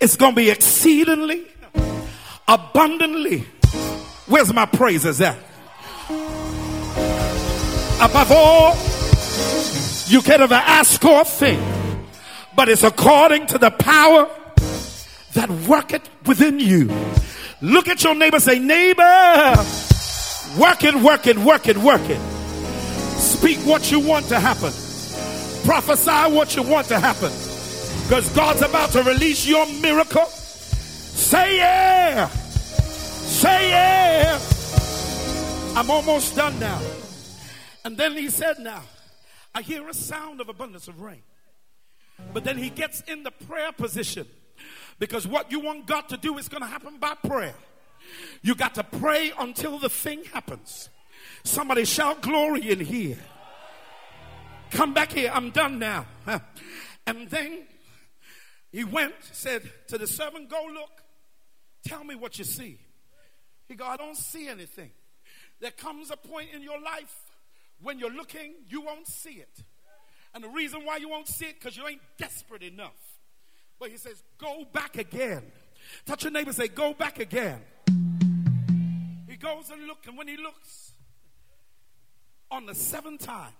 is 0.00 0.16
going 0.16 0.32
to 0.32 0.36
be 0.36 0.50
exceedingly, 0.50 1.44
abundantly. 2.48 3.40
Where's 4.26 4.52
my 4.52 4.66
praises 4.66 5.20
at? 5.20 5.36
Above 8.00 8.32
all, 8.32 8.74
you 10.08 10.22
can 10.22 10.40
ever 10.42 10.54
ask 10.54 11.04
or 11.04 11.24
think, 11.24 11.60
but 12.56 12.68
it's 12.68 12.82
according 12.82 13.46
to 13.46 13.58
the 13.58 13.70
power 13.70 14.28
that 15.34 15.50
worketh 15.68 16.08
within 16.26 16.58
you. 16.58 16.90
Look 17.60 17.88
at 17.88 18.02
your 18.02 18.14
neighbor, 18.14 18.40
say, 18.40 18.58
neighbor, 18.58 19.54
work 20.58 20.84
it, 20.84 20.94
work 20.96 21.26
it, 21.26 21.38
work 21.38 21.68
it, 21.68 21.78
work 21.78 22.02
it. 22.08 22.20
Speak 23.18 23.58
what 23.60 23.90
you 23.92 24.00
want 24.00 24.26
to 24.26 24.40
happen. 24.40 24.72
Prophesy 25.64 26.34
what 26.34 26.56
you 26.56 26.62
want 26.62 26.88
to 26.88 26.98
happen. 26.98 27.30
Because 28.02 28.28
God's 28.30 28.62
about 28.62 28.90
to 28.90 29.02
release 29.04 29.46
your 29.46 29.64
miracle. 29.80 30.28
Say 31.22 31.56
yeah. 31.58 32.28
Say 32.28 33.70
yeah. 33.70 34.40
I'm 35.76 35.88
almost 35.88 36.34
done 36.34 36.58
now. 36.58 36.80
And 37.84 37.96
then 37.96 38.12
he 38.14 38.28
said, 38.28 38.58
Now, 38.58 38.82
I 39.54 39.62
hear 39.62 39.88
a 39.88 39.94
sound 39.94 40.40
of 40.40 40.48
abundance 40.48 40.88
of 40.88 41.00
rain. 41.00 41.22
But 42.34 42.42
then 42.42 42.58
he 42.58 42.70
gets 42.70 43.02
in 43.02 43.22
the 43.22 43.30
prayer 43.30 43.70
position 43.70 44.26
because 44.98 45.26
what 45.26 45.50
you 45.50 45.60
want 45.60 45.86
God 45.86 46.08
to 46.08 46.16
do 46.16 46.38
is 46.38 46.48
going 46.48 46.62
to 46.62 46.68
happen 46.68 46.98
by 46.98 47.14
prayer. 47.14 47.54
You 48.42 48.56
got 48.56 48.74
to 48.74 48.84
pray 48.84 49.32
until 49.38 49.78
the 49.78 49.88
thing 49.88 50.24
happens. 50.24 50.90
Somebody 51.44 51.84
shout 51.84 52.20
glory 52.20 52.68
in 52.68 52.80
here. 52.80 53.18
Come 54.72 54.92
back 54.92 55.12
here. 55.12 55.30
I'm 55.32 55.50
done 55.50 55.78
now. 55.78 56.04
And 57.06 57.28
then 57.30 57.62
he 58.72 58.84
went, 58.84 59.14
said 59.32 59.70
to 59.88 59.98
the 59.98 60.06
servant, 60.06 60.50
Go 60.50 60.66
look. 60.72 61.01
Tell 61.84 62.04
me 62.04 62.14
what 62.14 62.38
you 62.38 62.44
see. 62.44 62.78
He 63.68 63.74
go, 63.74 63.84
I 63.86 63.96
don't 63.96 64.16
see 64.16 64.48
anything. 64.48 64.90
There 65.60 65.70
comes 65.70 66.10
a 66.10 66.16
point 66.16 66.48
in 66.54 66.62
your 66.62 66.80
life 66.80 67.14
when 67.82 67.98
you're 67.98 68.12
looking, 68.12 68.54
you 68.68 68.80
won't 68.80 69.06
see 69.06 69.34
it. 69.34 69.62
And 70.34 70.42
the 70.42 70.48
reason 70.48 70.84
why 70.84 70.96
you 70.96 71.08
won't 71.08 71.28
see 71.28 71.46
it, 71.46 71.58
because 71.58 71.76
you 71.76 71.86
ain't 71.86 72.00
desperate 72.16 72.62
enough. 72.62 72.96
But 73.78 73.90
he 73.90 73.96
says, 73.96 74.22
Go 74.38 74.64
back 74.72 74.96
again. 74.96 75.42
Touch 76.06 76.24
your 76.24 76.32
neighbor 76.32 76.52
say, 76.52 76.68
Go 76.68 76.94
back 76.94 77.18
again. 77.18 77.60
He 79.28 79.36
goes 79.36 79.70
and 79.70 79.86
looks, 79.86 80.06
and 80.06 80.16
when 80.16 80.28
he 80.28 80.36
looks 80.36 80.92
on 82.50 82.66
the 82.66 82.74
seventh 82.74 83.26
time, 83.26 83.52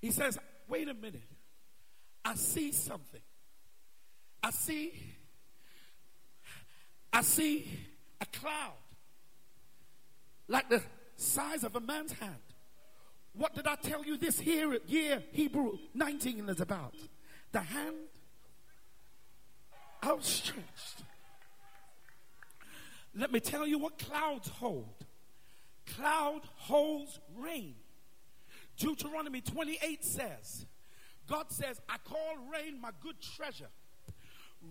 he 0.00 0.10
says, 0.10 0.38
Wait 0.68 0.88
a 0.88 0.94
minute. 0.94 1.22
I 2.24 2.36
see 2.36 2.72
something. 2.72 3.20
I 4.42 4.50
see, 4.50 4.92
I 7.14 7.22
see 7.22 7.64
a 8.20 8.26
cloud 8.26 8.72
like 10.48 10.68
the 10.68 10.82
size 11.16 11.62
of 11.62 11.76
a 11.76 11.80
man's 11.80 12.10
hand. 12.10 12.34
What 13.34 13.54
did 13.54 13.68
I 13.68 13.76
tell 13.76 14.04
you 14.04 14.16
this 14.16 14.40
here 14.40 14.76
year 14.88 15.22
Hebrew 15.30 15.78
19 15.94 16.48
is 16.48 16.60
about? 16.60 16.94
The 17.52 17.60
hand 17.60 17.96
outstretched. 20.04 21.04
Let 23.14 23.30
me 23.30 23.38
tell 23.38 23.64
you 23.64 23.78
what 23.78 23.96
clouds 23.96 24.48
hold. 24.48 25.06
Cloud 25.86 26.40
holds 26.56 27.20
rain. 27.36 27.76
Deuteronomy 28.76 29.40
28 29.40 30.04
says, 30.04 30.66
God 31.28 31.46
says, 31.52 31.80
I 31.88 31.98
call 31.98 32.34
rain 32.52 32.80
my 32.80 32.90
good 33.00 33.20
treasure. 33.36 33.70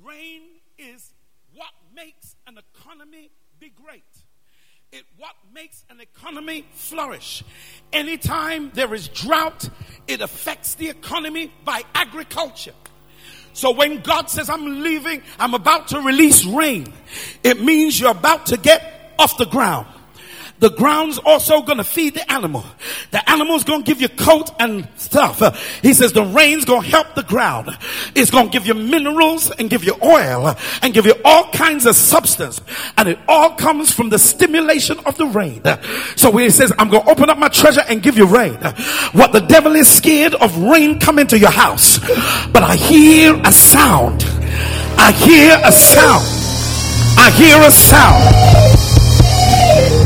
Rain 0.04 0.42
is 0.78 1.14
what 1.56 1.72
makes 1.96 2.36
an 2.48 2.58
economy 2.58 3.32
be 3.60 3.70
great. 3.70 4.04
It 4.92 5.04
what 5.18 5.34
makes 5.54 5.84
an 5.90 6.00
economy 6.00 6.66
flourish. 6.74 7.44
Anytime 7.92 8.72
there 8.74 8.94
is 8.94 9.08
drought, 9.08 9.70
it 10.08 10.22
affects 10.22 10.76
the 10.76 10.90
economy 10.90 11.52
by 11.66 11.84
agriculture. 11.96 12.74
So 13.54 13.72
when 13.72 14.02
God 14.02 14.30
says, 14.30 14.50
I'm 14.50 14.84
leaving, 14.84 15.22
I'm 15.40 15.54
about 15.54 15.90
to 15.90 16.02
release 16.02 16.46
rain, 16.46 16.92
it 17.44 17.62
means 17.62 18.00
you're 18.00 18.12
about 18.12 18.48
to 18.48 18.58
get 18.58 19.14
off 19.18 19.38
the 19.38 19.46
ground. 19.46 19.88
The 20.64 20.70
ground's 20.70 21.18
also 21.18 21.62
gonna 21.62 21.84
feed 21.84 22.14
the 22.14 22.32
animal. 22.32 22.64
The 23.12 23.30
animal's 23.30 23.66
gonna 23.66 23.84
give 23.84 24.00
you 24.00 24.08
coat 24.08 24.50
and 24.62 24.88
stuff. 24.96 25.42
He 25.82 25.94
says 25.94 26.14
the 26.14 26.24
rain's 26.24 26.64
gonna 26.64 26.88
help 26.88 27.16
the 27.16 27.24
ground. 27.24 27.78
It's 28.16 28.32
gonna 28.32 28.48
give 28.48 28.66
you 28.66 28.74
minerals 28.74 29.52
and 29.52 29.70
give 29.70 29.84
you 29.84 29.94
oil 30.02 30.56
and 30.82 30.94
give 30.94 31.06
you 31.06 31.16
all 31.26 31.52
kinds 31.52 31.86
of 31.86 31.98
substance. 31.98 32.62
And 32.96 33.10
it 33.10 33.20
all 33.28 33.50
comes 33.56 33.94
from 33.94 34.08
the 34.08 34.18
stimulation 34.18 35.00
of 35.00 35.18
the 35.18 35.26
rain. 35.26 35.64
So 36.16 36.32
when 36.32 36.46
he 36.46 36.50
says, 36.50 36.72
I'm 36.80 36.88
gonna 36.88 37.10
open 37.10 37.30
up 37.30 37.38
my 37.38 37.50
treasure 37.50 37.84
and 37.90 38.02
give 38.02 38.18
you 38.18 38.26
rain. 38.26 38.56
What 39.12 39.34
the 39.34 39.42
devil 39.42 39.76
is 39.76 39.90
scared 39.90 40.34
of 40.34 40.58
rain 40.58 40.98
coming 40.98 41.28
to 41.28 41.38
your 41.38 41.52
house. 41.52 42.00
But 42.54 42.64
I 42.64 42.78
hear 42.78 43.38
a 43.44 43.52
sound. 43.52 44.24
I 44.98 45.12
hear 45.12 45.60
a 45.62 45.74
sound. 45.74 46.24
I 47.20 47.32
hear 47.32 47.62
a 47.62 47.70
sound. 47.70 48.73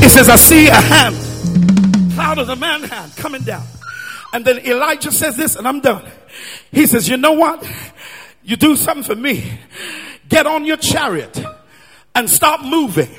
He 0.08 0.14
says, 0.14 0.30
I 0.30 0.38
see 0.38 0.68
a 0.70 0.74
hand, 0.74 2.14
cloud 2.14 2.38
of 2.38 2.48
the 2.48 2.56
man 2.56 2.82
hand 2.82 3.14
coming 3.18 3.42
down. 3.42 3.68
And 4.32 4.46
then 4.46 4.60
Elijah 4.60 5.12
says 5.12 5.36
this, 5.36 5.58
and 5.58 5.68
I'm 5.68 5.82
done. 5.82 6.10
He 6.72 6.86
says, 6.86 7.10
You 7.10 7.18
know 7.18 7.34
what? 7.34 7.70
You 8.42 8.56
do 8.56 8.78
something 8.78 9.04
for 9.04 9.20
me. 9.20 9.60
Get 10.30 10.48
on 10.48 10.64
your 10.64 10.78
chariot 10.78 11.44
and 12.16 12.30
stop 12.30 12.64
moving. 12.64 13.10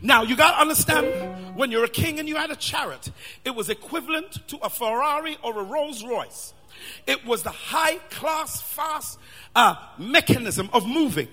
Now, 0.00 0.22
you 0.22 0.36
got 0.36 0.52
to 0.52 0.60
understand 0.60 1.56
when 1.56 1.72
you're 1.72 1.82
a 1.82 1.88
king 1.88 2.20
and 2.20 2.28
you 2.28 2.36
had 2.36 2.52
a 2.52 2.56
chariot, 2.56 3.10
it 3.44 3.56
was 3.56 3.68
equivalent 3.68 4.46
to 4.46 4.58
a 4.58 4.70
Ferrari 4.70 5.38
or 5.42 5.58
a 5.58 5.64
Rolls 5.64 6.04
Royce. 6.04 6.54
It 7.06 7.24
was 7.24 7.42
the 7.42 7.50
high 7.50 7.96
class, 8.10 8.60
fast 8.60 9.18
uh, 9.54 9.76
mechanism 9.98 10.70
of 10.72 10.86
moving 10.86 11.28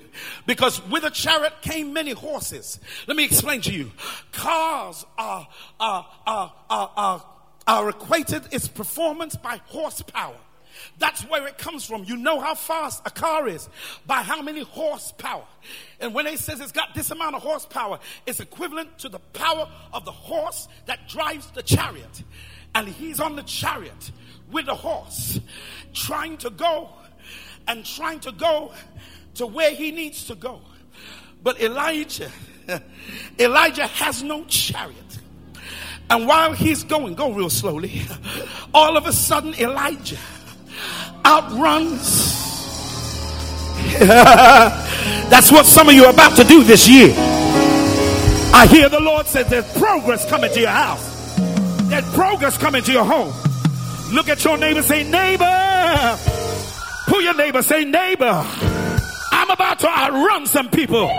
because 0.45 0.85
with 0.87 1.03
a 1.03 1.11
chariot 1.11 1.53
came 1.61 1.93
many 1.93 2.11
horses. 2.11 2.79
Let 3.07 3.17
me 3.17 3.25
explain 3.25 3.61
to 3.61 3.73
you. 3.73 3.91
Cars 4.31 5.05
are, 5.17 5.47
are, 5.79 6.07
are, 6.25 6.53
are, 6.69 6.91
are, 6.95 7.25
are 7.67 7.89
equated 7.89 8.43
its 8.51 8.67
performance 8.67 9.35
by 9.35 9.61
horsepower. 9.67 10.35
That's 10.97 11.21
where 11.23 11.47
it 11.47 11.57
comes 11.57 11.85
from. 11.85 12.03
You 12.05 12.17
know 12.17 12.39
how 12.39 12.55
fast 12.55 13.01
a 13.05 13.09
car 13.09 13.47
is 13.47 13.69
by 14.05 14.21
how 14.21 14.41
many 14.41 14.61
horsepower. 14.61 15.45
And 15.99 16.13
when 16.13 16.27
it 16.27 16.39
says 16.39 16.59
it's 16.59 16.71
got 16.71 16.93
this 16.93 17.11
amount 17.11 17.35
of 17.35 17.41
horsepower, 17.41 17.99
it's 18.25 18.39
equivalent 18.39 18.99
to 18.99 19.09
the 19.09 19.19
power 19.19 19.69
of 19.93 20.05
the 20.05 20.11
horse 20.11 20.67
that 20.85 21.07
drives 21.07 21.51
the 21.51 21.63
chariot. 21.63 22.23
And 22.75 22.87
he's 22.87 23.19
on 23.19 23.35
the 23.35 23.43
chariot 23.43 24.11
with 24.51 24.67
a 24.67 24.75
horse, 24.75 25.39
trying 25.93 26.37
to 26.37 26.49
go 26.49 26.89
and 27.67 27.85
trying 27.85 28.19
to 28.21 28.31
go 28.31 28.71
to 29.35 29.45
where 29.45 29.71
he 29.71 29.91
needs 29.91 30.25
to 30.25 30.35
go. 30.35 30.59
But 31.43 31.61
Elijah, 31.61 32.31
Elijah 33.39 33.87
has 33.87 34.23
no 34.23 34.43
chariot. 34.45 35.19
And 36.09 36.27
while 36.27 36.53
he's 36.53 36.83
going, 36.83 37.13
go 37.13 37.31
real 37.31 37.49
slowly, 37.49 38.01
all 38.73 38.97
of 38.97 39.05
a 39.05 39.13
sudden 39.13 39.53
Elijah 39.55 40.17
outruns. 41.25 42.37
That's 43.99 45.51
what 45.51 45.65
some 45.65 45.89
of 45.89 45.95
you 45.95 46.05
are 46.05 46.13
about 46.13 46.35
to 46.37 46.43
do 46.43 46.63
this 46.63 46.87
year. 46.87 47.13
I 48.51 48.67
hear 48.69 48.89
the 48.89 48.99
Lord 48.99 49.27
says 49.27 49.47
there's 49.47 49.71
progress 49.77 50.27
coming 50.27 50.51
to 50.51 50.59
your 50.59 50.69
house. 50.69 51.35
There's 51.83 52.13
progress 52.13 52.57
coming 52.57 52.83
to 52.83 52.91
your 52.91 53.05
home. 53.05 53.33
Look 54.11 54.27
at 54.27 54.43
your 54.43 54.57
neighbor, 54.57 54.81
say, 54.81 55.03
neighbor. 55.03 56.17
Pull 57.07 57.21
your 57.21 57.35
neighbor, 57.35 57.61
say, 57.61 57.85
neighbor. 57.85 58.45
I'm 59.31 59.49
about 59.51 59.79
to 59.79 59.87
outrun 59.87 60.47
some 60.47 60.69
people. 60.69 61.09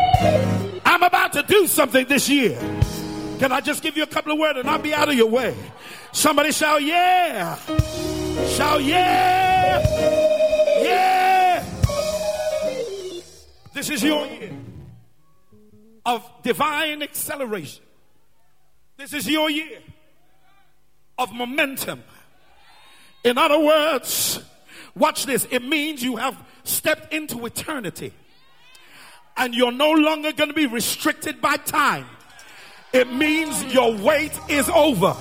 I'm 0.85 1.03
about 1.03 1.33
to 1.35 1.43
do 1.45 1.67
something 1.69 2.07
this 2.07 2.29
year. 2.29 2.59
Can 3.39 3.53
I 3.53 3.61
just 3.61 3.83
give 3.83 3.97
you 3.97 4.03
a 4.03 4.09
couple 4.09 4.33
of 4.33 4.39
words 4.39 4.59
and 4.59 4.69
I'll 4.69 4.79
be 4.79 4.93
out 4.93 5.09
of 5.09 5.15
your 5.15 5.29
way? 5.29 5.57
Somebody 6.12 6.51
shout, 6.51 6.83
yeah. 6.83 7.57
Shout, 8.49 8.83
yeah. 8.83 9.79
Yeah. 10.83 11.65
This 13.73 13.89
is 13.89 14.03
your 14.03 14.27
year 14.27 14.53
of 16.05 16.29
divine 16.43 17.03
acceleration. 17.03 17.85
This 18.97 19.12
is 19.12 19.29
your 19.29 19.49
year 19.49 19.79
of 21.17 21.33
momentum. 21.33 22.03
In 23.24 23.38
other 23.38 23.59
words, 23.59 24.40
watch 24.94 25.26
this. 25.26 25.47
It 25.51 25.62
means 25.62 26.02
you 26.02 26.16
have 26.16 26.36
stepped 26.64 27.12
into 27.12 27.44
eternity 27.47 28.12
and 29.36 29.55
you're 29.55 29.72
no 29.72 29.92
longer 29.92 30.32
going 30.32 30.48
to 30.48 30.55
be 30.55 30.66
restricted 30.66 31.40
by 31.40 31.56
time. 31.56 32.06
It 32.92 33.12
means 33.12 33.62
your 33.72 33.94
wait 33.97 34.32
is 34.48 34.68
over. 34.68 35.16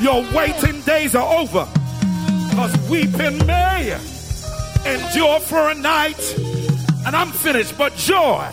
Your 0.00 0.24
waiting 0.34 0.80
days 0.82 1.14
are 1.14 1.40
over. 1.40 1.68
Because 2.50 2.88
weeping 2.88 3.44
may 3.46 3.98
endure 4.86 5.40
for 5.40 5.70
a 5.70 5.74
night. 5.74 6.38
And 7.06 7.14
I'm 7.14 7.30
finished, 7.32 7.76
but 7.76 7.94
joy. 7.96 8.48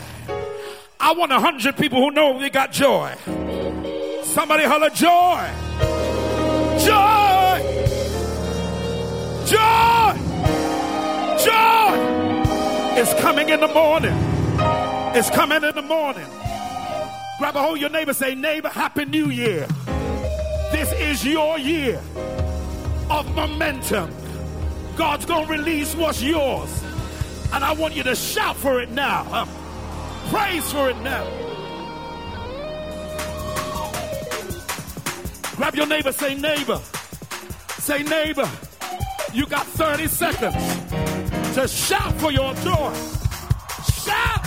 I 1.00 1.12
want 1.14 1.32
a 1.32 1.40
hundred 1.40 1.76
people 1.76 1.98
who 1.98 2.10
know 2.10 2.38
they 2.38 2.50
got 2.50 2.72
joy. 2.72 3.14
Somebody 4.24 4.64
holler 4.64 4.90
joy. 4.90 5.48
Joy. 6.84 7.31
Joy. 9.46 10.12
Joy 11.44 13.00
is 13.00 13.12
coming 13.20 13.48
in 13.48 13.60
the 13.60 13.68
morning. 13.68 14.16
It's 15.14 15.30
coming 15.30 15.62
in 15.62 15.74
the 15.74 15.82
morning. 15.82 16.26
Grab 17.38 17.56
a 17.56 17.60
hold 17.60 17.76
of 17.76 17.80
your 17.80 17.90
neighbor, 17.90 18.14
say, 18.14 18.34
neighbor, 18.34 18.68
happy 18.68 19.04
new 19.04 19.30
year. 19.30 19.66
This 20.70 20.92
is 20.92 21.24
your 21.24 21.58
year 21.58 22.00
of 23.10 23.34
momentum. 23.34 24.14
God's 24.96 25.24
going 25.24 25.46
to 25.46 25.52
release 25.52 25.94
what's 25.94 26.22
yours. 26.22 26.82
And 27.52 27.64
I 27.64 27.72
want 27.72 27.94
you 27.94 28.02
to 28.04 28.14
shout 28.14 28.56
for 28.56 28.80
it 28.80 28.90
now. 28.90 29.24
Huh? 29.24 29.46
Praise 30.30 30.72
for 30.72 30.88
it 30.88 30.96
now. 30.98 31.24
Grab 35.56 35.74
your 35.74 35.86
neighbor, 35.86 36.12
say, 36.12 36.34
neighbor. 36.34 36.80
Say, 37.78 38.02
neighbor. 38.02 38.48
You 39.34 39.46
got 39.46 39.66
30 39.66 40.08
seconds 40.08 41.54
to 41.54 41.66
shout 41.66 42.12
for 42.20 42.30
your 42.30 42.52
joy. 42.56 42.92
Shout. 44.04 44.42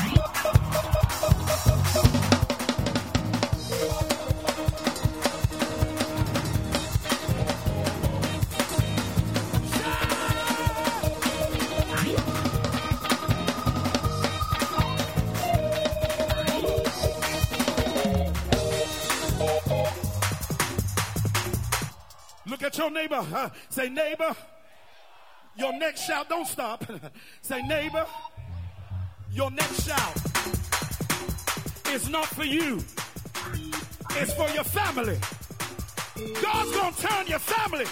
Look 22.45 22.62
at 22.62 22.78
your 22.78 22.91
neighbor. 22.91 23.16
Uh, 23.16 23.49
say, 23.70 23.90
neighbor, 23.90 24.36
your 25.57 25.73
next 25.77 26.02
shout, 26.02 26.30
don't 26.30 26.48
stop. 26.48 26.86
say, 27.41 27.61
neighbor, 27.64 28.06
your 29.32 29.52
next 29.52 29.86
shout 29.86 30.15
is 31.94 32.10
not 32.10 32.26
for 32.27 32.44
you, 32.44 32.84
it's 34.11 34.34
for 34.34 34.49
your 34.49 34.64
family. 34.64 35.18
God's 36.41 36.72
gonna 36.72 36.95
turn 36.95 37.27
your 37.27 37.40
family. 37.40 37.86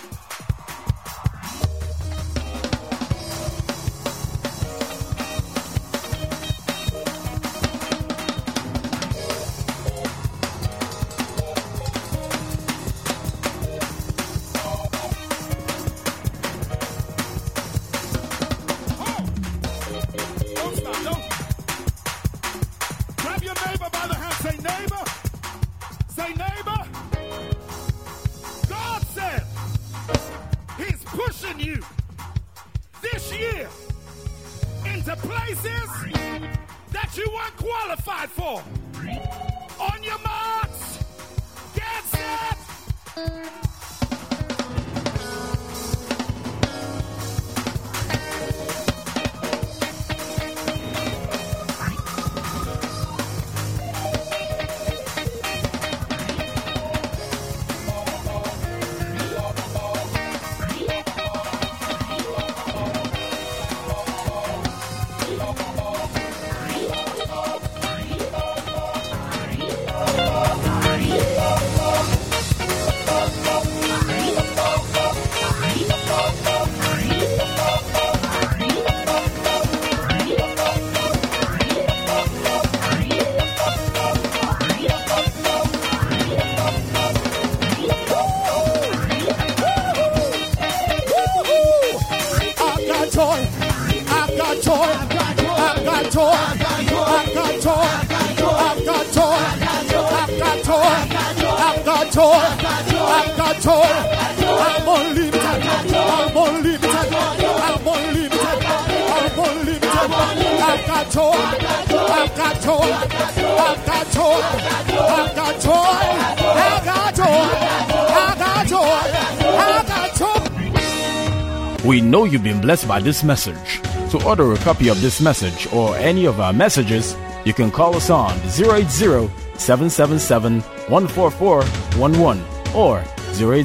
You've 122.44 122.56
been 122.56 122.61
blessed 122.61 122.88
by 122.90 122.99
this 122.99 123.24
message. 123.24 123.80
To 124.11 124.22
order 124.28 124.52
a 124.52 124.57
copy 124.57 124.90
of 124.90 125.02
this 125.02 125.22
message 125.22 125.65
or 125.72 125.95
any 125.95 126.26
of 126.26 126.41
our 126.41 126.52
messages, 126.52 127.15
you 127.45 127.53
can 127.53 127.72
call 127.72 127.95
us 127.95 128.10
on 128.10 128.38
080 128.41 129.30
777 129.56 130.60
14411 130.60 132.44
or 132.76 133.02
080 133.32 133.64